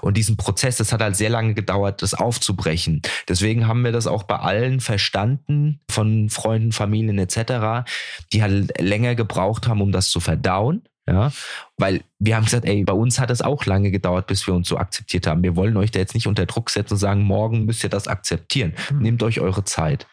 Und 0.02 0.18
diesen 0.18 0.38
Prozess, 0.38 0.78
das 0.78 0.92
hat 0.92 1.02
halt 1.02 1.16
sehr 1.16 1.30
lange 1.30 1.54
gedauert, 1.54 2.02
das 2.02 2.14
aufzubrechen. 2.14 3.02
Deswegen 3.28 3.68
haben 3.68 3.84
wir 3.84 3.92
das 3.92 4.08
auch 4.08 4.24
bei 4.24 4.38
allen 4.38 4.80
verstanden, 4.80 5.82
von 5.90 6.30
Freunden, 6.30 6.72
Familien 6.72 7.20
etc., 7.20 7.88
die 8.34 8.42
halt 8.42 8.80
länger 8.80 9.16
gebraucht 9.16 9.68
haben, 9.68 9.82
um 9.82 9.92
das 9.92 10.10
zu 10.10 10.20
verdauen. 10.20 10.84
Ja, 11.12 11.32
weil 11.78 12.04
wir 12.20 12.38
haben 12.38 12.46
gesagt, 12.46 12.66
ey, 12.66 12.86
bei 12.86 12.94
uns 12.94 13.20
hat 13.20 13.30
es 13.32 13.42
auch 13.42 13.66
lange 13.66 13.92
gedauert, 13.92 14.28
bis 14.28 14.48
wir 14.48 14.54
uns 14.54 14.70
so 14.70 14.78
akzeptiert 14.78 15.28
haben. 15.28 15.44
Wir 15.44 15.58
wollen 15.58 15.76
euch 15.76 15.92
da 15.92 16.00
jetzt 16.00 16.14
nicht 16.14 16.28
unter 16.28 16.46
Druck 16.46 16.70
setzen 16.70 16.94
und 16.94 17.00
sagen, 17.00 17.24
morgen 17.24 17.66
müsst 17.66 17.84
ihr 17.84 17.90
das 17.90 18.08
akzeptieren. 18.08 18.74
Mhm. 18.92 19.00
Nehmt 19.00 19.24
euch 19.24 19.42
eure 19.42 19.66
Zeit. 19.66 20.08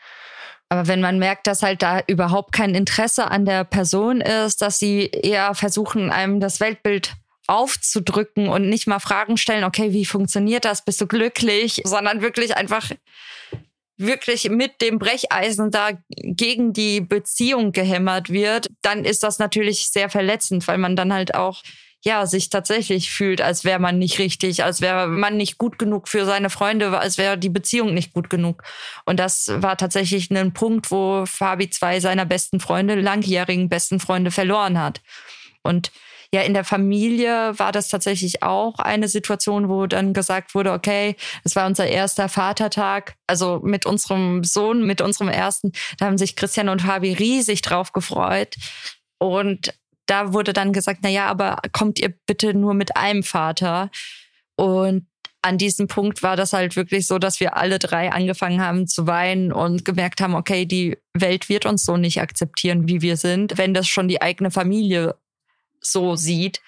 Aber 0.70 0.88
wenn 0.88 1.00
man 1.00 1.18
merkt, 1.18 1.46
dass 1.46 1.62
halt 1.62 1.82
da 1.82 2.00
überhaupt 2.06 2.52
kein 2.52 2.74
Interesse 2.74 3.30
an 3.30 3.44
der 3.44 3.62
Person 3.64 4.20
ist, 4.20 4.60
dass 4.60 4.78
sie 4.80 5.06
eher 5.06 5.54
versuchen, 5.54 6.10
einem 6.10 6.40
das 6.40 6.58
Weltbild 6.58 7.14
aufzudrücken 7.46 8.48
und 8.48 8.68
nicht 8.68 8.88
mal 8.88 8.98
Fragen 8.98 9.36
stellen, 9.36 9.64
okay, 9.64 9.92
wie 9.92 10.04
funktioniert 10.04 10.64
das? 10.64 10.84
Bist 10.84 11.00
du 11.00 11.06
glücklich? 11.06 11.80
Sondern 11.84 12.22
wirklich 12.22 12.56
einfach 12.56 12.90
wirklich 13.98 14.48
mit 14.48 14.80
dem 14.80 14.98
Brecheisen 14.98 15.70
da 15.70 15.90
gegen 16.08 16.72
die 16.72 17.00
Beziehung 17.00 17.72
gehämmert 17.72 18.30
wird, 18.30 18.68
dann 18.82 19.04
ist 19.04 19.22
das 19.22 19.38
natürlich 19.38 19.90
sehr 19.90 20.08
verletzend, 20.08 20.66
weil 20.68 20.78
man 20.78 20.96
dann 20.96 21.12
halt 21.12 21.34
auch 21.34 21.62
ja, 22.04 22.26
sich 22.26 22.48
tatsächlich 22.48 23.10
fühlt, 23.10 23.40
als 23.40 23.64
wäre 23.64 23.80
man 23.80 23.98
nicht 23.98 24.20
richtig, 24.20 24.62
als 24.62 24.80
wäre 24.80 25.08
man 25.08 25.36
nicht 25.36 25.58
gut 25.58 25.78
genug 25.78 26.08
für 26.08 26.24
seine 26.24 26.48
Freunde, 26.48 26.96
als 26.96 27.18
wäre 27.18 27.36
die 27.36 27.48
Beziehung 27.48 27.92
nicht 27.92 28.12
gut 28.12 28.30
genug. 28.30 28.62
Und 29.04 29.18
das 29.18 29.50
war 29.52 29.76
tatsächlich 29.76 30.30
ein 30.30 30.52
Punkt, 30.52 30.92
wo 30.92 31.26
Fabi 31.26 31.70
zwei 31.70 31.98
seiner 31.98 32.24
besten 32.24 32.60
Freunde, 32.60 32.94
langjährigen 32.94 33.68
besten 33.68 33.98
Freunde 33.98 34.30
verloren 34.30 34.78
hat. 34.80 35.00
Und 35.62 35.90
ja, 36.34 36.42
in 36.42 36.52
der 36.52 36.64
Familie 36.64 37.58
war 37.58 37.72
das 37.72 37.88
tatsächlich 37.88 38.42
auch 38.42 38.78
eine 38.78 39.08
Situation, 39.08 39.68
wo 39.70 39.86
dann 39.86 40.12
gesagt 40.12 40.54
wurde, 40.54 40.72
okay, 40.72 41.16
es 41.42 41.56
war 41.56 41.66
unser 41.66 41.86
erster 41.86 42.28
Vatertag, 42.28 43.14
also 43.26 43.60
mit 43.62 43.86
unserem 43.86 44.44
Sohn, 44.44 44.84
mit 44.84 45.00
unserem 45.00 45.28
ersten, 45.28 45.72
da 45.98 46.06
haben 46.06 46.18
sich 46.18 46.36
Christian 46.36 46.68
und 46.68 46.82
Fabi 46.82 47.14
riesig 47.14 47.62
drauf 47.62 47.92
gefreut. 47.92 48.56
Und 49.18 49.72
da 50.04 50.34
wurde 50.34 50.52
dann 50.52 50.72
gesagt, 50.72 51.00
na 51.02 51.08
ja, 51.08 51.26
aber 51.26 51.58
kommt 51.72 51.98
ihr 51.98 52.14
bitte 52.26 52.52
nur 52.52 52.74
mit 52.74 52.96
einem 52.96 53.22
Vater? 53.22 53.90
Und 54.56 55.06
an 55.40 55.56
diesem 55.56 55.86
Punkt 55.86 56.22
war 56.22 56.36
das 56.36 56.52
halt 56.52 56.76
wirklich 56.76 57.06
so, 57.06 57.18
dass 57.18 57.40
wir 57.40 57.56
alle 57.56 57.78
drei 57.78 58.12
angefangen 58.12 58.60
haben 58.60 58.86
zu 58.86 59.06
weinen 59.06 59.52
und 59.52 59.84
gemerkt 59.84 60.20
haben, 60.20 60.34
okay, 60.34 60.66
die 60.66 60.98
Welt 61.14 61.48
wird 61.48 61.64
uns 61.64 61.84
so 61.84 61.96
nicht 61.96 62.20
akzeptieren, 62.20 62.88
wie 62.88 63.00
wir 63.00 63.16
sind, 63.16 63.56
wenn 63.56 63.72
das 63.72 63.88
schon 63.88 64.08
die 64.08 64.20
eigene 64.20 64.50
Familie 64.50 65.14
so 65.80 66.16
sieht. 66.16 66.60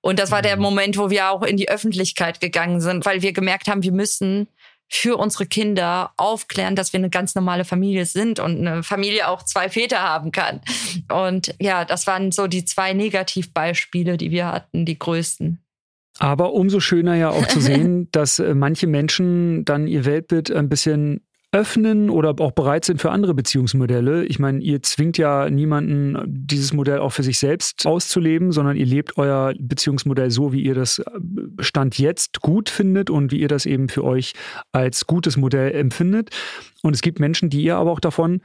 Und 0.00 0.18
das 0.18 0.30
war 0.30 0.42
der 0.42 0.56
mhm. 0.56 0.62
Moment, 0.62 0.98
wo 0.98 1.10
wir 1.10 1.30
auch 1.30 1.42
in 1.42 1.56
die 1.56 1.68
Öffentlichkeit 1.68 2.40
gegangen 2.40 2.80
sind, 2.80 3.04
weil 3.04 3.22
wir 3.22 3.32
gemerkt 3.32 3.68
haben, 3.68 3.82
wir 3.82 3.92
müssen 3.92 4.48
für 4.90 5.18
unsere 5.18 5.46
Kinder 5.46 6.12
aufklären, 6.16 6.74
dass 6.74 6.92
wir 6.92 6.98
eine 6.98 7.10
ganz 7.10 7.34
normale 7.34 7.64
Familie 7.64 8.06
sind 8.06 8.40
und 8.40 8.58
eine 8.58 8.82
Familie 8.82 9.28
auch 9.28 9.42
zwei 9.42 9.68
Väter 9.68 10.00
haben 10.00 10.32
kann. 10.32 10.60
Und 11.12 11.54
ja, 11.60 11.84
das 11.84 12.06
waren 12.06 12.32
so 12.32 12.46
die 12.46 12.64
zwei 12.64 12.94
Negativbeispiele, 12.94 14.16
die 14.16 14.30
wir 14.30 14.46
hatten, 14.46 14.86
die 14.86 14.98
größten. 14.98 15.62
Aber 16.18 16.52
umso 16.52 16.80
schöner 16.80 17.14
ja 17.14 17.30
auch 17.30 17.46
zu 17.46 17.60
sehen, 17.60 18.08
dass 18.12 18.38
äh, 18.38 18.54
manche 18.54 18.86
Menschen 18.86 19.64
dann 19.64 19.86
ihr 19.86 20.04
Weltbild 20.04 20.50
ein 20.50 20.68
bisschen 20.68 21.20
öffnen 21.50 22.10
oder 22.10 22.34
auch 22.40 22.52
bereit 22.52 22.84
sind 22.84 23.00
für 23.00 23.10
andere 23.10 23.32
Beziehungsmodelle. 23.32 24.26
Ich 24.26 24.38
meine, 24.38 24.60
ihr 24.60 24.82
zwingt 24.82 25.16
ja 25.16 25.48
niemanden, 25.48 26.22
dieses 26.26 26.74
Modell 26.74 26.98
auch 26.98 27.12
für 27.12 27.22
sich 27.22 27.38
selbst 27.38 27.86
auszuleben, 27.86 28.52
sondern 28.52 28.76
ihr 28.76 28.84
lebt 28.84 29.16
euer 29.16 29.54
Beziehungsmodell 29.58 30.30
so, 30.30 30.52
wie 30.52 30.62
ihr 30.62 30.74
das 30.74 30.98
äh, 30.98 31.04
Stand 31.60 31.98
jetzt 31.98 32.42
gut 32.42 32.68
findet 32.68 33.08
und 33.08 33.32
wie 33.32 33.40
ihr 33.40 33.48
das 33.48 33.64
eben 33.64 33.88
für 33.88 34.04
euch 34.04 34.34
als 34.72 35.06
gutes 35.06 35.38
Modell 35.38 35.72
empfindet. 35.72 36.30
Und 36.82 36.94
es 36.94 37.00
gibt 37.00 37.18
Menschen, 37.18 37.48
die 37.48 37.62
ihr 37.62 37.76
aber 37.76 37.92
auch 37.92 38.00
davon 38.00 38.42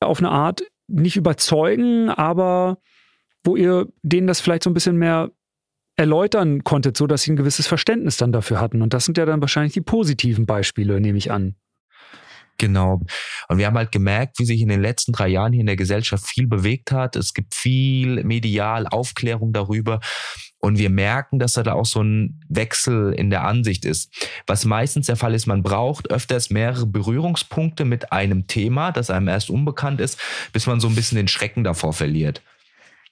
auf 0.00 0.18
eine 0.18 0.30
Art 0.30 0.62
nicht 0.88 1.16
überzeugen, 1.16 2.08
aber 2.10 2.78
wo 3.44 3.54
ihr 3.54 3.86
denen 4.02 4.26
das 4.26 4.40
vielleicht 4.40 4.64
so 4.64 4.70
ein 4.70 4.74
bisschen 4.74 4.96
mehr 4.96 5.30
erläutern 5.96 6.64
konntet, 6.64 6.96
so 6.96 7.06
dass 7.06 7.22
sie 7.22 7.32
ein 7.32 7.36
gewisses 7.36 7.68
Verständnis 7.68 8.16
dann 8.16 8.32
dafür 8.32 8.60
hatten. 8.60 8.82
Und 8.82 8.92
das 8.92 9.04
sind 9.04 9.18
ja 9.18 9.26
dann 9.26 9.40
wahrscheinlich 9.40 9.74
die 9.74 9.80
positiven 9.82 10.46
Beispiele, 10.46 11.00
nehme 11.00 11.18
ich 11.18 11.30
an. 11.30 11.54
Genau. 12.60 13.00
Und 13.48 13.56
wir 13.56 13.66
haben 13.66 13.78
halt 13.78 13.90
gemerkt, 13.90 14.38
wie 14.38 14.44
sich 14.44 14.60
in 14.60 14.68
den 14.68 14.82
letzten 14.82 15.12
drei 15.12 15.28
Jahren 15.28 15.54
hier 15.54 15.62
in 15.62 15.66
der 15.66 15.76
Gesellschaft 15.76 16.26
viel 16.26 16.46
bewegt 16.46 16.92
hat. 16.92 17.16
Es 17.16 17.32
gibt 17.32 17.54
viel 17.54 18.22
medial 18.22 18.86
Aufklärung 18.86 19.54
darüber. 19.54 20.00
Und 20.58 20.78
wir 20.78 20.90
merken, 20.90 21.38
dass 21.38 21.54
da 21.54 21.72
auch 21.72 21.86
so 21.86 22.02
ein 22.02 22.38
Wechsel 22.50 23.14
in 23.14 23.30
der 23.30 23.44
Ansicht 23.44 23.86
ist. 23.86 24.12
Was 24.46 24.66
meistens 24.66 25.06
der 25.06 25.16
Fall 25.16 25.32
ist, 25.32 25.46
man 25.46 25.62
braucht 25.62 26.10
öfters 26.10 26.50
mehrere 26.50 26.84
Berührungspunkte 26.84 27.86
mit 27.86 28.12
einem 28.12 28.46
Thema, 28.46 28.92
das 28.92 29.08
einem 29.08 29.28
erst 29.28 29.48
unbekannt 29.48 30.02
ist, 30.02 30.20
bis 30.52 30.66
man 30.66 30.80
so 30.80 30.88
ein 30.88 30.94
bisschen 30.94 31.16
den 31.16 31.28
Schrecken 31.28 31.64
davor 31.64 31.94
verliert. 31.94 32.42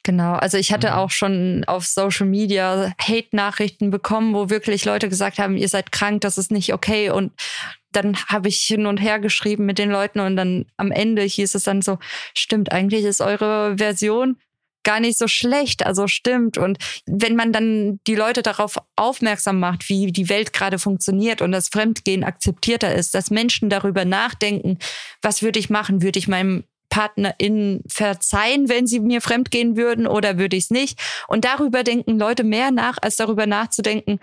Genau, 0.02 0.34
also 0.34 0.58
ich 0.58 0.72
hatte 0.72 0.88
mhm. 0.88 0.94
auch 0.94 1.10
schon 1.10 1.64
auf 1.66 1.86
Social 1.86 2.26
Media 2.26 2.92
Hate-Nachrichten 3.00 3.90
bekommen, 3.90 4.34
wo 4.34 4.50
wirklich 4.50 4.84
Leute 4.84 5.08
gesagt 5.08 5.38
haben, 5.38 5.56
ihr 5.56 5.68
seid 5.68 5.90
krank, 5.90 6.20
das 6.20 6.38
ist 6.38 6.50
nicht 6.50 6.72
okay. 6.72 7.10
Und 7.10 7.32
dann 7.92 8.16
habe 8.26 8.48
ich 8.48 8.60
hin 8.60 8.86
und 8.86 8.98
her 8.98 9.18
geschrieben 9.18 9.66
mit 9.66 9.78
den 9.78 9.90
Leuten 9.90 10.20
und 10.20 10.36
dann 10.36 10.66
am 10.76 10.90
Ende 10.90 11.22
hieß 11.22 11.54
es 11.54 11.64
dann 11.64 11.82
so, 11.82 11.98
stimmt, 12.34 12.72
eigentlich 12.72 13.04
ist 13.04 13.20
eure 13.20 13.76
Version 13.78 14.36
gar 14.84 15.00
nicht 15.00 15.18
so 15.18 15.28
schlecht, 15.28 15.84
also 15.84 16.06
stimmt. 16.06 16.56
Und 16.56 16.78
wenn 17.06 17.36
man 17.36 17.52
dann 17.52 18.00
die 18.06 18.14
Leute 18.14 18.42
darauf 18.42 18.76
aufmerksam 18.96 19.60
macht, 19.60 19.88
wie 19.88 20.12
die 20.12 20.28
Welt 20.28 20.52
gerade 20.52 20.78
funktioniert 20.78 21.42
und 21.42 21.52
das 21.52 21.68
Fremdgehen 21.68 22.24
akzeptierter 22.24 22.94
ist, 22.94 23.14
dass 23.14 23.30
Menschen 23.30 23.68
darüber 23.68 24.04
nachdenken, 24.04 24.78
was 25.20 25.42
würde 25.42 25.58
ich 25.58 25.68
machen? 25.68 26.02
Würde 26.02 26.18
ich 26.18 26.28
meinem 26.28 26.64
PartnerInnen 26.88 27.82
verzeihen, 27.86 28.68
wenn 28.68 28.86
sie 28.86 29.00
mir 29.00 29.20
fremdgehen 29.20 29.76
würden 29.76 30.06
oder 30.06 30.38
würde 30.38 30.56
ich 30.56 30.64
es 30.64 30.70
nicht? 30.70 30.98
Und 31.26 31.44
darüber 31.44 31.82
denken 31.82 32.18
Leute 32.18 32.44
mehr 32.44 32.70
nach, 32.70 32.96
als 33.02 33.16
darüber 33.16 33.46
nachzudenken, 33.46 34.20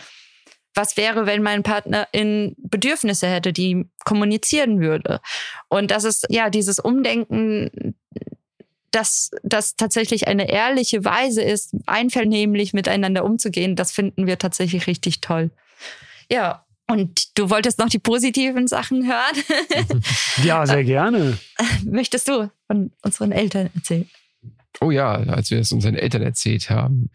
was 0.75 0.97
wäre, 0.97 1.25
wenn 1.25 1.41
mein 1.41 1.63
Partner 1.63 2.07
in 2.11 2.55
Bedürfnisse 2.57 3.27
hätte, 3.27 3.53
die 3.53 3.85
kommunizieren 4.03 4.81
würde. 4.81 5.21
Und 5.69 5.91
das 5.91 6.03
ist 6.03 6.27
ja 6.29 6.49
dieses 6.49 6.79
Umdenken, 6.79 7.95
dass 8.91 9.31
das 9.43 9.75
tatsächlich 9.75 10.27
eine 10.27 10.49
ehrliche 10.49 11.03
Weise 11.03 11.41
ist, 11.41 11.75
einvernehmlich 11.85 12.73
miteinander 12.73 13.25
umzugehen, 13.25 13.75
das 13.75 13.91
finden 13.91 14.25
wir 14.25 14.37
tatsächlich 14.37 14.87
richtig 14.87 15.21
toll. 15.21 15.51
Ja, 16.31 16.65
und 16.87 17.37
du 17.37 17.49
wolltest 17.49 17.79
noch 17.79 17.89
die 17.89 17.99
positiven 17.99 18.67
Sachen 18.67 19.05
hören? 19.05 20.01
ja, 20.43 20.65
sehr 20.65 20.83
gerne. 20.83 21.37
Möchtest 21.83 22.27
du 22.27 22.49
von 22.67 22.91
unseren 23.01 23.31
Eltern 23.31 23.69
erzählen? 23.75 24.09
Oh 24.81 24.91
ja, 24.91 25.13
als 25.13 25.51
wir 25.51 25.59
es 25.59 25.71
unseren 25.71 25.95
Eltern 25.95 26.21
erzählt 26.21 26.69
haben. 26.69 27.09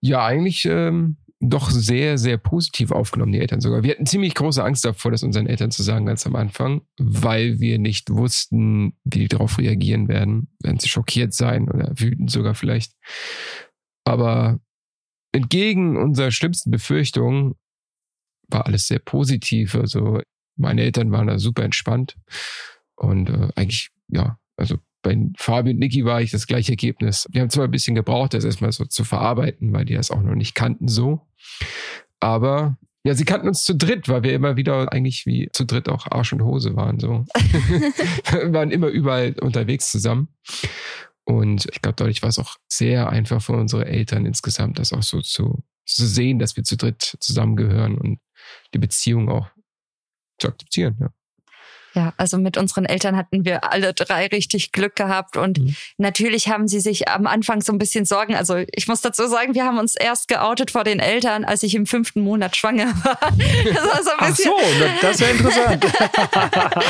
Ja, 0.00 0.24
eigentlich 0.24 0.64
ähm, 0.64 1.16
doch 1.44 1.70
sehr, 1.70 2.18
sehr 2.18 2.38
positiv 2.38 2.92
aufgenommen, 2.92 3.32
die 3.32 3.40
Eltern 3.40 3.60
sogar. 3.60 3.82
Wir 3.82 3.90
hatten 3.92 4.06
ziemlich 4.06 4.34
große 4.34 4.62
Angst 4.62 4.84
davor, 4.84 5.10
das 5.10 5.24
unseren 5.24 5.48
Eltern 5.48 5.72
zu 5.72 5.82
sagen, 5.82 6.06
ganz 6.06 6.24
am 6.24 6.36
Anfang, 6.36 6.82
weil 6.98 7.58
wir 7.58 7.78
nicht 7.78 8.10
wussten, 8.10 8.96
wie 9.04 9.20
die 9.20 9.28
darauf 9.28 9.58
reagieren 9.58 10.06
werden. 10.06 10.54
Werden 10.62 10.78
sie 10.78 10.88
schockiert 10.88 11.34
sein 11.34 11.68
oder 11.68 11.92
wütend 11.96 12.30
sogar 12.30 12.54
vielleicht. 12.54 12.92
Aber 14.04 14.60
entgegen 15.32 15.96
unserer 15.96 16.30
schlimmsten 16.30 16.70
Befürchtungen 16.70 17.54
war 18.46 18.66
alles 18.66 18.86
sehr 18.86 19.00
positiv. 19.00 19.74
Also 19.74 20.20
meine 20.56 20.82
Eltern 20.82 21.10
waren 21.10 21.26
da 21.26 21.40
super 21.40 21.64
entspannt. 21.64 22.16
Und 22.94 23.30
äh, 23.30 23.48
eigentlich, 23.56 23.90
ja, 24.08 24.38
also 24.56 24.78
bei 25.02 25.16
Fabi 25.36 25.72
und 25.72 25.78
Niki 25.78 26.04
war 26.04 26.22
ich 26.22 26.30
das 26.30 26.46
gleiche 26.46 26.72
Ergebnis. 26.72 27.26
Wir 27.30 27.42
haben 27.42 27.50
zwar 27.50 27.64
ein 27.64 27.70
bisschen 27.70 27.94
gebraucht, 27.94 28.34
das 28.34 28.44
erstmal 28.44 28.72
so 28.72 28.84
zu 28.84 29.04
verarbeiten, 29.04 29.72
weil 29.72 29.84
die 29.84 29.94
das 29.94 30.10
auch 30.10 30.22
noch 30.22 30.34
nicht 30.34 30.54
kannten 30.54 30.88
so. 30.88 31.26
Aber 32.20 32.78
ja, 33.04 33.14
sie 33.14 33.24
kannten 33.24 33.48
uns 33.48 33.64
zu 33.64 33.74
dritt, 33.74 34.08
weil 34.08 34.22
wir 34.22 34.32
immer 34.32 34.56
wieder 34.56 34.92
eigentlich 34.92 35.26
wie 35.26 35.48
zu 35.52 35.64
dritt 35.64 35.88
auch 35.88 36.06
Arsch 36.10 36.32
und 36.32 36.42
Hose 36.42 36.76
waren. 36.76 37.00
So. 37.00 37.24
wir 37.34 38.52
waren 38.52 38.70
immer 38.70 38.88
überall 38.88 39.34
unterwegs 39.40 39.90
zusammen. 39.90 40.28
Und 41.24 41.66
ich 41.72 41.82
glaube, 41.82 41.96
dadurch 41.96 42.22
war 42.22 42.28
es 42.28 42.38
auch 42.38 42.56
sehr 42.68 43.10
einfach 43.10 43.42
für 43.42 43.52
unsere 43.52 43.86
Eltern 43.86 44.26
insgesamt, 44.26 44.78
das 44.78 44.92
auch 44.92 45.02
so 45.02 45.20
zu, 45.20 45.64
zu 45.84 46.06
sehen, 46.06 46.38
dass 46.38 46.56
wir 46.56 46.64
zu 46.64 46.76
dritt 46.76 47.16
zusammengehören 47.20 47.98
und 47.98 48.20
die 48.74 48.78
Beziehung 48.78 49.28
auch 49.28 49.48
zu 50.38 50.48
akzeptieren. 50.48 50.96
Ja. 51.00 51.10
Ja, 51.94 52.14
also 52.16 52.38
mit 52.38 52.56
unseren 52.56 52.86
Eltern 52.86 53.16
hatten 53.16 53.44
wir 53.44 53.70
alle 53.70 53.92
drei 53.92 54.26
richtig 54.26 54.72
Glück 54.72 54.96
gehabt 54.96 55.36
und 55.36 55.58
mhm. 55.58 55.76
natürlich 55.98 56.48
haben 56.48 56.66
sie 56.66 56.80
sich 56.80 57.08
am 57.08 57.26
Anfang 57.26 57.60
so 57.60 57.72
ein 57.72 57.78
bisschen 57.78 58.06
Sorgen. 58.06 58.34
Also 58.34 58.56
ich 58.74 58.88
muss 58.88 59.02
dazu 59.02 59.26
sagen, 59.26 59.54
wir 59.54 59.64
haben 59.64 59.78
uns 59.78 59.94
erst 59.94 60.28
geoutet 60.28 60.70
vor 60.70 60.84
den 60.84 61.00
Eltern, 61.00 61.44
als 61.44 61.62
ich 61.62 61.74
im 61.74 61.86
fünften 61.86 62.22
Monat 62.22 62.56
schwanger 62.56 62.86
war. 63.04 63.18
Das 63.20 63.84
war 63.84 64.02
so 64.02 64.10
ein 64.18 64.30
bisschen 64.30 64.52
Ach 64.56 65.00
so, 65.00 65.06
das 65.06 65.20
wäre 65.20 65.30
interessant. 65.32 65.84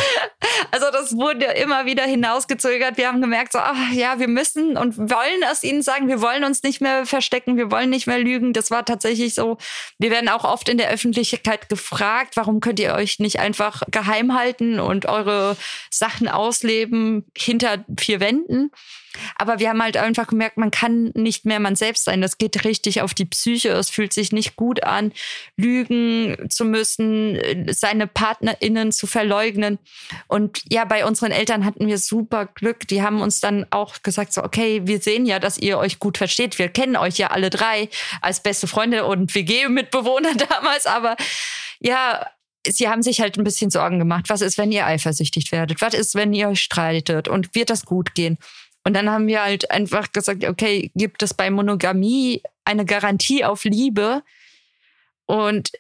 also 0.71 0.87
das 0.93 1.17
wurde 1.17 1.47
immer 1.47 1.85
wieder 1.87 2.05
hinausgezögert. 2.05 2.97
Wir 2.97 3.09
haben 3.09 3.21
gemerkt, 3.21 3.53
so, 3.53 3.59
ach, 3.59 3.93
ja, 3.93 4.21
wir 4.21 4.29
müssen 4.29 4.77
und 4.77 4.97
wollen 4.99 5.43
es 5.51 5.65
ihnen 5.65 5.83
sagen. 5.83 6.09
Wir 6.09 6.23
wollen 6.23 6.45
uns 6.45 6.63
nicht 6.63 6.81
mehr 6.81 7.07
verstecken, 7.07 7.57
wir 7.57 7.71
wollen 7.71 7.91
nicht 7.91 8.07
mehr 8.07 8.19
lügen. 8.19 8.53
Das 8.53 8.71
war 8.71 8.85
tatsächlich 8.85 9.35
so. 9.35 9.59
Wir 9.99 10.11
werden 10.11 10.29
auch 10.29 10.45
oft 10.45 10.69
in 10.69 10.79
der 10.79 10.91
Öffentlichkeit 10.91 11.69
gefragt, 11.69 12.37
warum 12.37 12.61
könnt 12.61 12.79
ihr 12.79 12.95
euch 12.95 13.19
nicht 13.19 13.41
einfach 13.41 13.83
geheim 13.91 14.35
halten 14.39 14.79
und 14.79 14.92
eure 15.07 15.57
Sachen 15.91 16.29
ausleben 16.29 17.25
hinter 17.37 17.85
vier 17.99 18.21
Wänden. 18.21 18.71
Aber 19.37 19.59
wir 19.59 19.69
haben 19.69 19.83
halt 19.83 19.97
einfach 19.97 20.27
gemerkt, 20.27 20.57
man 20.57 20.71
kann 20.71 21.13
nicht 21.15 21.45
mehr 21.45 21.61
man 21.61 21.77
selbst 21.77 22.05
sein. 22.05 22.21
Das 22.21 22.39
geht 22.39 22.65
richtig 22.65 23.03
auf 23.03 23.15
die 23.15 23.25
Psyche. 23.25 23.71
Es 23.71 23.91
fühlt 23.91 24.13
sich 24.13 24.33
nicht 24.33 24.57
gut 24.57 24.85
an, 24.85 25.13
lügen 25.57 26.49
zu 26.49 26.65
müssen, 26.65 27.39
seine 27.71 28.07
PartnerInnen 28.07 28.93
zu 28.93 29.07
verleugnen. 29.07 29.79
Und 30.29 30.63
ja, 30.71 30.85
bei 30.85 31.05
unseren 31.05 31.33
Eltern 31.33 31.65
hatten 31.65 31.87
wir 31.87 31.99
super 31.99 32.47
Glück. 32.47 32.89
Die 32.89 33.03
haben 33.03 33.21
uns 33.21 33.41
dann 33.41 33.67
auch 33.71 34.03
gesagt, 34.03 34.33
so, 34.33 34.43
okay, 34.43 34.83
wir 34.85 35.01
sehen 35.01 35.27
ja, 35.27 35.39
dass 35.39 35.59
ihr 35.59 35.79
euch 35.79 35.99
gut 35.99 36.19
versteht. 36.19 36.59
Wir 36.59 36.69
kennen 36.69 36.97
euch 36.97 37.19
ja 37.19 37.29
alle 37.29 37.51
drei 37.51 37.89
als 38.21 38.43
beste 38.43 38.67
Freunde 38.67 39.05
und 39.05 39.35
WG-Mitbewohner 39.35 40.35
damals. 40.51 40.87
Aber 40.87 41.17
ja, 41.81 42.27
sie 42.67 42.89
haben 42.89 43.03
sich 43.03 43.21
halt 43.21 43.39
ein 43.39 43.45
bisschen 43.45 43.71
Sorgen 43.71 43.99
gemacht. 43.99 44.27
Was 44.29 44.41
ist, 44.41 44.59
wenn 44.59 44.73
ihr 44.73 44.87
eifersüchtig 44.87 45.53
werdet? 45.53 45.81
Was 45.81 45.95
ist, 45.95 46.15
wenn 46.15 46.33
ihr 46.33 46.49
euch 46.49 46.61
streitet? 46.61 47.29
Und 47.29 47.55
wird 47.55 47.71
das 47.71 47.85
gut 47.85 48.15
gehen? 48.15 48.39
Und 48.85 48.95
dann 48.95 49.11
haben 49.11 49.27
wir 49.27 49.43
halt 49.43 49.71
einfach 49.71 50.13
gesagt, 50.13 50.45
okay, 50.45 50.91
gibt 50.95 51.23
es 51.23 51.35
bei 51.35 51.51
Monogamie 51.51 52.43
eine 52.65 52.85
Garantie 52.85 53.45
auf 53.45 53.65
Liebe? 53.65 54.23
Und 55.27 55.71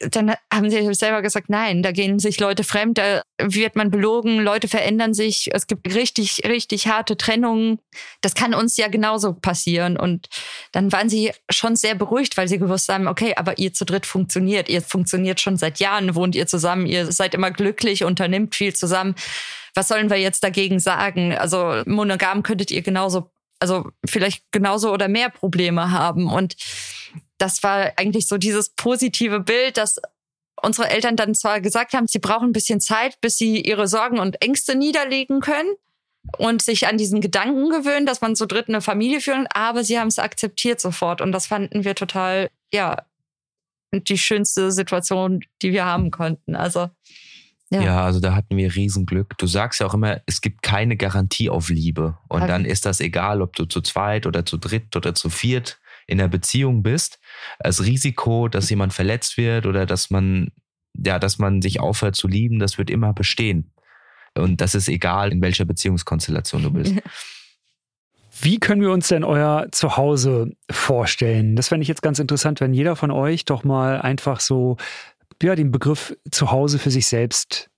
dann 0.00 0.34
haben 0.52 0.70
sie 0.70 0.94
selber 0.94 1.20
gesagt, 1.20 1.50
nein, 1.50 1.82
da 1.82 1.92
gehen 1.92 2.18
sich 2.18 2.40
Leute 2.40 2.64
fremd, 2.64 2.96
da 2.96 3.22
wird 3.40 3.76
man 3.76 3.90
belogen, 3.90 4.38
Leute 4.38 4.66
verändern 4.66 5.12
sich, 5.12 5.50
es 5.52 5.66
gibt 5.66 5.94
richtig, 5.94 6.42
richtig 6.44 6.86
harte 6.86 7.18
Trennungen. 7.18 7.80
Das 8.22 8.34
kann 8.34 8.54
uns 8.54 8.78
ja 8.78 8.88
genauso 8.88 9.34
passieren. 9.34 9.98
Und 9.98 10.28
dann 10.72 10.90
waren 10.90 11.10
sie 11.10 11.32
schon 11.50 11.76
sehr 11.76 11.94
beruhigt, 11.94 12.38
weil 12.38 12.48
sie 12.48 12.58
gewusst 12.58 12.88
haben, 12.88 13.08
okay, 13.08 13.34
aber 13.36 13.58
ihr 13.58 13.74
zu 13.74 13.84
dritt 13.84 14.06
funktioniert, 14.06 14.70
ihr 14.70 14.80
funktioniert 14.80 15.38
schon 15.40 15.58
seit 15.58 15.80
Jahren, 15.80 16.14
wohnt 16.14 16.34
ihr 16.34 16.46
zusammen, 16.46 16.86
ihr 16.86 17.12
seid 17.12 17.34
immer 17.34 17.50
glücklich, 17.50 18.02
unternimmt 18.02 18.54
viel 18.54 18.74
zusammen. 18.74 19.14
Was 19.74 19.88
sollen 19.88 20.08
wir 20.08 20.16
jetzt 20.16 20.42
dagegen 20.42 20.80
sagen? 20.80 21.36
Also 21.36 21.82
monogam 21.84 22.42
könntet 22.42 22.70
ihr 22.70 22.80
genauso, 22.80 23.30
also 23.58 23.90
vielleicht 24.06 24.44
genauso 24.50 24.92
oder 24.92 25.08
mehr 25.08 25.28
Probleme 25.28 25.90
haben. 25.90 26.26
Und 26.32 26.56
das 27.40 27.62
war 27.62 27.92
eigentlich 27.96 28.28
so 28.28 28.36
dieses 28.36 28.70
positive 28.70 29.40
Bild, 29.40 29.76
dass 29.76 30.00
unsere 30.62 30.90
Eltern 30.90 31.16
dann 31.16 31.34
zwar 31.34 31.60
gesagt 31.60 31.94
haben, 31.94 32.06
sie 32.06 32.18
brauchen 32.18 32.50
ein 32.50 32.52
bisschen 32.52 32.80
Zeit, 32.80 33.20
bis 33.20 33.38
sie 33.38 33.60
ihre 33.60 33.88
Sorgen 33.88 34.18
und 34.18 34.42
Ängste 34.42 34.76
niederlegen 34.76 35.40
können 35.40 35.74
und 36.36 36.60
sich 36.60 36.86
an 36.86 36.98
diesen 36.98 37.22
Gedanken 37.22 37.70
gewöhnen, 37.70 38.04
dass 38.04 38.20
man 38.20 38.36
zu 38.36 38.46
dritt 38.46 38.68
eine 38.68 38.82
Familie 38.82 39.22
führen, 39.22 39.46
aber 39.54 39.84
sie 39.84 39.98
haben 39.98 40.08
es 40.08 40.18
akzeptiert 40.18 40.80
sofort 40.80 41.22
und 41.22 41.32
das 41.32 41.46
fanden 41.46 41.84
wir 41.84 41.94
total, 41.94 42.50
ja, 42.72 43.04
die 43.92 44.18
schönste 44.18 44.70
Situation, 44.70 45.40
die 45.62 45.72
wir 45.72 45.86
haben 45.86 46.10
konnten. 46.10 46.54
Also 46.54 46.90
ja. 47.70 47.82
ja. 47.82 48.04
also 48.04 48.20
da 48.20 48.34
hatten 48.34 48.56
wir 48.56 48.74
Riesenglück. 48.74 49.38
Du 49.38 49.46
sagst 49.46 49.80
ja 49.80 49.86
auch 49.86 49.94
immer, 49.94 50.20
es 50.26 50.40
gibt 50.40 50.62
keine 50.62 50.96
Garantie 50.96 51.50
auf 51.50 51.70
Liebe. 51.70 52.18
Und 52.28 52.42
okay. 52.42 52.50
dann 52.50 52.64
ist 52.64 52.86
das 52.86 53.00
egal, 53.00 53.42
ob 53.42 53.56
du 53.56 53.64
zu 53.64 53.80
zweit 53.80 54.26
oder 54.26 54.44
zu 54.44 54.58
dritt 54.58 54.94
oder 54.94 55.14
zu 55.14 55.30
viert 55.30 55.79
in 56.06 56.18
der 56.18 56.28
Beziehung 56.28 56.82
bist, 56.82 57.18
das 57.58 57.84
Risiko, 57.84 58.48
dass 58.48 58.70
jemand 58.70 58.92
verletzt 58.92 59.36
wird 59.36 59.66
oder 59.66 59.86
dass 59.86 60.10
man, 60.10 60.48
ja, 60.94 61.18
dass 61.18 61.38
man 61.38 61.62
sich 61.62 61.80
aufhört 61.80 62.16
zu 62.16 62.28
lieben, 62.28 62.58
das 62.58 62.78
wird 62.78 62.90
immer 62.90 63.12
bestehen. 63.12 63.72
Und 64.34 64.60
das 64.60 64.74
ist 64.74 64.88
egal, 64.88 65.32
in 65.32 65.42
welcher 65.42 65.64
Beziehungskonstellation 65.64 66.62
du 66.62 66.70
bist. 66.70 66.94
Wie 68.42 68.58
können 68.58 68.80
wir 68.80 68.92
uns 68.92 69.08
denn 69.08 69.24
euer 69.24 69.66
Zuhause 69.70 70.52
vorstellen? 70.70 71.56
Das 71.56 71.68
fände 71.68 71.82
ich 71.82 71.88
jetzt 71.88 72.02
ganz 72.02 72.18
interessant, 72.18 72.60
wenn 72.60 72.72
jeder 72.72 72.96
von 72.96 73.10
euch 73.10 73.44
doch 73.44 73.64
mal 73.64 74.00
einfach 74.00 74.40
so 74.40 74.76
ja, 75.42 75.54
den 75.54 75.72
Begriff 75.72 76.16
Zuhause 76.30 76.78
für 76.78 76.90
sich 76.90 77.06
selbst 77.06 77.70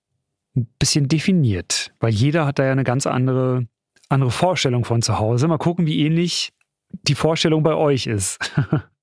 ein 0.55 0.67
bisschen 0.79 1.07
definiert. 1.07 1.91
Weil 1.99 2.13
jeder 2.13 2.45
hat 2.45 2.59
da 2.59 2.65
ja 2.65 2.71
eine 2.71 2.83
ganz 2.83 3.07
andere, 3.07 3.67
andere 4.09 4.31
Vorstellung 4.31 4.85
von 4.85 5.01
Zuhause. 5.01 5.47
Mal 5.47 5.57
gucken, 5.57 5.85
wie 5.85 6.05
ähnlich 6.05 6.51
die 6.93 7.15
Vorstellung 7.15 7.63
bei 7.63 7.73
euch 7.73 8.07
ist. 8.07 8.39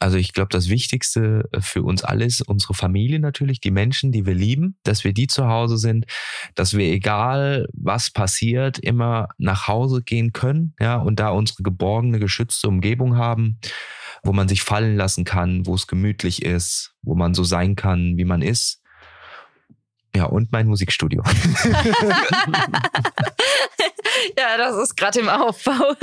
Also 0.00 0.16
ich 0.16 0.32
glaube, 0.32 0.50
das 0.50 0.68
Wichtigste 0.68 1.48
für 1.58 1.82
uns 1.82 2.04
alle 2.04 2.24
ist 2.24 2.42
unsere 2.42 2.74
Familie 2.74 3.18
natürlich, 3.18 3.60
die 3.60 3.72
Menschen, 3.72 4.12
die 4.12 4.26
wir 4.26 4.34
lieben, 4.34 4.78
dass 4.84 5.02
wir 5.02 5.12
die 5.12 5.26
zu 5.26 5.48
Hause 5.48 5.76
sind, 5.76 6.06
dass 6.54 6.76
wir 6.76 6.86
egal 6.86 7.66
was 7.72 8.12
passiert, 8.12 8.78
immer 8.78 9.28
nach 9.38 9.66
Hause 9.66 10.02
gehen 10.02 10.32
können, 10.32 10.74
ja, 10.78 10.96
und 10.96 11.18
da 11.18 11.30
unsere 11.30 11.64
geborgene, 11.64 12.20
geschützte 12.20 12.68
Umgebung 12.68 13.16
haben, 13.16 13.58
wo 14.22 14.32
man 14.32 14.46
sich 14.48 14.62
fallen 14.62 14.96
lassen 14.96 15.24
kann, 15.24 15.66
wo 15.66 15.74
es 15.74 15.88
gemütlich 15.88 16.42
ist, 16.42 16.94
wo 17.02 17.16
man 17.16 17.34
so 17.34 17.42
sein 17.42 17.74
kann, 17.74 18.16
wie 18.16 18.24
man 18.24 18.40
ist. 18.40 18.80
Ja, 20.14 20.24
und 20.26 20.52
mein 20.52 20.68
Musikstudio. 20.68 21.22
ja, 24.38 24.56
das 24.56 24.76
ist 24.76 24.96
gerade 24.96 25.20
im 25.20 25.28
Aufbau. 25.28 25.94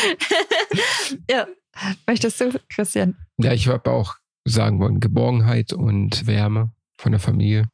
ja, 1.30 1.46
möchtest 2.06 2.40
du, 2.40 2.58
Christian? 2.68 3.16
Ja, 3.38 3.52
ich 3.52 3.68
habe 3.68 3.90
auch 3.90 4.16
sagen 4.44 4.80
wollen, 4.80 5.00
Geborgenheit 5.00 5.72
und 5.72 6.26
Wärme 6.26 6.70
von 6.98 7.12
der 7.12 7.20
Familie. 7.20 7.68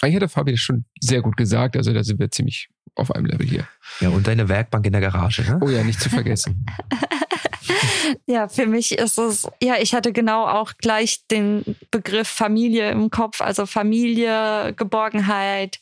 Eigentlich 0.00 0.16
hat 0.16 0.22
der 0.22 0.28
Fabi 0.28 0.52
das 0.52 0.60
schon 0.60 0.84
sehr 1.00 1.22
gut 1.22 1.36
gesagt, 1.36 1.76
also 1.76 1.92
da 1.92 2.04
sind 2.04 2.20
wir 2.20 2.30
ziemlich 2.30 2.68
auf 2.94 3.14
einem 3.14 3.26
Level 3.26 3.46
hier. 3.46 3.66
Ja, 4.00 4.10
und 4.10 4.26
deine 4.26 4.48
Werkbank 4.48 4.86
in 4.86 4.92
der 4.92 5.00
Garage, 5.00 5.42
ne? 5.42 5.58
Oh 5.60 5.68
ja, 5.68 5.82
nicht 5.82 6.00
zu 6.00 6.08
vergessen. 6.08 6.64
ja, 8.26 8.48
für 8.48 8.66
mich 8.66 8.96
ist 8.96 9.18
es, 9.18 9.48
ja, 9.60 9.76
ich 9.80 9.94
hatte 9.94 10.12
genau 10.12 10.46
auch 10.46 10.74
gleich 10.78 11.26
den 11.28 11.76
Begriff 11.90 12.28
Familie 12.28 12.90
im 12.90 13.10
Kopf, 13.10 13.40
also 13.40 13.66
Familie, 13.66 14.72
Geborgenheit, 14.76 15.80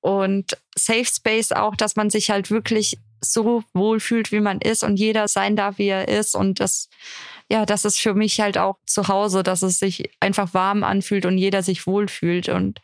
und 0.00 0.56
Safe 0.76 1.04
Space 1.04 1.52
auch, 1.52 1.76
dass 1.76 1.96
man 1.96 2.10
sich 2.10 2.30
halt 2.30 2.50
wirklich 2.50 2.98
so 3.20 3.62
wohlfühlt, 3.74 4.32
wie 4.32 4.40
man 4.40 4.60
ist 4.60 4.82
und 4.82 4.96
jeder 4.96 5.28
sein 5.28 5.56
darf, 5.56 5.78
wie 5.78 5.88
er 5.88 6.08
ist. 6.08 6.34
Und 6.34 6.60
das, 6.60 6.88
ja, 7.50 7.66
das 7.66 7.84
ist 7.84 7.98
für 7.98 8.14
mich 8.14 8.40
halt 8.40 8.58
auch 8.58 8.76
zu 8.86 9.08
Hause, 9.08 9.42
dass 9.42 9.62
es 9.62 9.78
sich 9.78 10.10
einfach 10.20 10.54
warm 10.54 10.84
anfühlt 10.84 11.26
und 11.26 11.38
jeder 11.38 11.62
sich 11.62 11.86
wohlfühlt. 11.86 12.48
Und 12.48 12.80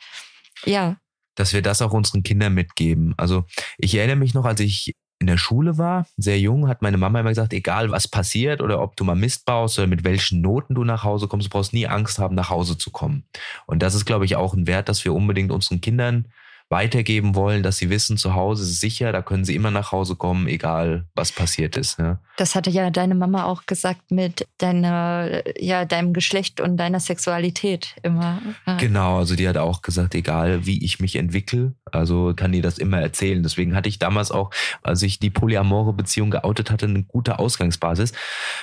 ja. 0.65 0.97
Dass 1.35 1.53
wir 1.53 1.63
das 1.63 1.83
auch 1.83 1.93
unseren 1.93 2.23
Kindern 2.23 2.55
mitgeben. 2.55 3.15
Also 3.17 3.45
ich 3.79 3.95
erinnere 3.95 4.17
mich 4.17 4.35
noch, 4.35 4.45
als 4.45 4.61
ich 4.61 4.95
in 5.19 5.27
der 5.27 5.39
Schule 5.39 5.79
war, 5.79 6.07
sehr 6.17 6.39
jung, 6.39 6.69
hat 6.69 6.83
meine 6.83 6.99
Mama 6.99 7.21
immer 7.21 7.31
gesagt, 7.31 7.55
egal 7.55 7.91
was 7.91 8.07
passiert 8.07 8.61
oder 8.61 8.83
ob 8.83 8.97
du 8.97 9.05
mal 9.05 9.15
Mist 9.15 9.47
baust 9.47 9.79
oder 9.79 9.89
mit 9.89 10.05
welchen 10.05 10.43
Noten 10.43 10.75
du 10.75 10.85
nach 10.85 11.05
Hause 11.05 11.27
kommst, 11.27 11.47
du 11.47 11.51
brauchst 11.51 11.73
nie 11.73 11.87
Angst 11.87 12.19
haben, 12.19 12.35
nach 12.35 12.51
Hause 12.51 12.77
zu 12.77 12.91
kommen. 12.91 13.25
Und 13.67 13.83
das 13.83 13.95
ist, 13.95 14.05
glaube 14.05 14.27
ich, 14.27 14.37
auch 14.37 14.53
ein 14.53 14.67
Wert, 14.67 14.89
dass 14.89 15.05
wir 15.05 15.15
unbedingt 15.15 15.53
unseren 15.53 15.81
Kindern 15.81 16.27
weitergeben 16.69 17.37
wollen, 17.37 17.63
dass 17.63 17.79
sie 17.79 17.91
wissen, 17.91 18.17
zu 18.17 18.35
Hause 18.35 18.65
ist 18.65 18.81
sicher, 18.81 19.13
da 19.13 19.23
können 19.23 19.45
sie 19.45 19.55
immer 19.55 19.71
nach 19.71 19.93
Hause 19.93 20.17
kommen, 20.17 20.49
egal 20.49 21.07
was 21.15 21.31
passiert 21.31 21.77
ist. 21.77 21.99
Ja. 21.99 22.19
Das 22.39 22.57
hatte 22.57 22.71
ja 22.71 22.91
deine 22.91 23.15
Mama 23.15 23.45
auch 23.45 23.67
gesagt 23.67 24.11
mit 24.11 24.47
deiner, 24.59 25.43
ja, 25.61 25.85
deinem 25.85 26.13
Geschlecht 26.13 26.61
und 26.61 26.77
deiner 26.77 26.99
Sexualität 26.99 27.95
immer. 28.03 28.43
Genau, 28.79 29.19
also 29.19 29.37
die 29.37 29.49
hat 29.49 29.57
auch 29.57 29.83
gesagt, 29.83 30.17
egal 30.17 30.67
wie 30.67 30.85
ich 30.85 30.99
mich 30.99 31.15
entwickle, 31.15 31.75
also 31.93 32.35
kann 32.35 32.51
die 32.51 32.63
das 32.63 32.79
immer 32.79 33.01
erzählen. 33.01 33.45
Deswegen 33.45 33.77
hatte 33.77 33.89
ich 33.89 34.01
damals 34.01 34.33
auch, 34.33 34.51
als 34.83 35.03
ich 35.03 35.21
die 35.21 35.31
polyamore 35.31 35.93
Beziehung 35.93 36.31
geoutet 36.31 36.73
hatte, 36.73 36.87
eine 36.87 37.05
gute 37.05 37.39
Ausgangsbasis, 37.39 38.13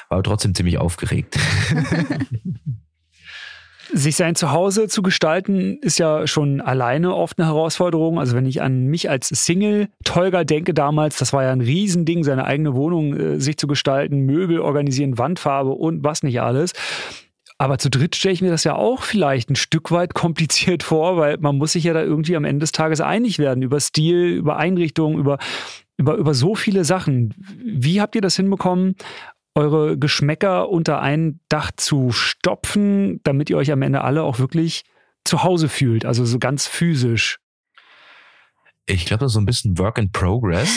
war 0.09 0.17
aber 0.17 0.23
trotzdem 0.23 0.53
ziemlich 0.53 0.77
aufgeregt. 0.77 1.39
Sich 3.91 4.15
sein 4.15 4.35
Zuhause 4.35 4.87
zu 4.87 5.01
gestalten, 5.01 5.77
ist 5.81 5.99
ja 5.99 6.25
schon 6.25 6.61
alleine 6.61 7.15
oft 7.15 7.37
eine 7.37 7.47
Herausforderung. 7.47 8.19
Also 8.19 8.35
wenn 8.35 8.45
ich 8.45 8.61
an 8.61 8.85
mich 8.85 9.09
als 9.09 9.27
Single-Tolga 9.27 10.43
denke 10.45 10.73
damals, 10.73 11.17
das 11.17 11.33
war 11.33 11.43
ja 11.43 11.51
ein 11.51 11.61
Riesending, 11.61 12.23
seine 12.23 12.45
eigene 12.45 12.75
Wohnung 12.75 13.15
äh, 13.15 13.39
sich 13.39 13.57
zu 13.57 13.67
gestalten, 13.67 14.21
Möbel 14.21 14.59
organisieren, 14.59 15.17
Wandfarbe 15.17 15.71
und 15.71 16.03
was 16.03 16.23
nicht 16.23 16.41
alles. 16.41 16.73
Aber 17.57 17.77
zu 17.77 17.89
dritt 17.89 18.15
stelle 18.15 18.33
ich 18.33 18.41
mir 18.41 18.51
das 18.51 18.63
ja 18.63 18.75
auch 18.75 19.03
vielleicht 19.03 19.49
ein 19.49 19.55
Stück 19.55 19.91
weit 19.91 20.13
kompliziert 20.13 20.83
vor, 20.83 21.17
weil 21.17 21.37
man 21.39 21.57
muss 21.57 21.73
sich 21.73 21.83
ja 21.83 21.93
da 21.93 22.03
irgendwie 22.03 22.35
am 22.35 22.45
Ende 22.45 22.59
des 22.63 22.71
Tages 22.71 23.01
einig 23.01 23.39
werden 23.39 23.63
über 23.63 23.79
Stil, 23.79 24.29
über 24.29 24.57
Einrichtung, 24.57 25.17
über, 25.17 25.37
über, 25.97 26.15
über 26.15 26.33
so 26.33 26.55
viele 26.55 26.83
Sachen. 26.83 27.33
Wie 27.63 28.01
habt 28.01 28.15
ihr 28.15 28.21
das 28.21 28.35
hinbekommen, 28.35 28.95
eure 29.55 29.97
Geschmäcker 29.97 30.69
unter 30.69 31.01
ein 31.01 31.39
Dach 31.49 31.71
zu 31.75 32.11
stopfen, 32.11 33.21
damit 33.23 33.49
ihr 33.49 33.57
euch 33.57 33.71
am 33.71 33.81
Ende 33.81 34.01
alle 34.01 34.23
auch 34.23 34.39
wirklich 34.39 34.83
zu 35.23 35.43
Hause 35.43 35.69
fühlt, 35.69 36.05
also 36.05 36.25
so 36.25 36.39
ganz 36.39 36.67
physisch. 36.67 37.39
Ich 38.85 39.05
glaube, 39.05 39.21
das 39.21 39.31
ist 39.31 39.35
so 39.35 39.39
ein 39.39 39.45
bisschen 39.45 39.77
Work 39.77 39.97
in 39.97 40.11
Progress. 40.11 40.69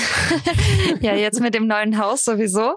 ja, 1.00 1.16
jetzt 1.16 1.40
mit 1.40 1.54
dem 1.54 1.66
neuen 1.66 1.98
Haus 1.98 2.24
sowieso. 2.24 2.76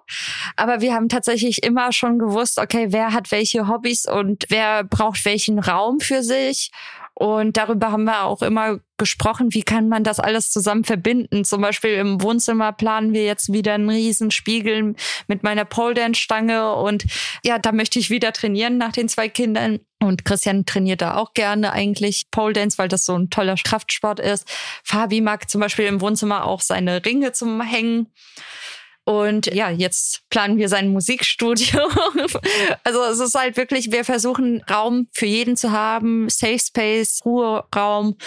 Aber 0.56 0.82
wir 0.82 0.96
haben 0.96 1.08
tatsächlich 1.08 1.62
immer 1.62 1.92
schon 1.92 2.18
gewusst, 2.18 2.58
okay, 2.58 2.88
wer 2.90 3.14
hat 3.14 3.32
welche 3.32 3.68
Hobbys 3.68 4.08
und 4.08 4.46
wer 4.50 4.84
braucht 4.84 5.24
welchen 5.26 5.60
Raum 5.60 6.00
für 6.00 6.24
sich. 6.24 6.72
Und 7.20 7.58
darüber 7.58 7.92
haben 7.92 8.06
wir 8.06 8.24
auch 8.24 8.42
immer 8.42 8.80
gesprochen, 8.98 9.54
wie 9.54 9.64
kann 9.64 9.90
man 9.90 10.06
das 10.06 10.22
alles 10.22 10.52
zusammen 10.52 10.86
verbinden. 10.86 11.44
Zum 11.44 11.62
Beispiel 11.62 11.96
im 11.96 12.22
Wohnzimmer 12.22 12.72
planen 12.72 13.12
wir 13.12 13.26
jetzt 13.26 13.52
wieder 13.52 13.74
einen 13.74 13.90
riesen 13.90 14.32
Spiegel 14.32 14.96
mit 15.28 15.44
meiner 15.44 15.66
Pole 15.66 15.96
Dance 15.96 16.22
Stange 16.22 16.76
und 16.76 17.04
ja, 17.44 17.60
da 17.60 17.74
möchte 17.74 18.00
ich 18.00 18.10
wieder 18.10 18.32
trainieren 18.32 18.78
nach 18.78 18.94
den 18.94 19.10
zwei 19.10 19.28
Kindern. 19.28 19.82
Und 20.02 20.24
Christian 20.24 20.66
trainiert 20.66 21.02
da 21.02 21.18
auch 21.18 21.34
gerne 21.34 21.74
eigentlich 21.74 22.32
Pole 22.32 22.54
Dance, 22.54 22.78
weil 22.78 22.88
das 22.88 23.04
so 23.04 23.18
ein 23.18 23.30
toller 23.30 23.56
Kraftsport 23.56 24.22
ist. 24.22 24.48
Fabi 24.86 25.20
mag 25.20 25.50
zum 25.50 25.60
Beispiel 25.60 25.88
im 25.88 26.00
Wohnzimmer 26.00 26.46
auch 26.46 26.62
seine 26.62 27.04
Ringe 27.04 27.34
zum 27.34 27.60
Hängen. 27.60 28.14
Und 29.10 29.48
ja, 29.48 29.72
jetzt 29.72 30.22
planen 30.30 30.58
wir 30.58 30.70
sein 30.70 30.90
Musikstudio. 30.90 31.80
also 32.84 33.04
es 33.06 33.20
ist 33.20 33.34
halt 33.34 33.58
wirklich, 33.58 33.92
wir 33.92 34.06
versuchen 34.06 34.62
Raum 34.70 35.08
für 35.14 35.26
jeden 35.26 35.58
zu 35.58 35.72
haben, 35.72 36.30
Safe 36.30 36.60
Space, 36.60 37.22
Ruheraum 37.26 38.18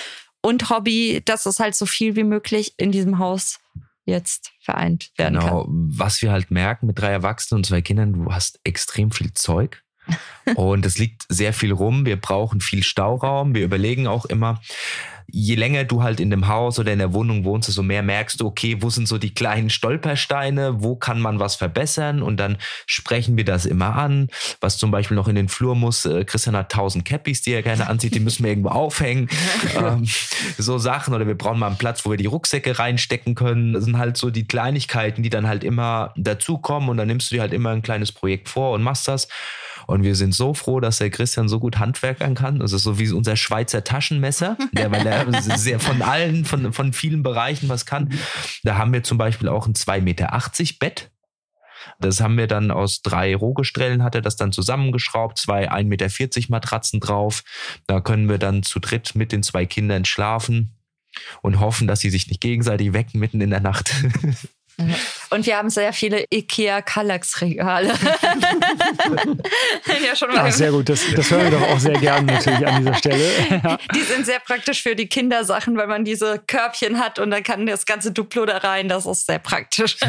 und 0.41 0.71
Hobby, 0.71 1.23
dass 1.25 1.47
es 1.47 1.61
halt 1.61 1.77
so 1.77 1.87
viel 1.87 2.17
wie 2.17 2.25
möglich 2.25 2.75
in 2.79 2.91
diesem 2.91 3.21
Haus 3.21 3.61
jetzt 4.07 4.51
vereint 4.59 5.13
werden 5.17 5.39
genau. 5.39 5.67
kann. 5.67 5.89
Was 5.95 6.21
wir 6.21 6.33
halt 6.33 6.51
merken 6.51 6.89
mit 6.89 6.99
drei 6.99 7.13
Erwachsenen 7.13 7.61
und 7.61 7.67
zwei 7.67 7.81
Kindern, 7.81 8.13
du 8.15 8.33
hast 8.33 8.59
extrem 8.65 9.13
viel 9.13 9.33
Zeug. 9.35 9.85
und 10.57 10.85
es 10.85 10.99
liegt 10.99 11.27
sehr 11.29 11.53
viel 11.53 11.71
rum. 11.71 12.07
Wir 12.07 12.21
brauchen 12.21 12.61
viel 12.61 12.83
Stauraum. 12.83 13.55
Wir 13.55 13.63
überlegen 13.63 14.09
auch 14.09 14.25
immer, 14.25 14.61
je 15.35 15.55
länger 15.55 15.85
du 15.85 16.03
halt 16.03 16.21
in 16.21 16.29
dem 16.29 16.47
Haus 16.47 16.79
oder 16.79 16.93
in 16.93 16.99
der 16.99 17.15
Wohnung 17.15 17.45
wohnst, 17.45 17.67
desto 17.67 17.83
mehr 17.83 18.03
merkst 18.03 18.41
du, 18.41 18.47
okay, 18.47 18.77
wo 18.81 18.91
sind 18.91 19.09
so 19.09 19.17
die 19.17 19.35
kleinen 19.35 19.71
Stolpersteine, 19.71 20.83
wo 20.83 20.95
kann 20.95 21.21
man 21.21 21.41
was 21.41 21.57
verbessern 21.57 22.23
und 22.23 22.37
dann 22.37 22.59
sprechen 22.87 23.39
wir 23.39 23.45
das 23.45 23.65
immer 23.65 23.97
an, 23.97 24.29
was 24.61 24.77
zum 24.77 24.91
Beispiel 24.91 25.15
noch 25.15 25.29
in 25.29 25.35
den 25.35 25.49
Flur 25.49 25.75
muss. 25.75 26.05
Äh, 26.05 26.27
Christian 26.27 26.55
hat 26.55 26.71
tausend 26.71 27.07
Cappies, 27.07 27.41
die 27.41 27.53
er 27.53 27.63
gerne 27.63 27.89
anzieht, 27.89 28.15
die 28.15 28.21
müssen 28.21 28.45
wir 28.45 28.51
irgendwo 28.51 28.69
aufhängen. 28.69 29.29
ähm, 29.77 30.07
so 30.59 30.77
Sachen 30.77 31.15
oder 31.15 31.27
wir 31.27 31.37
brauchen 31.37 31.59
mal 31.59 31.69
einen 31.69 31.79
Platz, 31.79 32.05
wo 32.05 32.11
wir 32.11 32.19
die 32.19 32.27
Rucksäcke 32.27 32.79
reinstecken 32.79 33.35
können. 33.35 33.73
Das 33.73 33.85
sind 33.85 33.97
halt 33.97 34.19
so 34.19 34.29
die 34.29 34.47
Kleinigkeiten, 34.47 35.23
die 35.23 35.31
dann 35.31 35.49
halt 35.49 35.65
immer 35.65 36.13
dazukommen 36.17 36.91
und 36.91 36.99
dann 36.99 37.09
nimmst 37.09 37.31
du 37.31 37.37
dir 37.37 37.41
halt 37.41 37.55
immer 37.55 37.71
ein 37.71 37.83
kleines 37.83 38.13
Projekt 38.13 38.51
vor 38.51 38.73
und 38.73 38.83
machst 38.83 39.09
das. 39.09 39.29
Und 39.87 40.03
wir 40.03 40.15
sind 40.15 40.35
so 40.35 40.55
froh, 40.55 40.81
dass 40.81 40.99
der 40.99 41.11
Christian 41.11 41.49
so 41.49 41.61
gut 41.61 41.79
handwerkern 41.79 42.35
kann. 42.35 42.59
Das 42.59 42.73
ist 42.73 42.83
so 42.83 42.99
wie 42.99 43.11
unser 43.11 43.37
Schweizer 43.37 43.85
Taschenmesser, 43.85 44.57
der, 44.73 44.91
weil 44.91 45.07
er 45.07 45.43
sehr 45.59 45.81
von 45.81 46.03
allen, 46.03 46.45
von, 46.45 46.73
von 46.73 46.93
vielen 46.93 47.23
Bereichen 47.23 47.69
was 47.69 47.87
kann. 47.87 48.13
Da 48.63 48.77
haben 48.77 48.93
wir 48.93 49.03
zum 49.03 49.19
Beispiel 49.19 49.49
auch 49.49 49.67
ein 49.67 49.75
2,80 49.75 50.01
Meter 50.03 50.31
Bett. 50.79 51.11
Das 51.99 52.21
haben 52.21 52.37
wir 52.37 52.47
dann 52.47 52.71
aus 52.71 53.03
drei 53.03 53.35
Rohgestrellen, 53.35 54.03
hat 54.03 54.15
er 54.15 54.23
das 54.23 54.37
dann 54.37 54.53
zusammengeschraubt, 54.53 55.39
zwei 55.39 55.71
1,40 55.71 55.85
Meter 55.85 56.51
Matratzen 56.51 57.01
drauf. 57.01 57.43
Da 57.87 58.01
können 58.01 58.29
wir 58.29 58.39
dann 58.39 58.63
zu 58.63 58.79
dritt 58.79 59.15
mit 59.15 59.33
den 59.33 59.43
zwei 59.43 59.67
Kindern 59.67 60.05
schlafen 60.05 60.77
und 61.43 61.61
hoffen, 61.61 61.87
dass 61.87 62.01
sie 62.01 62.11
sich 62.11 62.29
nicht 62.29 62.41
gegenseitig 62.41 62.93
wecken 62.93 63.21
mitten 63.21 63.41
in 63.41 63.51
der 63.51 63.61
Nacht. 63.61 63.93
Und 65.33 65.47
wir 65.47 65.57
haben 65.57 65.71
sehr 65.71 65.93
viele 65.95 66.25
IKEA 66.33 66.83
Kallax-Regale. 66.83 67.89
ja, 70.07 70.15
schon 70.15 70.29
mal. 70.29 70.45
Ach, 70.49 70.53
sehr 70.53 70.71
gut, 70.71 70.89
das, 70.89 71.01
das 71.15 71.31
hören 71.31 71.51
wir 71.51 71.59
doch 71.59 71.69
auch 71.69 71.79
sehr 71.79 71.99
gerne 71.99 72.31
natürlich 72.33 72.67
an 72.67 72.83
dieser 72.83 72.95
Stelle. 72.95 73.23
Ja. 73.63 73.79
Die 73.95 74.01
sind 74.01 74.27
sehr 74.27 74.41
praktisch 74.41 74.83
für 74.83 74.97
die 74.97 75.07
Kindersachen, 75.07 75.77
weil 75.77 75.87
man 75.87 76.05
diese 76.05 76.43
Körbchen 76.47 76.99
hat 76.99 77.19
und 77.19 77.31
dann 77.31 77.43
kann 77.43 77.67
das 77.67 77.87
ganze 77.87 78.13
Duplo 78.13 78.45
da 78.47 78.59
rein. 78.59 78.89
Das 78.89 79.07
ist 79.07 79.27
sehr 79.27 79.39
praktisch. 79.39 79.97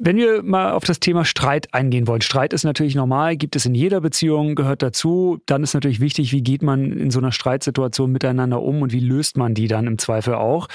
Wenn 0.00 0.16
wir 0.16 0.42
mal 0.44 0.72
auf 0.72 0.84
das 0.84 1.00
Thema 1.00 1.24
Streit 1.24 1.74
eingehen 1.74 2.06
wollen. 2.06 2.20
Streit 2.20 2.52
ist 2.52 2.62
natürlich 2.62 2.94
normal, 2.94 3.36
gibt 3.36 3.56
es 3.56 3.66
in 3.66 3.74
jeder 3.74 4.00
Beziehung, 4.00 4.54
gehört 4.54 4.80
dazu. 4.80 5.40
Dann 5.46 5.64
ist 5.64 5.74
natürlich 5.74 5.98
wichtig, 5.98 6.30
wie 6.32 6.42
geht 6.42 6.62
man 6.62 6.92
in 6.92 7.10
so 7.10 7.18
einer 7.18 7.32
Streitsituation 7.32 8.12
miteinander 8.12 8.62
um 8.62 8.82
und 8.82 8.92
wie 8.92 9.00
löst 9.00 9.36
man 9.36 9.54
die 9.54 9.66
dann 9.66 9.88
im 9.88 9.98
Zweifel 9.98 10.34
auch, 10.34 10.68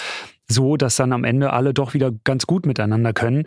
so 0.49 0.77
dass 0.77 0.95
dann 0.95 1.13
am 1.13 1.23
Ende 1.23 1.53
alle 1.53 1.73
doch 1.73 1.93
wieder 1.93 2.11
ganz 2.23 2.45
gut 2.45 2.65
miteinander 2.65 3.13
können. 3.13 3.45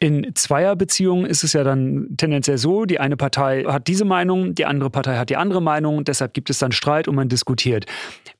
In 0.00 0.34
Zweierbeziehungen 0.34 1.26
ist 1.26 1.44
es 1.44 1.52
ja 1.52 1.62
dann 1.62 2.14
tendenziell 2.16 2.58
so, 2.58 2.86
die 2.86 2.98
eine 2.98 3.16
Partei 3.16 3.64
hat 3.64 3.86
diese 3.86 4.04
Meinung, 4.04 4.54
die 4.54 4.64
andere 4.64 4.90
Partei 4.90 5.16
hat 5.16 5.30
die 5.30 5.36
andere 5.36 5.62
Meinung, 5.62 6.02
deshalb 6.04 6.34
gibt 6.34 6.50
es 6.50 6.58
dann 6.58 6.72
Streit 6.72 7.06
und 7.06 7.14
man 7.14 7.28
diskutiert. 7.28 7.86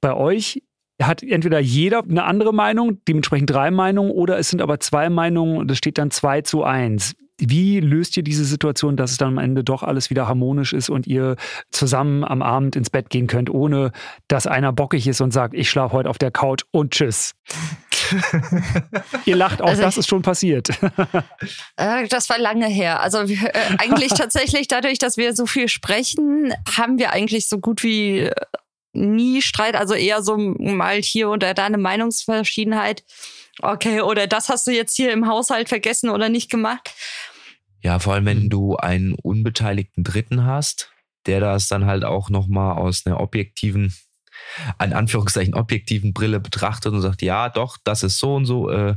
Bei 0.00 0.14
euch 0.14 0.62
hat 1.00 1.22
entweder 1.22 1.60
jeder 1.60 2.02
eine 2.02 2.24
andere 2.24 2.52
Meinung, 2.52 2.98
dementsprechend 3.06 3.50
drei 3.50 3.70
Meinungen, 3.70 4.10
oder 4.10 4.38
es 4.38 4.48
sind 4.48 4.60
aber 4.60 4.80
zwei 4.80 5.08
Meinungen 5.08 5.56
und 5.56 5.70
es 5.70 5.78
steht 5.78 5.98
dann 5.98 6.10
zwei 6.10 6.42
zu 6.42 6.64
eins. 6.64 7.14
Wie 7.44 7.80
löst 7.80 8.16
ihr 8.16 8.22
diese 8.22 8.44
Situation, 8.44 8.96
dass 8.96 9.10
es 9.10 9.16
dann 9.16 9.28
am 9.28 9.38
Ende 9.38 9.64
doch 9.64 9.82
alles 9.82 10.10
wieder 10.10 10.28
harmonisch 10.28 10.72
ist 10.72 10.90
und 10.90 11.06
ihr 11.06 11.36
zusammen 11.70 12.24
am 12.24 12.40
Abend 12.40 12.76
ins 12.76 12.88
Bett 12.88 13.10
gehen 13.10 13.26
könnt, 13.26 13.50
ohne 13.50 13.90
dass 14.28 14.46
einer 14.46 14.72
bockig 14.72 15.08
ist 15.08 15.20
und 15.20 15.32
sagt, 15.32 15.54
ich 15.54 15.68
schlafe 15.68 15.92
heute 15.92 16.08
auf 16.08 16.18
der 16.18 16.30
Couch 16.30 16.62
und 16.70 16.92
tschüss? 16.92 17.32
ihr 19.24 19.36
lacht 19.36 19.60
auch, 19.60 19.68
also 19.68 19.82
das 19.82 19.96
ist 19.96 20.08
schon 20.08 20.22
passiert. 20.22 20.68
Äh, 21.76 22.06
das 22.08 22.28
war 22.28 22.38
lange 22.38 22.66
her. 22.66 23.00
Also 23.00 23.18
äh, 23.18 23.52
eigentlich 23.78 24.08
tatsächlich 24.16 24.68
dadurch, 24.68 24.98
dass 24.98 25.16
wir 25.16 25.34
so 25.34 25.46
viel 25.46 25.68
sprechen, 25.68 26.52
haben 26.76 26.98
wir 26.98 27.12
eigentlich 27.12 27.48
so 27.48 27.58
gut 27.58 27.82
wie 27.82 28.30
nie 28.92 29.42
Streit, 29.42 29.74
also 29.74 29.94
eher 29.94 30.22
so 30.22 30.36
mal 30.36 31.00
hier 31.00 31.30
oder 31.30 31.54
da 31.54 31.64
eine 31.64 31.78
Meinungsverschiedenheit. 31.78 33.04
Okay, 33.60 34.00
oder 34.00 34.26
das 34.26 34.48
hast 34.48 34.66
du 34.66 34.70
jetzt 34.70 34.94
hier 34.96 35.12
im 35.12 35.26
Haushalt 35.26 35.68
vergessen 35.68 36.10
oder 36.10 36.28
nicht 36.28 36.50
gemacht. 36.50 36.90
Ja, 37.82 37.98
vor 37.98 38.14
allem 38.14 38.26
wenn 38.26 38.48
du 38.48 38.76
einen 38.76 39.14
unbeteiligten 39.14 40.04
Dritten 40.04 40.44
hast, 40.44 40.92
der 41.26 41.40
das 41.40 41.68
dann 41.68 41.86
halt 41.86 42.04
auch 42.04 42.30
nochmal 42.30 42.76
aus 42.76 43.04
einer 43.04 43.20
objektiven, 43.20 43.92
an 44.78 44.92
Anführungszeichen 44.92 45.54
objektiven 45.54 46.12
Brille 46.12 46.40
betrachtet 46.40 46.92
und 46.92 47.00
sagt, 47.00 47.22
ja, 47.22 47.48
doch, 47.48 47.76
das 47.84 48.02
ist 48.02 48.18
so 48.18 48.36
und 48.36 48.46
so 48.46 48.70
äh, 48.70 48.96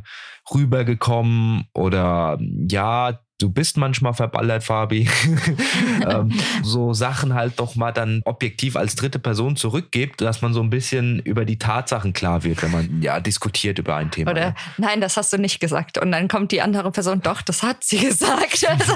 rübergekommen 0.54 1.66
oder 1.74 2.38
ja, 2.40 3.20
du 3.40 3.50
bist 3.50 3.78
manchmal 3.78 4.14
verballert, 4.14 4.64
Fabi. 4.64 5.10
ähm, 6.10 6.32
so 6.64 6.94
Sachen 6.94 7.34
halt 7.34 7.60
doch 7.60 7.76
mal 7.76 7.92
dann 7.92 8.22
objektiv 8.24 8.76
als 8.76 8.96
dritte 8.96 9.20
Person 9.20 9.58
zurückgibt, 9.58 10.22
dass 10.22 10.42
man 10.42 10.54
so 10.54 10.62
ein 10.62 10.70
bisschen 10.70 11.20
über 11.20 11.44
die 11.44 11.60
Tatsachen 11.60 12.14
klar 12.14 12.44
wird, 12.44 12.64
wenn 12.64 12.72
man 12.72 13.02
ja 13.02 13.20
diskutiert 13.20 13.78
über 13.78 13.96
ein 13.98 14.10
Thema. 14.10 14.32
Oder 14.32 14.46
ne? 14.48 14.56
nein, 14.78 15.02
das 15.02 15.18
hast 15.18 15.34
du 15.34 15.38
nicht 15.38 15.60
gesagt. 15.60 15.98
Und 15.98 16.12
dann 16.12 16.28
kommt 16.28 16.52
die 16.52 16.62
andere 16.62 16.92
Person, 16.92 17.22
doch, 17.22 17.42
das 17.42 17.62
hat 17.62 17.84
sie 17.84 17.98
gesagt. 18.06 18.66
also, 18.68 18.94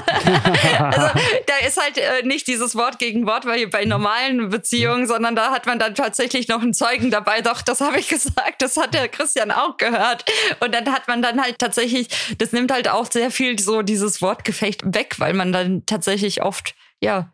also 0.78 1.08
da 1.46 1.66
ist 1.66 1.80
halt 1.80 1.98
äh, 1.98 2.26
nicht 2.26 2.46
dieses 2.46 2.74
Wort 2.74 2.98
gegen 2.98 3.26
Wort 3.26 3.44
weil 3.44 3.66
bei 3.66 3.84
normalen 3.84 4.48
Beziehungen, 4.48 5.06
sondern 5.06 5.36
da 5.36 5.50
hat 5.50 5.66
man 5.66 5.78
dann 5.78 5.94
tatsächlich 5.94 6.48
noch 6.48 6.62
einen 6.62 6.72
Zeugen 6.72 7.10
dabei. 7.10 7.42
Doch, 7.42 7.60
das 7.60 7.80
habe 7.80 7.98
ich 7.98 8.08
gesagt, 8.08 8.60
das 8.60 8.76
hat 8.78 8.94
der 8.94 9.08
Christian 9.08 9.50
auch 9.50 9.76
gehört. 9.76 10.24
Und 10.60 10.74
dann 10.74 10.90
hat 10.90 11.08
man 11.08 11.20
dann 11.20 11.42
halt 11.42 11.58
tatsächlich, 11.58 12.08
das 12.38 12.52
nimmt 12.52 12.72
halt 12.72 12.88
auch 12.88 13.10
sehr 13.10 13.30
viel 13.30 13.58
so 13.58 13.82
dieses 13.82 14.22
Wort 14.22 14.29
Wortgefecht 14.30 14.94
weg, 14.94 15.16
weil 15.18 15.34
man 15.34 15.52
dann 15.52 15.84
tatsächlich 15.86 16.42
oft, 16.42 16.74
ja, 17.00 17.32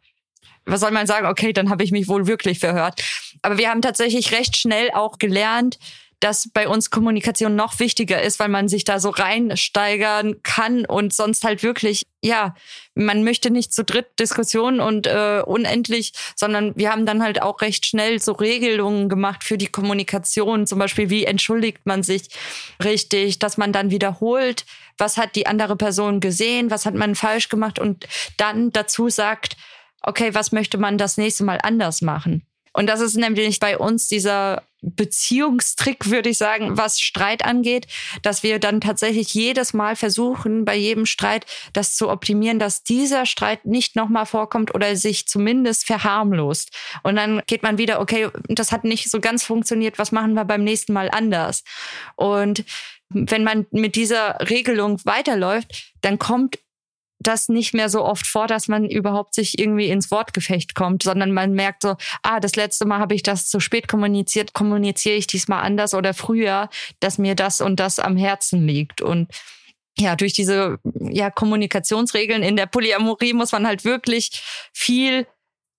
was 0.64 0.80
soll 0.80 0.90
man 0.92 1.06
sagen? 1.06 1.26
Okay, 1.26 1.52
dann 1.52 1.68
habe 1.68 1.84
ich 1.84 1.92
mich 1.92 2.08
wohl 2.08 2.26
wirklich 2.26 2.58
verhört. 2.58 3.02
Aber 3.42 3.58
wir 3.58 3.68
haben 3.68 3.82
tatsächlich 3.82 4.32
recht 4.32 4.56
schnell 4.56 4.90
auch 4.92 5.18
gelernt, 5.18 5.78
dass 6.20 6.48
bei 6.52 6.66
uns 6.66 6.90
Kommunikation 6.90 7.56
noch 7.56 7.78
wichtiger 7.78 8.22
ist, 8.22 8.38
weil 8.38 8.48
man 8.48 8.68
sich 8.68 8.84
da 8.84 8.98
so 9.00 9.10
reinsteigern 9.10 10.42
kann 10.42 10.86
und 10.86 11.12
sonst 11.12 11.44
halt 11.44 11.62
wirklich, 11.62 12.06
ja, 12.22 12.54
man 12.94 13.22
möchte 13.22 13.50
nicht 13.50 13.72
zu 13.72 13.84
dritt 13.84 14.18
Diskussionen 14.18 14.80
und 14.80 15.06
äh, 15.06 15.42
unendlich, 15.44 16.12
sondern 16.34 16.74
wir 16.76 16.90
haben 16.90 17.04
dann 17.04 17.22
halt 17.22 17.42
auch 17.42 17.60
recht 17.60 17.86
schnell 17.86 18.20
so 18.20 18.32
Regelungen 18.32 19.08
gemacht 19.08 19.44
für 19.44 19.58
die 19.58 19.66
Kommunikation, 19.66 20.66
zum 20.66 20.78
Beispiel 20.78 21.10
wie 21.10 21.24
entschuldigt 21.24 21.84
man 21.84 22.02
sich 22.02 22.28
richtig, 22.82 23.38
dass 23.38 23.58
man 23.58 23.72
dann 23.72 23.90
wiederholt, 23.90 24.64
was 24.96 25.18
hat 25.18 25.36
die 25.36 25.46
andere 25.46 25.76
Person 25.76 26.20
gesehen, 26.20 26.70
was 26.70 26.86
hat 26.86 26.94
man 26.94 27.14
falsch 27.14 27.50
gemacht 27.50 27.78
und 27.78 28.06
dann 28.38 28.72
dazu 28.72 29.10
sagt, 29.10 29.56
okay, 30.00 30.34
was 30.34 30.52
möchte 30.52 30.78
man 30.78 30.96
das 30.96 31.18
nächste 31.18 31.44
Mal 31.44 31.58
anders 31.62 32.00
machen? 32.00 32.46
Und 32.76 32.88
das 32.88 33.00
ist 33.00 33.16
nämlich 33.16 33.58
bei 33.58 33.78
uns 33.78 34.06
dieser 34.06 34.62
Beziehungstrick, 34.82 36.10
würde 36.10 36.28
ich 36.28 36.36
sagen, 36.36 36.76
was 36.76 37.00
Streit 37.00 37.42
angeht, 37.42 37.86
dass 38.20 38.42
wir 38.42 38.58
dann 38.58 38.82
tatsächlich 38.82 39.32
jedes 39.32 39.72
Mal 39.72 39.96
versuchen, 39.96 40.66
bei 40.66 40.76
jedem 40.76 41.06
Streit 41.06 41.46
das 41.72 41.96
zu 41.96 42.10
optimieren, 42.10 42.58
dass 42.58 42.82
dieser 42.82 43.24
Streit 43.24 43.64
nicht 43.64 43.96
nochmal 43.96 44.26
vorkommt 44.26 44.74
oder 44.74 44.94
sich 44.94 45.26
zumindest 45.26 45.86
verharmlost. 45.86 46.68
Und 47.02 47.16
dann 47.16 47.40
geht 47.46 47.62
man 47.62 47.78
wieder, 47.78 47.98
okay, 47.98 48.28
das 48.48 48.72
hat 48.72 48.84
nicht 48.84 49.10
so 49.10 49.20
ganz 49.20 49.42
funktioniert, 49.42 49.98
was 49.98 50.12
machen 50.12 50.34
wir 50.34 50.44
beim 50.44 50.62
nächsten 50.62 50.92
Mal 50.92 51.08
anders? 51.10 51.64
Und 52.14 52.62
wenn 53.08 53.42
man 53.42 53.66
mit 53.70 53.96
dieser 53.96 54.38
Regelung 54.50 55.00
weiterläuft, 55.04 55.94
dann 56.02 56.18
kommt 56.18 56.58
das 57.18 57.48
nicht 57.48 57.74
mehr 57.74 57.88
so 57.88 58.04
oft 58.04 58.26
vor, 58.26 58.46
dass 58.46 58.68
man 58.68 58.84
überhaupt 58.88 59.34
sich 59.34 59.58
irgendwie 59.58 59.88
ins 59.88 60.10
Wortgefecht 60.10 60.74
kommt, 60.74 61.02
sondern 61.02 61.32
man 61.32 61.52
merkt 61.52 61.82
so, 61.82 61.96
ah, 62.22 62.40
das 62.40 62.56
letzte 62.56 62.84
Mal 62.84 62.98
habe 62.98 63.14
ich 63.14 63.22
das 63.22 63.48
zu 63.48 63.60
spät 63.60 63.88
kommuniziert, 63.88 64.52
kommuniziere 64.52 65.16
ich 65.16 65.26
diesmal 65.26 65.62
anders 65.62 65.94
oder 65.94 66.14
früher, 66.14 66.68
dass 67.00 67.18
mir 67.18 67.34
das 67.34 67.60
und 67.60 67.80
das 67.80 67.98
am 67.98 68.16
Herzen 68.16 68.66
liegt. 68.66 69.00
Und 69.00 69.28
ja, 69.98 70.14
durch 70.14 70.34
diese 70.34 70.78
ja, 71.00 71.30
Kommunikationsregeln 71.30 72.42
in 72.42 72.56
der 72.56 72.66
Polyamorie 72.66 73.32
muss 73.32 73.52
man 73.52 73.66
halt 73.66 73.84
wirklich 73.84 74.42
viel 74.72 75.26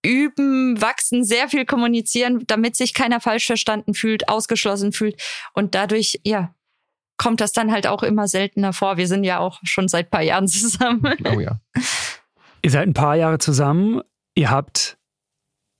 üben, 0.03 0.79
wachsen, 0.81 1.23
sehr 1.23 1.49
viel 1.49 1.65
kommunizieren, 1.65 2.43
damit 2.47 2.75
sich 2.75 2.93
keiner 2.93 3.19
falsch 3.19 3.45
verstanden 3.45 3.93
fühlt, 3.93 4.29
ausgeschlossen 4.29 4.91
fühlt 4.91 5.21
und 5.53 5.75
dadurch 5.75 6.19
ja 6.23 6.53
kommt 7.17 7.41
das 7.41 7.51
dann 7.51 7.71
halt 7.71 7.87
auch 7.87 8.03
immer 8.03 8.27
seltener 8.27 8.73
vor. 8.73 8.97
Wir 8.97 9.07
sind 9.07 9.23
ja 9.23 9.39
auch 9.39 9.59
schon 9.63 9.87
seit 9.87 10.07
ein 10.07 10.09
paar 10.09 10.21
Jahren 10.21 10.47
zusammen. 10.47 11.15
Oh 11.25 11.39
ja. 11.39 11.59
Ihr 12.61 12.71
seid 12.71 12.87
ein 12.87 12.93
paar 12.93 13.15
Jahre 13.15 13.39
zusammen. 13.39 14.01
Ihr 14.35 14.49
habt 14.49 14.97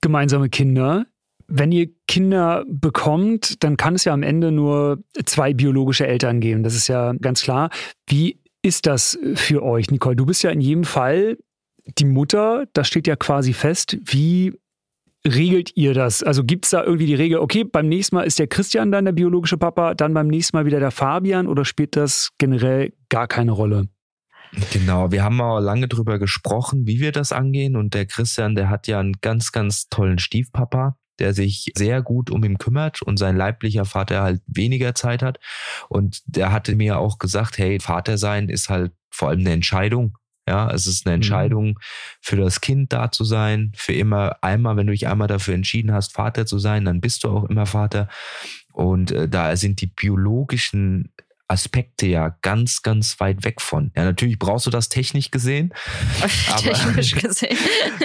gemeinsame 0.00 0.48
Kinder. 0.48 1.06
Wenn 1.46 1.72
ihr 1.72 1.88
Kinder 2.06 2.64
bekommt, 2.68 3.64
dann 3.64 3.76
kann 3.76 3.94
es 3.94 4.04
ja 4.04 4.12
am 4.12 4.22
Ende 4.22 4.52
nur 4.52 5.02
zwei 5.24 5.54
biologische 5.54 6.06
Eltern 6.06 6.40
geben. 6.40 6.62
Das 6.62 6.74
ist 6.74 6.88
ja 6.88 7.14
ganz 7.14 7.42
klar. 7.42 7.70
Wie 8.06 8.42
ist 8.62 8.86
das 8.86 9.18
für 9.34 9.62
euch, 9.62 9.90
Nicole? 9.90 10.16
Du 10.16 10.26
bist 10.26 10.42
ja 10.42 10.50
in 10.50 10.60
jedem 10.60 10.84
Fall 10.84 11.38
die 11.98 12.04
Mutter. 12.04 12.66
Das 12.74 12.86
steht 12.86 13.06
ja 13.06 13.16
quasi 13.16 13.54
fest. 13.54 13.96
Wie 14.04 14.58
regelt 15.26 15.76
ihr 15.76 15.94
das? 15.94 16.22
Also 16.22 16.44
gibt 16.44 16.64
es 16.64 16.70
da 16.70 16.82
irgendwie 16.84 17.06
die 17.06 17.14
Regel, 17.14 17.38
okay, 17.38 17.64
beim 17.64 17.88
nächsten 17.88 18.16
Mal 18.16 18.22
ist 18.22 18.38
der 18.38 18.46
Christian 18.46 18.92
dann 18.92 19.04
der 19.04 19.12
biologische 19.12 19.56
Papa, 19.56 19.94
dann 19.94 20.14
beim 20.14 20.28
nächsten 20.28 20.56
Mal 20.56 20.66
wieder 20.66 20.80
der 20.80 20.90
Fabian 20.90 21.46
oder 21.46 21.64
spielt 21.64 21.96
das 21.96 22.30
generell 22.38 22.92
gar 23.08 23.26
keine 23.26 23.52
Rolle? 23.52 23.88
Genau, 24.72 25.12
wir 25.12 25.22
haben 25.22 25.36
mal 25.36 25.58
lange 25.58 25.88
drüber 25.88 26.18
gesprochen, 26.18 26.86
wie 26.86 27.00
wir 27.00 27.12
das 27.12 27.32
angehen. 27.32 27.76
Und 27.76 27.92
der 27.92 28.06
Christian, 28.06 28.54
der 28.54 28.70
hat 28.70 28.86
ja 28.86 28.98
einen 28.98 29.14
ganz, 29.20 29.52
ganz 29.52 29.88
tollen 29.88 30.18
Stiefpapa. 30.18 30.96
der 31.18 31.34
sich 31.34 31.72
sehr 31.76 32.00
gut 32.02 32.30
um 32.30 32.44
ihn 32.44 32.58
kümmert 32.58 33.02
und 33.02 33.18
sein 33.18 33.36
leiblicher 33.36 33.84
Vater 33.84 34.22
halt 34.22 34.40
weniger 34.46 34.94
Zeit 34.94 35.22
hat. 35.22 35.38
Und 35.88 36.20
der 36.26 36.52
hatte 36.52 36.76
mir 36.76 36.98
auch 36.98 37.18
gesagt, 37.18 37.58
hey, 37.58 37.80
Vater 37.80 38.18
sein 38.18 38.48
ist 38.48 38.68
halt 38.68 38.92
vor 39.10 39.28
allem 39.28 39.40
eine 39.40 39.50
Entscheidung. 39.50 40.16
Ja, 40.48 40.70
es 40.70 40.86
ist 40.86 41.06
eine 41.06 41.12
mhm. 41.12 41.22
Entscheidung 41.22 41.78
für 42.20 42.36
das 42.36 42.60
Kind 42.60 42.92
da 42.92 43.12
zu 43.12 43.24
sein, 43.24 43.72
für 43.76 43.92
immer 43.92 44.36
einmal, 44.40 44.76
wenn 44.76 44.86
du 44.86 44.92
dich 44.92 45.06
einmal 45.06 45.28
dafür 45.28 45.54
entschieden 45.54 45.92
hast, 45.92 46.14
Vater 46.14 46.46
zu 46.46 46.58
sein, 46.58 46.84
dann 46.84 47.00
bist 47.00 47.24
du 47.24 47.28
auch 47.28 47.44
immer 47.44 47.66
Vater. 47.66 48.08
Und 48.72 49.10
äh, 49.10 49.28
da 49.28 49.54
sind 49.56 49.80
die 49.80 49.86
biologischen 49.86 51.10
Aspekte 51.48 52.06
ja 52.06 52.36
ganz, 52.42 52.82
ganz 52.82 53.18
weit 53.20 53.42
weg 53.42 53.62
von. 53.62 53.90
Ja, 53.96 54.04
natürlich 54.04 54.38
brauchst 54.38 54.66
du 54.66 54.70
das 54.70 54.90
technisch 54.90 55.30
gesehen. 55.30 55.72
technisch 56.58 57.14
gesehen. 57.22 57.56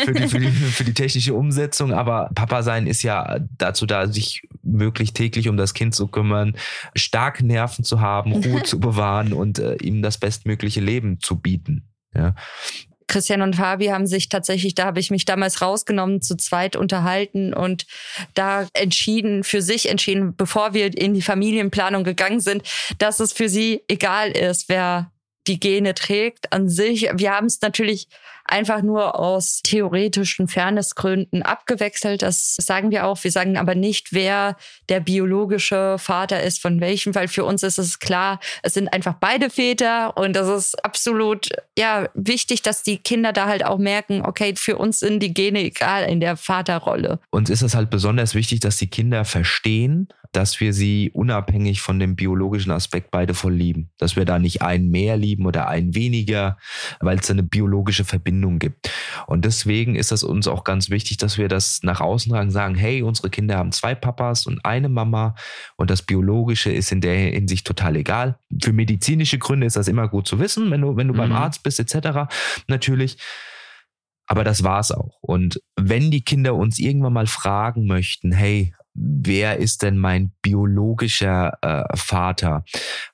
für, 0.06 0.14
die, 0.14 0.28
für, 0.30 0.40
die, 0.40 0.50
für 0.50 0.84
die 0.86 0.94
technische 0.94 1.34
Umsetzung. 1.34 1.94
Aber 1.94 2.30
Papa 2.34 2.64
sein 2.64 2.88
ist 2.88 3.04
ja 3.04 3.40
dazu 3.58 3.86
da, 3.86 4.08
sich 4.08 4.48
möglich 4.64 5.14
täglich 5.14 5.50
um 5.50 5.58
das 5.58 5.74
Kind 5.74 5.94
zu 5.94 6.08
kümmern, 6.08 6.56
starke 6.96 7.46
Nerven 7.46 7.84
zu 7.84 8.00
haben, 8.00 8.32
Ruhe 8.32 8.64
zu 8.64 8.80
bewahren 8.80 9.34
und 9.34 9.60
äh, 9.60 9.76
ihm 9.76 10.02
das 10.02 10.18
bestmögliche 10.18 10.80
Leben 10.80 11.20
zu 11.20 11.38
bieten. 11.38 11.93
Ja. 12.16 12.36
Christian 13.08 13.42
und 13.42 13.56
Fabi 13.56 13.88
haben 13.88 14.08
sich 14.08 14.30
tatsächlich, 14.30 14.76
da 14.76 14.86
habe 14.86 15.00
ich 15.00 15.12
mich 15.12 15.26
damals 15.26 15.62
rausgenommen, 15.62 16.22
zu 16.22 16.36
zweit 16.36 16.76
unterhalten 16.76 17.54
und 17.54 17.86
da 18.34 18.68
entschieden, 18.74 19.44
für 19.44 19.62
sich 19.62 19.90
entschieden, 19.90 20.36
bevor 20.36 20.74
wir 20.74 20.98
in 20.98 21.14
die 21.14 21.22
Familienplanung 21.22 22.04
gegangen 22.04 22.40
sind, 22.40 22.64
dass 22.98 23.20
es 23.20 23.34
für 23.34 23.50
sie 23.50 23.84
egal 23.88 24.32
ist, 24.32 24.68
wer 24.68 25.12
die 25.48 25.60
Gene 25.60 25.94
trägt 25.94 26.52
an 26.54 26.70
sich. 26.70 27.10
Wir 27.14 27.34
haben 27.34 27.48
es 27.48 27.62
natürlich 27.62 28.08
einfach 28.46 28.82
nur 28.82 29.20
aus 29.20 29.62
theoretischen 29.64 30.48
Fairnessgründen 30.48 31.44
abgewechselt. 31.44 32.22
Das 32.22 32.56
sagen 32.56 32.92
wir 32.92 33.06
auch. 33.06 33.24
Wir 33.24 33.32
sagen 33.32 33.58
aber 33.58 33.76
nicht, 33.76 34.14
wer 34.14 34.58
der 34.90 35.00
biologische 35.00 35.98
Vater 35.98 36.44
ist 36.44 36.62
von 36.62 36.82
welchem, 36.82 37.16
weil 37.16 37.28
für 37.28 37.46
uns 37.46 37.64
ist 37.64 37.78
es 37.78 38.00
klar, 38.00 38.40
es 38.62 38.74
sind 38.74 38.92
einfach 38.92 39.16
beide 39.20 39.50
Väter 39.50 40.18
und 40.18 40.36
das 40.36 40.48
ist 40.48 40.84
absolut 40.84 41.50
ja 41.78 42.10
wichtig, 42.14 42.62
dass 42.62 42.84
die 42.84 42.98
Kinder 42.98 43.34
da 43.34 43.48
halt 43.48 43.66
auch 43.66 43.78
merken, 43.78 44.24
okay, 44.26 44.54
für 44.56 44.78
uns 44.78 45.00
sind 45.00 45.22
die 45.22 45.34
Gene 45.34 45.62
egal 45.62 46.10
in 46.10 46.20
der 46.20 46.38
Vaterrolle. 46.38 47.20
Uns 47.32 47.50
ist 47.50 47.62
es 47.62 47.76
halt 47.76 47.90
besonders 47.90 48.36
wichtig, 48.36 48.60
dass 48.60 48.78
die 48.78 48.88
Kinder 48.88 49.26
verstehen, 49.26 50.10
dass 50.32 50.60
wir 50.60 50.74
sie 50.74 51.12
unabhängig 51.14 51.82
von 51.82 52.00
dem 52.00 52.16
biologischen 52.16 52.72
Aspekt 52.72 53.12
beide 53.12 53.36
voll 53.36 53.54
lieben. 53.54 53.92
Dass 54.00 54.16
wir 54.16 54.26
da 54.26 54.40
nicht 54.40 54.64
einen 54.64 54.90
mehr 54.90 55.16
lieben 55.16 55.46
oder 55.46 55.68
einen 55.68 55.94
weniger, 55.94 56.58
weil 57.00 57.20
es 57.20 57.30
eine 57.30 57.44
biologische 57.44 58.04
Verbindung 58.04 58.33
gibt. 58.42 58.90
Und 59.28 59.46
deswegen 59.46 59.96
ist 59.96 60.12
es 60.12 60.24
uns 60.24 60.48
auch 60.48 60.64
ganz 60.64 60.90
wichtig, 60.90 61.18
dass 61.18 61.38
wir 61.38 61.48
das 61.48 61.82
nach 61.84 62.02
außen 62.02 62.32
tragen, 62.32 62.52
sagen, 62.52 62.76
hey, 62.76 63.02
unsere 63.02 63.30
Kinder 63.30 63.58
haben 63.58 63.72
zwei 63.72 63.96
Papas 63.96 64.46
und 64.46 64.64
eine 64.66 64.90
Mama 64.90 65.36
und 65.76 65.90
das 65.90 66.02
Biologische 66.02 66.72
ist 66.72 66.92
in 66.92 67.02
der 67.02 67.16
Hinsicht 67.16 67.66
total 67.66 67.96
egal. 67.96 68.38
Für 68.62 68.74
medizinische 68.74 69.38
Gründe 69.38 69.68
ist 69.68 69.76
das 69.76 69.88
immer 69.88 70.08
gut 70.08 70.28
zu 70.28 70.40
wissen, 70.40 70.72
wenn 70.72 70.82
du, 70.82 70.96
wenn 70.96 71.08
du 71.08 71.14
mhm. 71.14 71.18
beim 71.18 71.32
Arzt 71.34 71.64
bist, 71.64 71.80
etc. 71.80 72.32
Natürlich. 72.68 73.18
Aber 74.28 74.44
das 74.44 74.64
war's 74.64 74.92
auch. 74.92 75.18
Und 75.22 75.62
wenn 75.76 76.10
die 76.10 76.24
Kinder 76.24 76.56
uns 76.56 76.80
irgendwann 76.80 77.14
mal 77.14 77.28
fragen 77.28 77.86
möchten, 77.88 78.32
hey, 78.32 78.74
wer 78.94 79.58
ist 79.58 79.84
denn 79.84 79.98
mein 79.98 80.32
biologischer 80.42 81.58
äh, 81.62 81.98
Vater? 81.98 82.64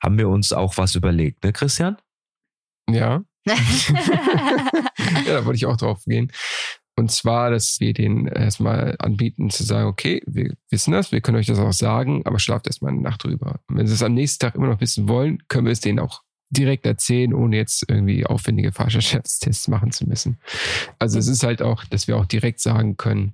Haben 0.02 0.18
wir 0.18 0.30
uns 0.30 0.54
auch 0.54 0.78
was 0.78 0.96
überlegt, 0.96 1.44
ne, 1.44 1.54
Christian? 1.54 1.98
Ja. 2.90 3.24
ja, 5.26 5.34
da 5.34 5.46
wollte 5.46 5.58
ich 5.58 5.66
auch 5.66 5.78
drauf 5.78 6.04
gehen. 6.06 6.32
Und 6.96 7.12
zwar, 7.12 7.50
dass 7.50 7.80
wir 7.80 7.94
den 7.94 8.28
erstmal 8.28 8.96
anbieten, 9.00 9.50
zu 9.50 9.64
sagen, 9.64 9.88
okay, 9.88 10.22
wir 10.28 10.54
wissen 10.70 10.92
das, 10.92 11.14
wir 11.14 11.22
können 11.22 11.38
euch 11.38 11.46
das 11.46 11.58
auch 11.58 11.72
sagen, 11.72 12.24
aber 12.26 12.40
schlaft 12.40 12.68
erstmal 12.68 12.92
eine 12.92 13.02
Nacht 13.02 13.24
drüber. 13.24 13.62
Und 13.68 13.78
wenn 13.78 13.88
sie 13.88 13.94
es 13.94 14.04
am 14.04 14.14
nächsten 14.14 14.40
Tag 14.40 14.56
immer 14.56 14.68
noch 14.68 14.82
wissen 14.82 15.08
wollen, 15.08 15.42
können 15.48 15.66
wir 15.66 15.72
es 15.72 15.80
denen 15.80 16.00
auch 16.00 16.24
direkt 16.50 16.86
erzählen, 16.86 17.34
ohne 17.34 17.56
jetzt 17.56 17.86
irgendwie 17.88 18.26
aufwendige 18.26 18.74
Vaterschaftstests 18.74 19.70
machen 19.70 19.92
zu 19.92 20.08
müssen. 20.08 20.40
Also 20.98 21.20
es 21.20 21.28
ist 21.28 21.44
halt 21.44 21.62
auch, 21.62 21.86
dass 21.86 22.08
wir 22.08 22.18
auch 22.18 22.26
direkt 22.26 22.60
sagen 22.60 22.98
können, 22.98 23.34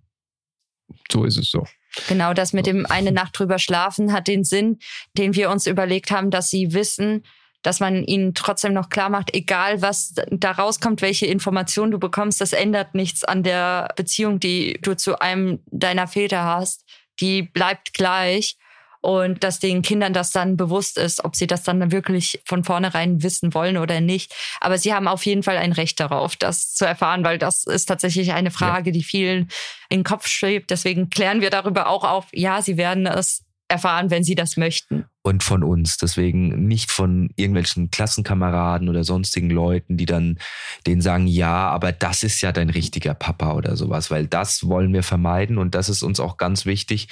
so 1.12 1.24
ist 1.24 1.38
es 1.38 1.50
so. 1.50 1.66
Genau, 2.08 2.34
das 2.34 2.54
mit 2.54 2.68
dem 2.68 2.86
eine 2.86 3.12
Nacht 3.12 3.40
drüber 3.40 3.58
schlafen 3.58 4.12
hat 4.12 4.28
den 4.28 4.44
Sinn, 4.44 4.80
den 5.18 5.34
wir 5.34 5.50
uns 5.50 5.66
überlegt 5.66 6.12
haben, 6.12 6.30
dass 6.30 6.50
sie 6.50 6.74
wissen, 6.74 7.24
dass 7.66 7.80
man 7.80 8.04
ihnen 8.04 8.34
trotzdem 8.36 8.74
noch 8.74 8.90
klar 8.90 9.10
macht, 9.10 9.34
egal 9.34 9.82
was 9.82 10.14
da 10.30 10.52
rauskommt, 10.52 11.02
welche 11.02 11.26
Informationen 11.26 11.92
du 11.92 12.00
bekommst, 12.00 12.40
das 12.40 12.54
ändert 12.54 12.94
nichts 12.94 13.24
an 13.24 13.42
der 13.42 13.90
Beziehung, 13.96 14.40
die 14.40 14.78
du 14.82 14.96
zu 14.96 15.20
einem 15.20 15.60
deiner 15.66 16.08
Väter 16.08 16.44
hast. 16.44 16.84
Die 17.20 17.42
bleibt 17.42 17.94
gleich 17.94 18.58
und 19.02 19.44
dass 19.44 19.60
den 19.60 19.82
Kindern 19.82 20.14
das 20.14 20.32
dann 20.32 20.58
bewusst 20.58 20.98
ist, 20.98 21.24
ob 21.24 21.36
sie 21.36 21.48
das 21.48 21.64
dann 21.64 21.92
wirklich 21.92 22.42
von 22.46 22.64
vornherein 22.64 23.24
wissen 23.24 23.54
wollen 23.54 23.78
oder 23.78 24.02
nicht. 24.02 24.34
Aber 24.60 24.78
sie 24.78 24.94
haben 24.94 25.08
auf 25.08 25.26
jeden 25.26 25.44
Fall 25.44 25.58
ein 25.58 25.72
Recht 25.72 26.00
darauf, 26.00 26.36
das 26.36 26.74
zu 26.74 26.86
erfahren, 26.86 27.24
weil 27.24 27.38
das 27.38 27.66
ist 27.66 27.86
tatsächlich 27.86 28.34
eine 28.34 28.52
Frage, 28.52 28.90
ja. 28.90 28.94
die 28.94 29.04
vielen 29.04 29.50
in 29.90 30.00
den 30.00 30.04
Kopf 30.04 30.28
schwebt. 30.28 30.72
Deswegen 30.72 31.10
klären 31.10 31.42
wir 31.42 31.50
darüber 31.50 31.88
auch 31.88 32.04
auf, 32.04 32.26
ja, 32.32 32.62
sie 32.62 32.78
werden 32.78 33.08
es 33.08 33.44
erfahren, 33.68 34.10
wenn 34.12 34.24
sie 34.24 34.36
das 34.36 34.58
möchten. 34.58 35.06
Und 35.26 35.44
von 35.44 35.64
uns. 35.64 35.98
Deswegen 35.98 36.68
nicht 36.68 36.92
von 36.92 37.32
irgendwelchen 37.36 37.90
Klassenkameraden 37.90 38.90
oder 38.90 39.04
sonstigen 39.04 39.50
Leuten, 39.50 39.98
die 39.98 40.06
dann 40.06 40.38
denen 40.86 41.02
sagen, 41.02 41.26
ja, 41.26 41.68
aber 41.70 41.92
das 41.92 42.22
ist 42.22 42.42
ja 42.42 42.52
dein 42.52 42.70
richtiger 42.70 43.16
Papa 43.16 43.54
oder 43.54 43.76
sowas, 43.76 44.12
weil 44.12 44.28
das 44.28 44.68
wollen 44.68 44.94
wir 44.94 45.02
vermeiden 45.02 45.58
und 45.58 45.74
das 45.74 45.90
ist 45.90 46.04
uns 46.04 46.20
auch 46.20 46.38
ganz 46.38 46.68
wichtig, 46.68 47.08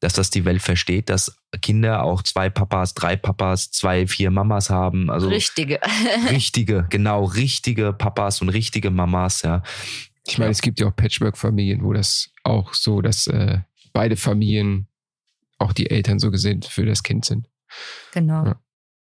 dass 0.00 0.14
das 0.14 0.30
die 0.30 0.46
Welt 0.46 0.62
versteht, 0.62 1.10
dass 1.10 1.36
Kinder 1.60 2.02
auch 2.02 2.22
zwei 2.22 2.48
Papas, 2.48 2.94
drei 2.94 3.14
Papas, 3.14 3.70
zwei, 3.70 4.06
vier 4.06 4.30
Mamas 4.30 4.70
haben. 4.70 5.10
Also 5.10 5.28
richtige. 5.28 5.80
richtige, 6.30 6.86
genau, 6.88 7.24
richtige 7.24 7.92
Papas 7.92 8.40
und 8.40 8.48
richtige 8.48 8.90
Mamas, 8.90 9.42
ja. 9.42 9.62
Ich 10.26 10.38
meine, 10.38 10.50
es 10.50 10.62
gibt 10.62 10.80
ja 10.80 10.86
auch 10.86 10.96
Patchwork-Familien, 10.96 11.84
wo 11.84 11.92
das 11.92 12.30
auch 12.42 12.72
so, 12.72 13.02
dass 13.02 13.26
äh, 13.26 13.58
beide 13.92 14.16
Familien 14.16 14.88
auch 15.58 15.72
die 15.72 15.90
Eltern 15.90 16.18
so 16.18 16.30
gesehen 16.30 16.62
für 16.62 16.86
das 16.86 17.02
Kind 17.02 17.24
sind. 17.24 17.48
Genau. 18.12 18.44
Ja. 18.44 18.60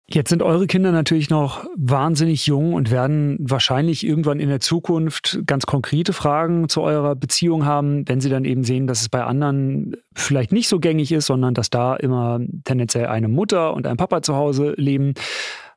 Jetzt 0.07 0.29
sind 0.29 0.43
eure 0.43 0.67
Kinder 0.67 0.91
natürlich 0.91 1.31
noch 1.31 1.65
wahnsinnig 1.75 2.45
jung 2.45 2.73
und 2.73 2.91
werden 2.91 3.37
wahrscheinlich 3.39 4.05
irgendwann 4.05 4.39
in 4.39 4.49
der 4.49 4.59
Zukunft 4.59 5.39
ganz 5.47 5.65
konkrete 5.65 6.13
Fragen 6.13 6.69
zu 6.69 6.83
eurer 6.83 7.15
Beziehung 7.15 7.65
haben, 7.65 8.07
wenn 8.07 8.21
sie 8.21 8.29
dann 8.29 8.45
eben 8.45 8.63
sehen, 8.63 8.85
dass 8.85 9.01
es 9.01 9.09
bei 9.09 9.23
anderen 9.23 9.95
vielleicht 10.13 10.51
nicht 10.51 10.67
so 10.67 10.79
gängig 10.79 11.11
ist, 11.11 11.25
sondern 11.25 11.55
dass 11.55 11.71
da 11.71 11.95
immer 11.95 12.39
tendenziell 12.65 13.07
eine 13.07 13.29
Mutter 13.29 13.73
und 13.73 13.87
ein 13.87 13.97
Papa 13.97 14.21
zu 14.21 14.35
Hause 14.35 14.75
leben. 14.77 15.15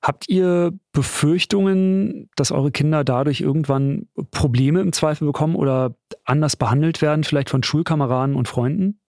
Habt 0.02 0.28
ihr 0.28 0.72
Befürchtungen, 0.92 2.28
dass 2.36 2.52
eure 2.52 2.70
Kinder 2.70 3.04
dadurch 3.04 3.40
irgendwann 3.40 4.08
Probleme 4.30 4.82
im 4.82 4.92
Zweifel 4.92 5.24
bekommen 5.24 5.56
oder 5.56 5.94
anders 6.24 6.54
behandelt 6.54 7.00
werden, 7.00 7.24
vielleicht 7.24 7.48
von 7.48 7.62
Schulkameraden 7.62 8.36
und 8.36 8.46
Freunden? 8.46 9.00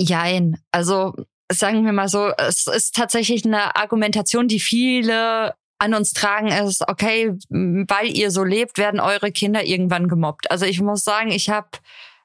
Jein. 0.00 0.56
Also 0.72 1.14
sagen 1.52 1.84
wir 1.84 1.92
mal 1.92 2.08
so, 2.08 2.30
es 2.38 2.66
ist 2.66 2.94
tatsächlich 2.94 3.44
eine 3.44 3.76
Argumentation, 3.76 4.48
die 4.48 4.60
viele 4.60 5.54
an 5.78 5.94
uns 5.94 6.12
tragen, 6.12 6.48
ist, 6.48 6.86
okay, 6.88 7.34
weil 7.48 8.16
ihr 8.16 8.30
so 8.30 8.44
lebt, 8.44 8.78
werden 8.78 9.00
eure 9.00 9.32
Kinder 9.32 9.64
irgendwann 9.64 10.08
gemobbt. 10.08 10.50
Also 10.50 10.64
ich 10.66 10.80
muss 10.80 11.04
sagen, 11.04 11.30
ich 11.30 11.50
habe 11.50 11.68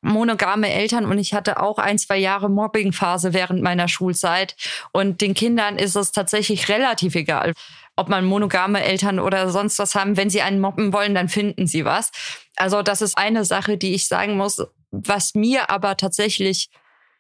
monogame 0.02 0.72
Eltern 0.72 1.06
und 1.06 1.18
ich 1.18 1.34
hatte 1.34 1.60
auch 1.60 1.78
ein, 1.78 1.98
zwei 1.98 2.18
Jahre 2.18 2.50
Mobbingphase 2.50 3.34
während 3.34 3.62
meiner 3.62 3.88
Schulzeit. 3.88 4.56
Und 4.92 5.22
den 5.22 5.34
Kindern 5.34 5.78
ist 5.78 5.96
es 5.96 6.12
tatsächlich 6.12 6.70
relativ 6.70 7.16
egal, 7.16 7.54
ob 7.96 8.08
man 8.08 8.26
monogame 8.26 8.84
Eltern 8.84 9.20
oder 9.20 9.50
sonst 9.50 9.80
was 9.80 9.96
haben. 9.96 10.16
Wenn 10.16 10.30
sie 10.30 10.42
einen 10.42 10.60
mobben 10.60 10.94
wollen, 10.94 11.16
dann 11.16 11.28
finden 11.28 11.66
sie 11.66 11.86
was. 11.86 12.12
Also 12.56 12.84
das 12.84 13.02
ist 13.02 13.18
eine 13.18 13.46
Sache, 13.46 13.78
die 13.78 13.96
ich 13.96 14.08
sagen 14.08 14.38
muss, 14.38 14.62
was 14.92 15.34
mir 15.34 15.70
aber 15.70 15.98
tatsächlich 15.98 16.70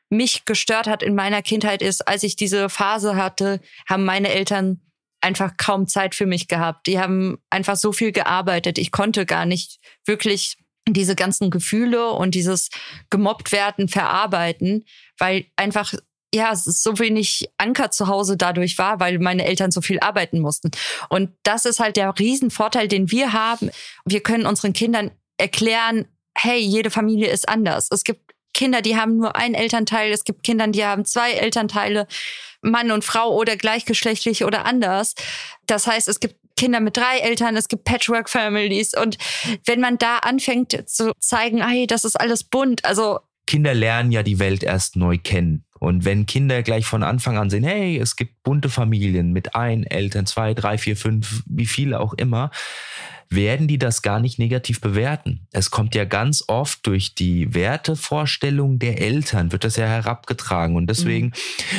mich 0.10 0.46
gestört 0.46 0.88
hat 0.88 1.04
in 1.04 1.16
meiner 1.16 1.42
Kindheit 1.42 1.82
ist, 1.82 2.08
als 2.08 2.24
ich 2.24 2.36
diese 2.36 2.70
Phase 2.70 3.16
hatte, 3.16 3.60
haben 3.90 4.06
meine 4.06 4.30
Eltern 4.30 4.82
einfach 5.22 5.58
kaum 5.58 5.88
Zeit 5.88 6.14
für 6.14 6.26
mich 6.26 6.48
gehabt. 6.48 6.88
Die 6.88 7.00
haben 7.00 7.40
einfach 7.50 7.76
so 7.76 7.92
viel 7.92 8.12
gearbeitet. 8.12 8.78
Ich 8.78 8.92
konnte 8.92 9.26
gar 9.26 9.46
nicht 9.46 9.80
wirklich 10.06 10.58
diese 10.88 11.16
ganzen 11.16 11.50
Gefühle 11.50 12.12
und 12.12 12.36
dieses 12.36 12.70
gemobbt 13.10 13.52
werden 13.52 13.88
verarbeiten, 13.88 14.86
weil 15.18 15.46
einfach 15.56 15.94
ja, 16.34 16.52
es 16.52 16.68
ist 16.68 16.84
so 16.84 17.00
wenig 17.00 17.50
Anker 17.58 17.92
zu 17.92 18.08
Hause 18.08 18.36
dadurch 18.36 18.78
war, 18.78 19.00
weil 19.00 19.20
meine 19.20 19.46
Eltern 19.46 19.72
so 19.72 19.80
viel 19.82 20.00
arbeiten 20.00 20.40
mussten. 20.42 20.70
Und 21.08 21.32
das 21.44 21.66
ist 21.66 21.80
halt 21.80 21.96
der 21.96 22.14
Riesenvorteil, 22.20 22.90
den 22.90 23.10
wir 23.10 23.32
haben. 23.32 23.72
Wir 24.04 24.22
können 24.22 24.46
unseren 24.46 24.74
Kindern 24.74 25.12
erklären, 25.38 26.06
hey, 26.38 26.60
jede 26.60 26.92
Familie 26.92 27.30
ist 27.30 27.48
anders. 27.48 27.88
Es 27.90 28.04
gibt 28.04 28.25
Kinder, 28.56 28.82
die 28.82 28.98
haben 28.98 29.18
nur 29.18 29.36
ein 29.36 29.54
Elternteil, 29.54 30.12
es 30.12 30.24
gibt 30.24 30.44
Kinder, 30.44 30.66
die 30.68 30.84
haben 30.84 31.06
zwei 31.06 31.34
Elternteile, 31.34 32.08
Mann 32.62 32.90
und 32.90 33.04
Frau 33.04 33.36
oder 33.36 33.58
gleichgeschlechtlich 33.58 34.44
oder 34.44 34.66
anders. 34.66 35.14
Das 35.68 35.86
heißt, 35.86 36.08
es 36.08 36.20
gibt 36.20 36.36
Kinder 36.58 36.80
mit 36.80 36.98
drei 36.98 37.20
Eltern, 37.20 37.56
es 37.58 37.68
gibt 37.68 37.84
Patchwork-Families. 37.84 38.94
Und 38.96 39.18
wenn 39.66 39.82
man 39.82 39.98
da 39.98 40.20
anfängt 40.20 40.90
zu 40.90 41.12
zeigen, 41.20 41.68
hey, 41.68 41.86
das 41.86 42.06
ist 42.06 42.16
alles 42.16 42.44
bunt, 42.44 42.86
also 42.86 43.20
Kinder 43.46 43.76
lernen 43.76 44.12
ja 44.12 44.24
die 44.24 44.40
Welt 44.40 44.64
erst 44.64 44.96
neu 44.96 45.20
kennen. 45.20 45.66
Und 45.78 46.06
wenn 46.06 46.26
Kinder 46.26 46.64
gleich 46.64 46.86
von 46.86 47.04
Anfang 47.04 47.38
an 47.38 47.50
sehen, 47.50 47.64
hey, 47.64 48.00
es 48.00 48.16
gibt 48.16 48.42
bunte 48.42 48.70
Familien 48.70 49.34
mit 49.34 49.54
ein 49.54 49.84
Eltern, 49.84 50.26
zwei, 50.26 50.54
drei, 50.54 50.78
vier, 50.80 50.98
fünf, 50.98 51.44
wie 51.46 51.68
viele 51.68 52.00
auch 52.00 52.14
immer, 52.14 52.50
werden 53.30 53.68
die 53.68 53.78
das 53.78 54.02
gar 54.02 54.20
nicht 54.20 54.40
negativ 54.40 54.82
bewerten. 54.82 55.48
Es 55.52 55.72
kommt 55.72 55.96
ja 55.96 56.06
ganz 56.06 56.44
oft 56.48 56.86
durch 56.86 57.16
die 57.16 57.54
Wertevorstellung 57.54 58.80
der 58.80 59.02
Eltern, 59.02 59.52
wird 59.52 59.64
das 59.64 59.76
ja 59.76 59.86
herabgetragen. 59.86 60.76
Und 60.76 60.88
deswegen 60.88 61.28
mhm. 61.28 61.34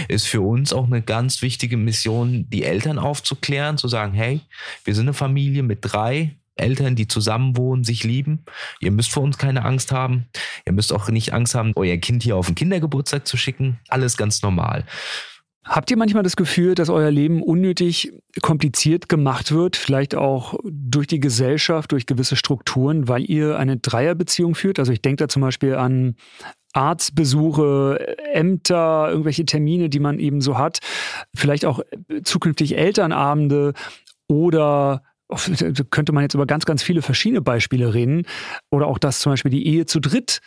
ist 0.08 0.26
für 0.26 0.40
uns 0.40 0.72
auch 0.72 0.86
eine 0.86 1.02
ganz 1.02 1.42
wichtige 1.42 1.76
Mission, 1.76 2.48
die 2.50 2.64
Eltern 2.64 2.98
aufzuklären, 2.98 3.78
zu 3.78 3.88
sagen, 3.88 4.14
hey, 4.14 4.40
wir 4.84 4.94
sind 4.94 5.06
eine 5.06 5.14
Familie 5.14 5.62
mit 5.62 5.78
drei 5.82 6.36
Eltern, 6.56 6.96
die 6.96 7.06
zusammenwohnen, 7.06 7.84
sich 7.84 8.02
lieben. 8.02 8.44
Ihr 8.80 8.90
müsst 8.90 9.10
vor 9.10 9.22
uns 9.22 9.38
keine 9.38 9.64
Angst 9.64 9.92
haben. 9.92 10.26
Ihr 10.64 10.72
müsst 10.72 10.92
auch 10.92 11.08
nicht 11.10 11.32
Angst 11.32 11.54
haben, 11.54 11.72
euer 11.76 11.98
Kind 11.98 12.22
hier 12.22 12.36
auf 12.36 12.46
den 12.46 12.54
Kindergeburtstag 12.54 13.26
zu 13.26 13.36
schicken. 13.36 13.78
Alles 13.88 14.16
ganz 14.16 14.42
normal. 14.42 14.84
Habt 15.68 15.90
ihr 15.90 15.96
manchmal 15.96 16.22
das 16.22 16.36
Gefühl, 16.36 16.76
dass 16.76 16.88
euer 16.88 17.10
Leben 17.10 17.42
unnötig 17.42 18.12
kompliziert 18.40 19.08
gemacht 19.08 19.50
wird, 19.50 19.76
vielleicht 19.76 20.14
auch 20.14 20.54
durch 20.64 21.08
die 21.08 21.18
Gesellschaft, 21.18 21.90
durch 21.90 22.06
gewisse 22.06 22.36
Strukturen, 22.36 23.08
weil 23.08 23.28
ihr 23.28 23.58
eine 23.58 23.76
Dreierbeziehung 23.76 24.54
führt? 24.54 24.78
Also 24.78 24.92
ich 24.92 25.02
denke 25.02 25.24
da 25.24 25.28
zum 25.28 25.42
Beispiel 25.42 25.74
an 25.74 26.14
Arztbesuche, 26.72 28.16
Ämter, 28.32 29.08
irgendwelche 29.08 29.44
Termine, 29.44 29.88
die 29.88 29.98
man 29.98 30.20
eben 30.20 30.40
so 30.40 30.56
hat, 30.56 30.78
vielleicht 31.34 31.64
auch 31.64 31.80
zukünftig 32.22 32.78
Elternabende 32.78 33.72
oder 34.28 35.02
könnte 35.90 36.12
man 36.12 36.22
jetzt 36.22 36.34
über 36.34 36.46
ganz, 36.46 36.64
ganz 36.64 36.84
viele 36.84 37.02
verschiedene 37.02 37.40
Beispiele 37.40 37.92
reden. 37.92 38.26
Oder 38.70 38.86
auch, 38.86 38.98
dass 38.98 39.18
zum 39.18 39.32
Beispiel 39.32 39.50
die 39.50 39.66
Ehe 39.66 39.86
zu 39.86 39.98
dritt 39.98 40.40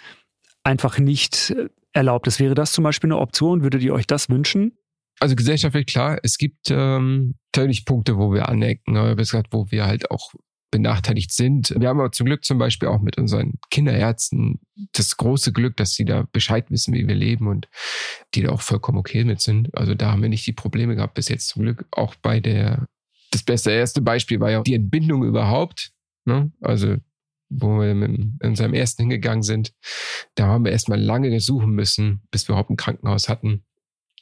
einfach 0.64 0.98
nicht 0.98 1.54
erlaubt 1.92 2.28
ist. 2.28 2.40
Wäre 2.40 2.56
das 2.56 2.72
zum 2.72 2.86
Beispiel 2.86 3.10
eine 3.10 3.20
Option? 3.20 3.64
Würdet 3.64 3.84
ihr 3.84 3.94
euch 3.94 4.08
das 4.08 4.30
wünschen? 4.30 4.79
Also 5.20 5.36
gesellschaftlich 5.36 5.86
klar, 5.86 6.20
es 6.24 6.38
gibt 6.38 6.70
ähm, 6.70 7.36
natürlich 7.54 7.86
Punkte, 7.86 8.18
wo 8.18 8.34
wir 8.34 8.48
anecken, 8.48 9.16
gesagt, 9.18 9.48
wo 9.52 9.70
wir 9.70 9.86
halt 9.86 10.12
auch 10.12 10.34
benachteiligt 10.72 11.32
sind. 11.32 11.74
Wir 11.78 11.90
haben 11.90 12.00
aber 12.00 12.12
zum 12.12 12.26
Glück 12.26 12.44
zum 12.46 12.58
Beispiel 12.58 12.90
auch 12.90 13.02
mit 13.02 13.18
unseren 13.18 13.54
Kinderärzten 13.72 14.60
das 14.94 15.18
große 15.18 15.52
Glück, 15.52 15.76
dass 15.78 15.94
sie 15.94 16.06
da 16.06 16.28
Bescheid 16.32 16.70
wissen, 16.70 16.94
wie 16.94 17.08
wir 17.08 17.16
leben 17.16 17.48
und 17.48 17.68
die 18.34 18.44
da 18.44 18.52
auch 18.52 18.62
vollkommen 18.62 19.00
okay 19.00 19.24
mit 19.24 19.42
sind. 19.42 19.76
Also 19.76 19.96
da 19.96 20.12
haben 20.12 20.22
wir 20.22 20.30
nicht 20.30 20.46
die 20.46 20.54
Probleme 20.54 20.96
gehabt 20.96 21.16
bis 21.16 21.30
jetzt 21.30 21.50
zum 21.50 21.64
Glück. 21.64 21.86
Auch 21.92 22.16
bei 22.16 22.40
der, 22.40 22.86
das 23.32 23.44
beste 23.44 23.72
erste 23.72 24.02
Beispiel 24.02 24.40
war 24.40 24.52
ja 24.52 24.62
die 24.62 24.76
Entbindung 24.76 25.24
überhaupt. 25.24 25.92
Ne? 26.26 26.52
Also 26.62 26.98
wo 27.52 27.80
wir 27.80 27.96
mit 27.96 28.44
in 28.44 28.56
seinem 28.56 28.76
ersten 28.76 29.04
hingegangen 29.04 29.42
sind, 29.42 29.74
da 30.36 30.46
haben 30.46 30.66
wir 30.66 30.72
erstmal 30.72 31.02
lange 31.02 31.40
suchen 31.40 31.72
müssen, 31.72 32.22
bis 32.30 32.48
wir 32.48 32.54
überhaupt 32.54 32.70
ein 32.70 32.78
Krankenhaus 32.78 33.28
hatten 33.28 33.64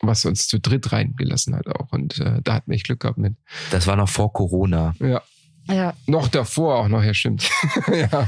was 0.02 0.26
uns 0.26 0.48
zu 0.48 0.60
dritt 0.60 0.92
reingelassen 0.92 1.56
hat 1.56 1.68
auch. 1.68 1.92
Und 1.92 2.20
äh, 2.20 2.42
da 2.44 2.56
hatten 2.56 2.72
wir 2.72 2.78
Glück 2.78 3.02
gehabt 3.02 3.18
mit. 3.18 3.36
Das 3.72 3.88
war 3.88 3.96
noch 3.96 4.10
vor 4.10 4.34
Corona. 4.34 4.94
Ja. 5.00 5.22
Ja. 5.70 5.94
Noch 6.06 6.30
davor 6.30 6.78
auch 6.78 6.88
noch, 6.88 7.04
ja, 7.04 7.14
stimmt. 7.14 7.50
ja. 7.92 8.28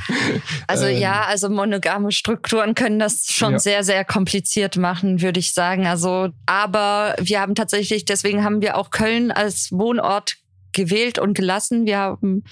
Also 0.67 0.87
ähm. 0.87 0.99
ja, 0.99 1.23
also 1.23 1.49
monogame 1.49 2.11
Strukturen 2.11 2.75
können 2.75 2.99
das 2.99 3.27
schon 3.27 3.53
ja. 3.53 3.59
sehr, 3.59 3.83
sehr 3.83 4.03
kompliziert 4.03 4.75
machen, 4.75 5.21
würde 5.21 5.39
ich 5.39 5.53
sagen. 5.53 5.87
Also, 5.87 6.29
aber 6.45 7.15
wir 7.19 7.39
haben 7.39 7.55
tatsächlich, 7.55 8.03
deswegen 8.03 8.43
haben 8.43 8.61
wir 8.61 8.77
auch 8.77 8.89
Köln 8.91 9.31
als 9.31 9.71
Wohnort 9.71 10.35
gewählt 10.73 11.17
und 11.17 11.33
gelassen. 11.33 11.85
Wir 11.85 11.99
haben 11.99 12.43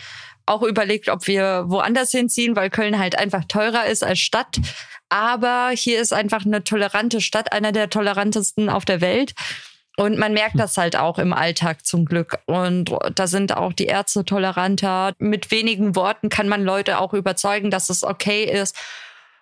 auch 0.48 0.64
überlegt, 0.64 1.10
ob 1.10 1.28
wir 1.28 1.66
woanders 1.68 2.12
hinziehen, 2.12 2.56
weil 2.56 2.70
Köln 2.70 2.98
halt 2.98 3.18
einfach 3.18 3.46
teurer 3.46 3.86
ist 3.86 4.04
als 4.04 4.20
Stadt. 4.20 4.58
Aber 5.10 5.70
hier 5.74 6.02
ist 6.02 6.14
einfach 6.14 6.46
eine 6.46 6.64
tolerante 6.64 7.22
Stadt, 7.22 7.54
einer 7.54 7.72
der 7.72 7.90
tolerantesten 7.90 8.70
auf 8.70 8.86
der 8.86 9.02
Welt. 9.02 9.34
Und 10.00 10.18
man 10.20 10.34
merkt 10.34 10.60
das 10.60 10.78
halt 10.78 10.96
auch 10.96 11.18
im 11.18 11.34
Alltag 11.34 11.86
zum 11.86 12.06
Glück. 12.06 12.38
Und 12.46 12.96
da 13.16 13.26
sind 13.26 13.58
auch 13.58 13.74
die 13.74 13.88
Ärzte 13.88 14.26
toleranter. 14.26 15.14
Mit 15.18 15.50
wenigen 15.50 15.96
Worten 15.96 16.30
kann 16.30 16.48
man 16.48 16.64
Leute 16.64 17.00
auch 17.00 17.14
überzeugen, 17.14 17.72
dass 17.72 17.90
es 17.90 18.04
okay 18.04 18.44
ist. 18.44 18.76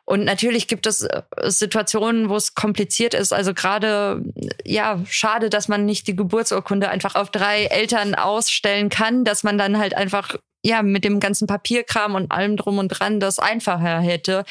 Und 0.05 0.23
natürlich 0.23 0.67
gibt 0.67 0.85
es 0.85 1.01
äh, 1.01 1.23
Situationen, 1.45 2.29
wo 2.29 2.35
es 2.35 2.53
kompliziert 2.53 3.13
ist. 3.13 3.33
Also 3.33 3.53
gerade, 3.53 4.21
ja, 4.63 4.99
schade, 5.09 5.49
dass 5.49 5.67
man 5.67 5.85
nicht 5.85 6.07
die 6.07 6.15
Geburtsurkunde 6.15 6.89
einfach 6.89 7.15
auf 7.15 7.31
drei 7.31 7.65
Eltern 7.65 8.13
ausstellen 8.13 8.89
kann, 8.89 9.25
dass 9.25 9.43
man 9.43 9.57
dann 9.57 9.77
halt 9.79 9.95
einfach, 9.95 10.35
ja, 10.65 10.81
mit 10.81 11.03
dem 11.03 11.19
ganzen 11.19 11.45
Papierkram 11.45 12.15
und 12.15 12.31
allem 12.31 12.57
drum 12.57 12.79
und 12.79 12.87
dran 12.87 13.19
das 13.19 13.37
einfacher 13.37 13.99
hätte. 13.99 14.45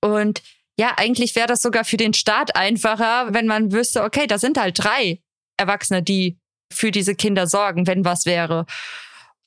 Und 0.00 0.42
ja, 0.80 0.94
eigentlich 0.96 1.36
wäre 1.36 1.46
das 1.46 1.60
sogar 1.60 1.84
für 1.84 1.98
den 1.98 2.14
Staat 2.14 2.56
einfacher, 2.56 3.34
wenn 3.34 3.46
man 3.46 3.70
wüsste, 3.70 4.02
okay, 4.02 4.26
da 4.26 4.38
sind 4.38 4.58
halt 4.58 4.82
drei 4.82 5.20
Erwachsene, 5.58 6.02
die 6.02 6.38
für 6.72 6.90
diese 6.90 7.14
Kinder 7.14 7.46
sorgen, 7.46 7.86
wenn 7.86 8.06
was 8.06 8.24
wäre. 8.24 8.64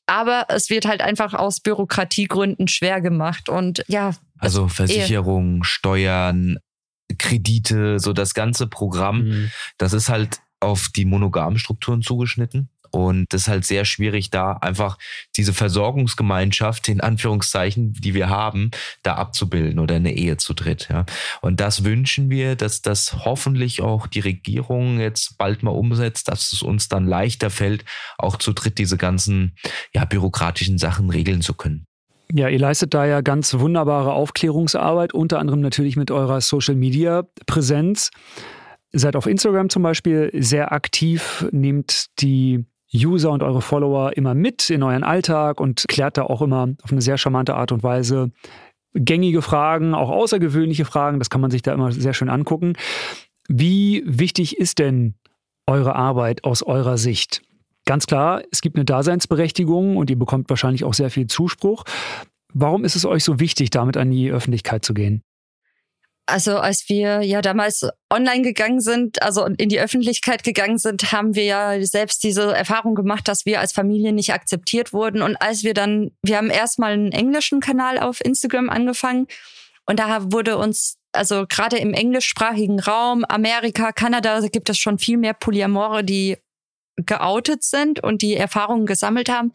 Aber 0.05 0.45
es 0.49 0.69
wird 0.69 0.85
halt 0.85 1.01
einfach 1.01 1.33
aus 1.33 1.59
Bürokratiegründen 1.59 2.67
schwer 2.67 3.01
gemacht 3.01 3.49
und 3.49 3.83
ja. 3.87 4.11
Also 4.37 4.67
Versicherung, 4.67 5.63
Steuern, 5.63 6.57
Kredite, 7.17 7.99
so 7.99 8.13
das 8.13 8.35
ganze 8.35 8.67
Programm, 8.67 9.23
mhm. 9.23 9.51
das 9.77 9.93
ist 9.93 10.09
halt 10.09 10.41
auf 10.59 10.89
die 10.95 11.05
monogamen 11.05 11.57
Strukturen 11.57 12.03
zugeschnitten. 12.03 12.69
Und 12.91 13.33
das 13.33 13.43
ist 13.43 13.47
halt 13.47 13.65
sehr 13.65 13.85
schwierig, 13.85 14.29
da 14.29 14.53
einfach 14.53 14.97
diese 15.37 15.53
Versorgungsgemeinschaft, 15.53 16.89
in 16.89 17.01
Anführungszeichen, 17.01 17.93
die 17.93 18.13
wir 18.13 18.29
haben, 18.29 18.71
da 19.03 19.15
abzubilden 19.15 19.79
oder 19.79 19.95
eine 19.95 20.13
Ehe 20.13 20.37
zu 20.37 20.53
dritt. 20.53 20.87
Ja. 20.89 21.05
Und 21.41 21.59
das 21.59 21.83
wünschen 21.83 22.29
wir, 22.29 22.55
dass 22.55 22.81
das 22.81 23.25
hoffentlich 23.25 23.81
auch 23.81 24.07
die 24.07 24.19
Regierung 24.19 24.99
jetzt 24.99 25.37
bald 25.37 25.63
mal 25.63 25.71
umsetzt, 25.71 26.27
dass 26.27 26.53
es 26.53 26.61
uns 26.61 26.89
dann 26.89 27.07
leichter 27.07 27.49
fällt, 27.49 27.85
auch 28.17 28.37
zu 28.37 28.53
dritt 28.53 28.77
diese 28.77 28.97
ganzen 28.97 29.55
ja, 29.93 30.05
bürokratischen 30.05 30.77
Sachen 30.77 31.09
regeln 31.09 31.41
zu 31.41 31.53
können. 31.53 31.85
Ja, 32.33 32.47
ihr 32.47 32.59
leistet 32.59 32.93
da 32.93 33.05
ja 33.05 33.19
ganz 33.21 33.53
wunderbare 33.59 34.13
Aufklärungsarbeit, 34.13 35.13
unter 35.13 35.39
anderem 35.39 35.59
natürlich 35.59 35.97
mit 35.97 36.11
eurer 36.11 36.39
Social-Media-Präsenz. 36.39 38.11
Seid 38.93 39.15
auf 39.15 39.25
Instagram 39.25 39.69
zum 39.69 39.83
Beispiel 39.83 40.31
sehr 40.33 40.71
aktiv, 40.71 41.45
nehmt 41.51 42.05
die 42.21 42.65
User 42.93 43.31
und 43.31 43.43
eure 43.43 43.61
Follower 43.61 44.15
immer 44.17 44.33
mit 44.33 44.69
in 44.69 44.83
euren 44.83 45.03
Alltag 45.03 45.59
und 45.59 45.85
klärt 45.87 46.17
da 46.17 46.23
auch 46.23 46.41
immer 46.41 46.69
auf 46.83 46.91
eine 46.91 47.01
sehr 47.01 47.17
charmante 47.17 47.55
Art 47.55 47.71
und 47.71 47.83
Weise 47.83 48.31
gängige 48.93 49.41
Fragen, 49.41 49.93
auch 49.93 50.09
außergewöhnliche 50.09 50.85
Fragen. 50.85 51.19
Das 51.19 51.29
kann 51.29 51.41
man 51.41 51.51
sich 51.51 51.61
da 51.61 51.73
immer 51.73 51.91
sehr 51.91 52.13
schön 52.13 52.29
angucken. 52.29 52.73
Wie 53.47 54.03
wichtig 54.05 54.57
ist 54.57 54.79
denn 54.79 55.15
eure 55.67 55.95
Arbeit 55.95 56.43
aus 56.43 56.63
eurer 56.63 56.97
Sicht? 56.97 57.41
Ganz 57.85 58.05
klar, 58.05 58.43
es 58.51 58.61
gibt 58.61 58.75
eine 58.75 58.85
Daseinsberechtigung 58.85 59.97
und 59.97 60.09
ihr 60.09 60.19
bekommt 60.19 60.49
wahrscheinlich 60.49 60.83
auch 60.83 60.93
sehr 60.93 61.09
viel 61.09 61.27
Zuspruch. 61.27 61.83
Warum 62.53 62.83
ist 62.83 62.95
es 62.95 63.05
euch 63.05 63.23
so 63.23 63.39
wichtig, 63.39 63.69
damit 63.69 63.97
an 63.97 64.11
die 64.11 64.29
Öffentlichkeit 64.29 64.85
zu 64.85 64.93
gehen? 64.93 65.23
Also 66.31 66.57
als 66.57 66.87
wir 66.87 67.21
ja 67.21 67.41
damals 67.41 67.85
online 68.09 68.41
gegangen 68.41 68.79
sind, 68.79 69.21
also 69.21 69.45
in 69.45 69.69
die 69.69 69.79
Öffentlichkeit 69.79 70.43
gegangen 70.43 70.77
sind, 70.77 71.11
haben 71.11 71.35
wir 71.35 71.43
ja 71.43 71.81
selbst 71.83 72.23
diese 72.23 72.55
Erfahrung 72.55 72.95
gemacht, 72.95 73.27
dass 73.27 73.45
wir 73.45 73.59
als 73.59 73.73
Familie 73.73 74.13
nicht 74.13 74.33
akzeptiert 74.33 74.93
wurden. 74.93 75.21
Und 75.21 75.35
als 75.35 75.63
wir 75.63 75.73
dann, 75.73 76.11
wir 76.23 76.37
haben 76.37 76.49
erstmal 76.49 76.93
einen 76.93 77.11
englischen 77.11 77.59
Kanal 77.59 77.99
auf 77.99 78.23
Instagram 78.23 78.69
angefangen 78.69 79.27
und 79.85 79.99
da 79.99 80.31
wurde 80.31 80.57
uns, 80.57 80.97
also 81.11 81.45
gerade 81.47 81.77
im 81.77 81.93
englischsprachigen 81.93 82.79
Raum, 82.79 83.25
Amerika, 83.25 83.91
Kanada, 83.91 84.39
gibt 84.47 84.69
es 84.69 84.77
schon 84.77 84.99
viel 84.99 85.17
mehr 85.17 85.33
Polyamore, 85.33 86.03
die 86.03 86.37
geoutet 86.95 87.63
sind 87.63 88.01
und 88.01 88.21
die 88.21 88.35
Erfahrungen 88.35 88.85
gesammelt 88.85 89.29
haben. 89.29 89.51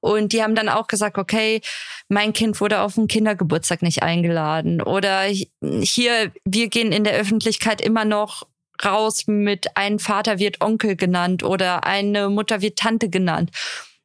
Und 0.00 0.32
die 0.32 0.42
haben 0.42 0.54
dann 0.54 0.68
auch 0.68 0.86
gesagt, 0.86 1.18
okay, 1.18 1.60
mein 2.08 2.32
Kind 2.32 2.60
wurde 2.60 2.80
auf 2.80 2.94
den 2.94 3.08
Kindergeburtstag 3.08 3.82
nicht 3.82 4.02
eingeladen. 4.02 4.80
Oder 4.82 5.24
hier, 5.60 6.32
wir 6.44 6.68
gehen 6.68 6.92
in 6.92 7.04
der 7.04 7.14
Öffentlichkeit 7.14 7.80
immer 7.80 8.04
noch 8.04 8.46
raus 8.84 9.26
mit 9.26 9.76
ein 9.76 9.98
Vater 9.98 10.38
wird 10.38 10.62
Onkel 10.62 10.96
genannt 10.96 11.42
oder 11.42 11.84
eine 11.84 12.30
Mutter 12.30 12.62
wird 12.62 12.78
Tante 12.78 13.10
genannt. 13.10 13.50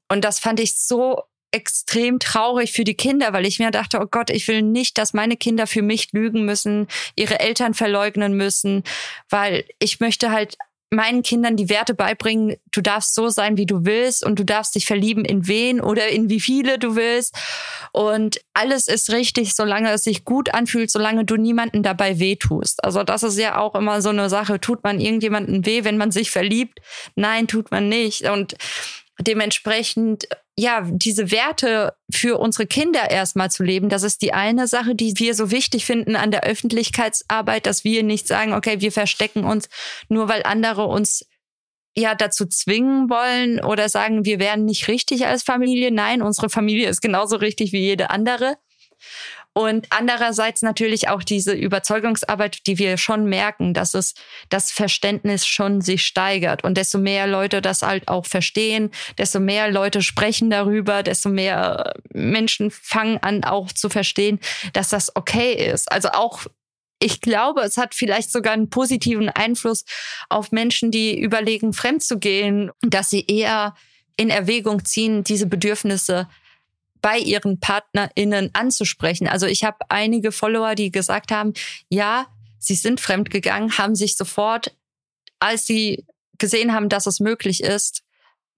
Und 0.10 0.26
das 0.26 0.40
fand 0.40 0.60
ich 0.60 0.78
so 0.78 1.24
extrem 1.52 2.20
traurig 2.20 2.74
für 2.74 2.84
die 2.84 2.96
Kinder, 2.96 3.32
weil 3.32 3.46
ich 3.46 3.60
mir 3.60 3.72
dachte, 3.72 4.00
oh 4.02 4.08
Gott, 4.12 4.30
ich 4.30 4.48
will 4.50 4.62
nicht, 4.62 4.98
dass 4.98 5.14
meine 5.14 5.38
Kinder 5.38 5.68
für 5.68 5.82
mich 5.82 6.12
lügen 6.12 6.44
müssen, 6.44 6.88
ihre 7.16 7.40
Eltern 7.40 7.74
verleugnen 7.74 8.34
müssen, 8.36 8.84
weil 9.30 9.64
ich 9.80 10.02
möchte 10.02 10.32
halt 10.32 10.58
meinen 10.96 11.24
Kindern 11.24 11.56
die 11.56 11.70
Werte 11.70 11.94
beibringen, 11.94 12.56
du 12.72 12.82
darfst 12.82 13.14
so 13.14 13.30
sein, 13.30 13.58
wie 13.58 13.66
du 13.66 13.86
willst 13.86 14.26
und 14.26 14.40
du 14.40 14.46
darfst 14.46 14.76
dich 14.76 14.86
verlieben 14.86 15.26
in 15.26 15.48
wen 15.48 15.82
oder 15.82 16.08
in 16.08 16.30
wie 16.30 16.40
viele 16.40 16.80
du 16.80 16.96
willst. 16.96 17.36
Und 17.92 18.42
alles 18.54 18.88
ist 18.88 19.12
richtig, 19.12 19.56
solange 19.56 19.92
es 19.92 20.04
sich 20.04 20.26
gut 20.26 20.54
anfühlt, 20.54 20.90
solange 20.92 21.26
du 21.26 21.36
niemanden 21.36 21.84
dabei 21.84 22.20
wehtust. 22.20 22.84
Also 22.84 23.04
das 23.04 23.24
ist 23.24 23.38
ja 23.38 23.58
auch 23.58 23.76
immer 23.76 24.02
so 24.02 24.10
eine 24.10 24.30
Sache. 24.30 24.60
Tut 24.60 24.84
man 24.84 25.00
irgendjemanden 25.00 25.66
weh, 25.66 25.84
wenn 25.84 25.98
man 25.98 26.12
sich 26.12 26.32
verliebt? 26.32 26.80
Nein, 27.16 27.48
tut 27.48 27.72
man 27.72 27.90
nicht. 27.90 28.30
Und 28.30 28.56
dementsprechend 29.20 30.28
ja, 30.58 30.88
diese 30.90 31.32
Werte 31.32 31.96
für 32.10 32.40
unsere 32.40 32.66
Kinder 32.66 33.12
erstmal 33.12 33.52
zu 33.52 33.64
leben, 33.64 33.90
das 33.90 34.04
ist 34.04 34.22
die 34.22 34.34
eine 34.34 34.68
Sache, 34.68 34.96
die 34.96 35.14
wir 35.18 35.34
so 35.36 35.52
wichtig 35.52 35.86
finden 35.86 36.16
an 36.16 36.32
der 36.32 36.44
Öffentlichkeitsarbeit, 36.44 37.66
dass 37.66 37.84
wir 37.84 38.04
nicht 38.04 38.28
sagen, 38.28 38.54
okay, 38.54 38.80
wir 38.80 38.94
verstecken 38.94 39.44
uns 39.44 39.68
nur 40.08 40.30
weil 40.30 40.44
andere 40.44 40.86
uns 40.86 41.26
ja 41.98 42.16
dazu 42.16 42.46
zwingen 42.46 43.10
wollen 43.10 43.64
oder 43.64 43.90
sagen, 43.90 44.26
wir 44.26 44.40
wären 44.40 44.66
nicht 44.66 44.88
richtig 44.88 45.26
als 45.26 45.44
Familie. 45.44 45.92
Nein, 45.92 46.22
unsere 46.22 46.50
Familie 46.50 46.90
ist 46.90 47.02
genauso 47.02 47.36
richtig 47.38 47.74
wie 47.74 47.80
jede 47.80 48.10
andere. 48.10 48.58
Und 49.58 49.88
andererseits 49.90 50.62
natürlich 50.64 51.08
auch 51.08 51.24
diese 51.24 51.54
Überzeugungsarbeit, 51.54 52.68
die 52.68 52.78
wir 52.78 52.98
schon 52.98 53.24
merken, 53.24 53.74
dass 53.74 53.94
es 53.94 54.14
das 54.50 54.70
Verständnis 54.70 55.48
schon 55.48 55.80
sich 55.80 56.06
steigert. 56.06 56.66
Und 56.66 56.78
desto 56.78 56.98
mehr 56.98 57.26
Leute 57.26 57.62
das 57.62 57.82
halt 57.82 58.10
auch 58.10 58.26
verstehen, 58.26 58.92
desto 59.18 59.40
mehr 59.40 59.72
Leute 59.72 60.02
sprechen 60.02 60.50
darüber, 60.50 61.04
desto 61.04 61.30
mehr 61.30 61.94
Menschen 62.12 62.70
fangen 62.70 63.18
an 63.20 63.46
auch 63.46 63.72
zu 63.72 63.88
verstehen, 63.88 64.42
dass 64.74 64.90
das 64.90 65.16
okay 65.16 65.54
ist. 65.54 65.90
Also 65.90 66.10
auch 66.10 66.48
ich 67.00 67.22
glaube, 67.22 67.62
es 67.62 67.78
hat 67.78 67.96
vielleicht 67.96 68.34
sogar 68.34 68.54
einen 68.54 68.70
positiven 68.70 69.30
Einfluss 69.30 69.86
auf 70.28 70.52
Menschen, 70.52 70.92
die 70.92 71.18
überlegen, 71.18 71.72
fremd 71.72 72.04
zu 72.04 72.20
gehen, 72.20 72.72
dass 72.82 73.10
sie 73.10 73.26
eher 73.26 73.74
in 74.18 74.30
Erwägung 74.30 74.84
ziehen, 74.84 75.24
diese 75.24 75.48
Bedürfnisse 75.48 76.28
bei 77.06 77.20
ihren 77.20 77.60
PartnerInnen 77.60 78.50
anzusprechen. 78.54 79.28
Also 79.28 79.46
ich 79.46 79.64
habe 79.64 79.78
einige 79.90 80.32
Follower, 80.32 80.74
die 80.74 80.92
gesagt 80.92 81.32
haben, 81.32 81.54
ja, 81.88 82.26
sie 82.58 82.74
sind 82.74 83.00
fremdgegangen, 83.00 83.78
haben 83.78 83.94
sich 83.94 84.18
sofort, 84.18 84.76
als 85.38 85.68
sie 85.68 86.08
gesehen 86.40 86.74
haben, 86.74 86.90
dass 86.90 87.06
es 87.06 87.20
möglich 87.20 87.62
ist, 87.62 88.02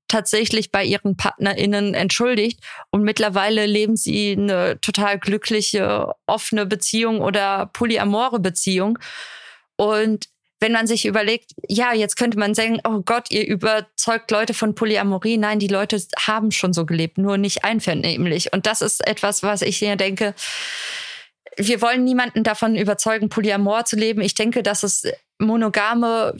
tatsächlich 0.07 0.71
bei 0.71 0.85
ihren 0.85 1.17
PartnerInnen 1.17 1.93
entschuldigt 1.93 2.61
und 2.89 3.03
mittlerweile 3.03 3.65
leben 3.65 3.97
sie 3.97 4.31
eine 4.31 4.79
total 4.79 5.19
glückliche, 5.19 6.13
offene 6.25 6.65
Beziehung 6.65 7.19
oder 7.19 7.65
polyamore 7.73 8.39
Beziehung. 8.39 8.97
Und 9.75 10.29
wenn 10.59 10.71
man 10.71 10.87
sich 10.87 11.05
überlegt, 11.05 11.51
ja, 11.67 11.93
jetzt 11.93 12.15
könnte 12.15 12.39
man 12.39 12.55
sagen, 12.55 12.79
oh 12.87 13.01
Gott, 13.05 13.29
ihr 13.29 13.45
überzeugt 13.47 14.31
Leute 14.31 14.53
von 14.53 14.73
Polyamorie. 14.73 15.37
Nein, 15.37 15.59
die 15.59 15.67
Leute 15.67 16.01
haben 16.25 16.51
schon 16.51 16.73
so 16.73 16.85
gelebt, 16.85 17.17
nur 17.17 17.37
nicht 17.37 17.63
einvernehmlich. 17.63 18.53
Und 18.53 18.65
das 18.65 18.81
ist 18.81 19.05
etwas, 19.07 19.43
was 19.43 19.61
ich 19.61 19.77
hier 19.77 19.95
denke, 19.95 20.33
wir 21.57 21.81
wollen 21.81 22.03
niemanden 22.03 22.43
davon 22.43 22.75
überzeugen, 22.75 23.29
Polyamor 23.29 23.85
zu 23.85 23.95
leben. 23.95 24.21
Ich 24.21 24.35
denke, 24.35 24.63
dass 24.63 24.83
es 24.83 25.07
monogame 25.39 26.35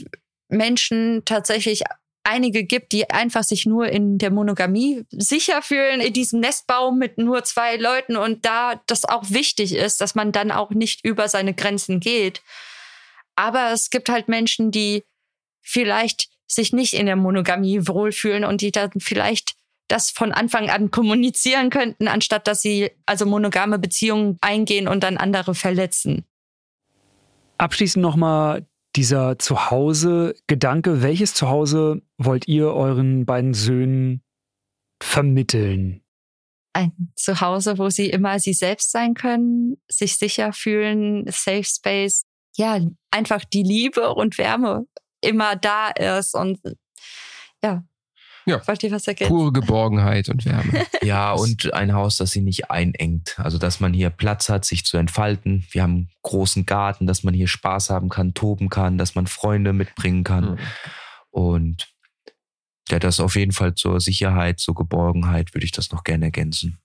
Menschen 0.47 1.24
tatsächlich 1.26 1.84
einige 2.24 2.63
gibt, 2.63 2.91
die 2.91 3.09
einfach 3.09 3.43
sich 3.43 3.65
nur 3.65 3.88
in 3.88 4.18
der 4.18 4.32
Monogamie 4.32 5.05
sicher 5.11 5.61
fühlen, 5.61 6.01
in 6.01 6.13
diesem 6.13 6.41
Nestbaum 6.41 6.97
mit 6.97 7.18
nur 7.18 7.43
zwei 7.43 7.78
Leuten 7.78 8.18
und 8.18 8.45
da 8.45 8.82
das 8.86 9.05
auch 9.05 9.24
wichtig 9.30 9.74
ist, 9.74 10.01
dass 10.01 10.13
man 10.13 10.32
dann 10.32 10.51
auch 10.51 10.72
nicht 10.72 11.05
über 11.05 11.30
seine 11.30 11.53
Grenzen 11.53 11.99
geht. 11.99 12.41
Aber 13.38 13.72
es 13.72 13.90
gibt 13.90 14.10
halt 14.10 14.28
Menschen, 14.28 14.72
die 14.72 15.06
vielleicht 15.62 16.30
sich 16.48 16.74
nicht 16.74 16.94
in 16.94 17.06
der 17.06 17.16
Monogamie 17.16 17.88
wohlfühlen 17.88 18.44
und 18.44 18.62
die 18.62 18.72
dann 18.72 18.92
vielleicht 18.98 19.56
das 19.88 20.10
von 20.10 20.34
Anfang 20.34 20.70
an 20.70 20.92
kommunizieren 20.92 21.70
könnten, 21.70 22.08
anstatt 22.08 22.48
dass 22.48 22.62
sie 22.62 22.92
also 23.06 23.26
monogame 23.26 23.80
Beziehungen 23.80 24.38
eingehen 24.42 24.88
und 24.88 25.04
dann 25.04 25.18
andere 25.18 25.56
verletzen. 25.56 26.26
Abschließend 27.58 28.02
nochmal 28.02 28.66
dieser 28.96 29.38
Zuhause-Gedanke. 29.38 31.02
Welches 31.04 31.34
Zuhause 31.34 32.02
wollt 32.18 32.48
ihr 32.48 32.74
euren 32.74 33.26
beiden 33.26 33.54
Söhnen 33.54 34.24
vermitteln? 35.02 36.02
Ein 36.74 37.12
Zuhause, 37.16 37.78
wo 37.78 37.90
sie 37.90 38.10
immer 38.10 38.40
sie 38.40 38.54
selbst 38.54 38.92
sein 38.92 39.14
können, 39.14 39.78
sich 39.88 40.16
sicher 40.16 40.54
fühlen, 40.54 41.26
Safe 41.28 41.64
Space, 41.64 42.26
ja, 42.58 42.80
einfach 43.12 43.45
die 43.45 43.64
Liebe 43.64 44.14
und 44.14 44.38
Wärme 44.38 44.86
immer 45.22 45.55
da 45.55 45.89
ist 45.89 46.36
und 46.36 46.60
ja. 47.64 47.84
Ja. 48.45 48.66
Wollt 48.66 48.82
ihr 48.82 48.91
was 48.91 49.05
ergänzen? 49.05 49.36
Pure 49.36 49.51
Geborgenheit 49.51 50.30
und 50.30 50.45
Wärme. 50.45 50.86
ja, 51.01 51.34
und 51.34 51.74
ein 51.74 51.93
Haus, 51.93 52.16
das 52.16 52.32
sie 52.32 52.39
nicht 52.39 52.72
einengt. 52.72 53.38
Also, 53.38 53.58
dass 53.58 53.82
man 53.82 53.93
hier 53.93 54.10
Platz 54.10 54.47
hat, 54.47 54.64
sich 54.64 54.86
zu 54.86 54.95
entfalten. 54.95 55.68
Wir 55.72 55.84
haben 55.84 55.93
einen 55.93 56.10
großen 56.22 56.66
Garten, 56.66 57.08
dass 57.08 57.24
man 57.24 57.34
hier 57.34 57.49
Spaß 57.49 57.89
haben 57.89 58.08
kann, 58.08 58.34
toben 58.34 58.70
kann, 58.70 58.97
dass 58.97 59.16
man 59.16 59.28
Freunde 59.28 59.74
mitbringen 59.74 60.24
kann. 60.24 60.51
Mhm. 60.51 60.60
Und 61.30 61.93
ja, 62.89 62.99
das 62.99 63.20
auf 63.20 63.36
jeden 63.36 63.51
Fall 63.51 63.76
zur 63.76 63.99
Sicherheit, 63.99 64.62
zur 64.62 64.76
Geborgenheit 64.76 65.53
würde 65.53 65.66
ich 65.66 65.74
das 65.74 65.91
noch 65.91 66.05
gerne 66.05 66.26
ergänzen. 66.26 66.80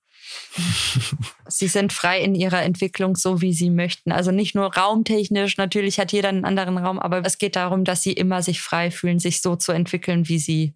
Sie 1.48 1.68
sind 1.68 1.92
frei 1.92 2.20
in 2.20 2.34
ihrer 2.34 2.62
Entwicklung, 2.62 3.16
so 3.16 3.40
wie 3.40 3.52
sie 3.52 3.70
möchten. 3.70 4.12
Also 4.12 4.30
nicht 4.30 4.54
nur 4.54 4.74
raumtechnisch, 4.74 5.56
natürlich 5.56 5.98
hat 5.98 6.12
jeder 6.12 6.28
einen 6.28 6.44
anderen 6.44 6.78
Raum, 6.78 6.98
aber 6.98 7.24
es 7.24 7.38
geht 7.38 7.56
darum, 7.56 7.84
dass 7.84 8.02
sie 8.02 8.12
immer 8.12 8.42
sich 8.42 8.62
frei 8.62 8.90
fühlen, 8.90 9.18
sich 9.18 9.42
so 9.42 9.56
zu 9.56 9.72
entwickeln, 9.72 10.28
wie 10.28 10.38
sie 10.38 10.74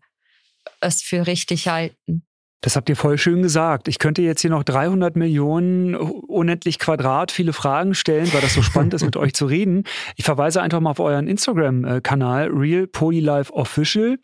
es 0.80 1.02
für 1.02 1.26
richtig 1.26 1.68
halten. 1.68 2.26
Das 2.62 2.74
habt 2.74 2.88
ihr 2.88 2.96
voll 2.96 3.16
schön 3.18 3.42
gesagt. 3.42 3.86
Ich 3.86 3.98
könnte 3.98 4.22
jetzt 4.22 4.40
hier 4.40 4.50
noch 4.50 4.64
300 4.64 5.14
Millionen 5.14 5.94
unendlich 5.94 6.78
Quadrat 6.78 7.30
viele 7.30 7.52
Fragen 7.52 7.94
stellen, 7.94 8.32
weil 8.32 8.40
das 8.40 8.54
so 8.54 8.62
spannend 8.62 8.94
ist, 8.94 9.04
mit 9.04 9.16
euch 9.16 9.34
zu 9.34 9.46
reden. 9.46 9.84
Ich 10.16 10.24
verweise 10.24 10.62
einfach 10.62 10.80
mal 10.80 10.90
auf 10.90 11.00
euren 11.00 11.28
Instagram-Kanal, 11.28 12.48
Real 12.48 12.86
Polylife 12.86 13.52
Official 13.52 14.18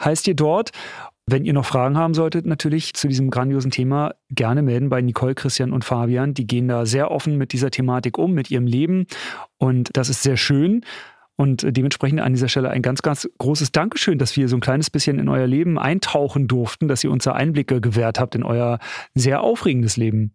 heißt 0.00 0.28
ihr 0.28 0.36
dort. 0.36 0.70
Wenn 1.30 1.44
ihr 1.44 1.52
noch 1.52 1.66
Fragen 1.66 1.98
haben 1.98 2.14
solltet, 2.14 2.46
natürlich 2.46 2.94
zu 2.94 3.06
diesem 3.06 3.30
grandiosen 3.30 3.70
Thema, 3.70 4.14
gerne 4.30 4.62
melden 4.62 4.88
bei 4.88 5.02
Nicole, 5.02 5.34
Christian 5.34 5.72
und 5.72 5.84
Fabian. 5.84 6.32
Die 6.32 6.46
gehen 6.46 6.68
da 6.68 6.86
sehr 6.86 7.10
offen 7.10 7.36
mit 7.36 7.52
dieser 7.52 7.70
Thematik 7.70 8.16
um, 8.16 8.32
mit 8.32 8.50
ihrem 8.50 8.66
Leben. 8.66 9.06
Und 9.58 9.90
das 9.92 10.08
ist 10.08 10.22
sehr 10.22 10.38
schön. 10.38 10.86
Und 11.36 11.66
dementsprechend 11.68 12.20
an 12.20 12.32
dieser 12.32 12.48
Stelle 12.48 12.70
ein 12.70 12.80
ganz, 12.80 13.02
ganz 13.02 13.28
großes 13.36 13.72
Dankeschön, 13.72 14.16
dass 14.16 14.38
wir 14.38 14.48
so 14.48 14.56
ein 14.56 14.60
kleines 14.60 14.88
bisschen 14.88 15.18
in 15.18 15.28
euer 15.28 15.46
Leben 15.46 15.78
eintauchen 15.78 16.48
durften, 16.48 16.88
dass 16.88 17.04
ihr 17.04 17.10
uns 17.10 17.24
da 17.24 17.32
Einblicke 17.32 17.82
gewährt 17.82 18.18
habt 18.18 18.34
in 18.34 18.42
euer 18.42 18.78
sehr 19.14 19.42
aufregendes 19.42 19.98
Leben. 19.98 20.32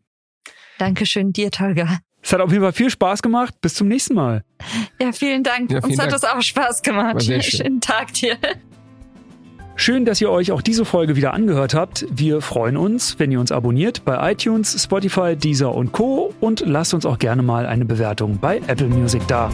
Dankeschön 0.78 1.34
dir, 1.34 1.50
Tolga. 1.50 1.98
Es 2.22 2.32
hat 2.32 2.40
auf 2.40 2.52
jeden 2.52 2.64
Fall 2.64 2.72
viel 2.72 2.92
Spaß 2.92 3.24
gemacht. 3.24 3.56
Bis 3.62 3.74
zum 3.74 3.88
nächsten 3.88 4.14
Mal. 4.14 4.44
Ja, 5.02 5.12
vielen 5.12 5.44
Dank. 5.44 5.72
Ja, 5.72 5.82
vielen 5.82 5.92
Uns 5.92 5.98
Dank. 5.98 6.12
hat 6.12 6.18
es 6.18 6.24
auch 6.24 6.42
Spaß 6.42 6.84
gemacht. 6.84 7.24
Schön. 7.26 7.42
Schönen 7.42 7.82
Tag 7.82 8.14
dir. 8.14 8.38
Schön, 9.76 10.06
dass 10.06 10.22
ihr 10.22 10.30
euch 10.30 10.52
auch 10.52 10.62
diese 10.62 10.86
Folge 10.86 11.16
wieder 11.16 11.34
angehört 11.34 11.74
habt. 11.74 12.06
Wir 12.12 12.42
freuen 12.42 12.78
uns, 12.78 13.18
wenn 13.20 13.32
ihr 13.32 13.40
uns 13.40 13.52
abonniert 13.52 14.06
bei 14.06 14.32
iTunes, 14.32 14.82
Spotify, 14.82 15.36
Deezer 15.36 15.74
und 15.74 15.92
Co. 15.92 16.34
Und 16.40 16.64
lasst 16.66 16.94
uns 16.94 17.06
auch 17.06 17.18
gerne 17.18 17.42
mal 17.42 17.66
eine 17.66 17.86
Bewertung 17.86 18.38
bei 18.38 18.62
Apple 18.68 18.88
Music 18.88 19.28
da. 19.28 19.50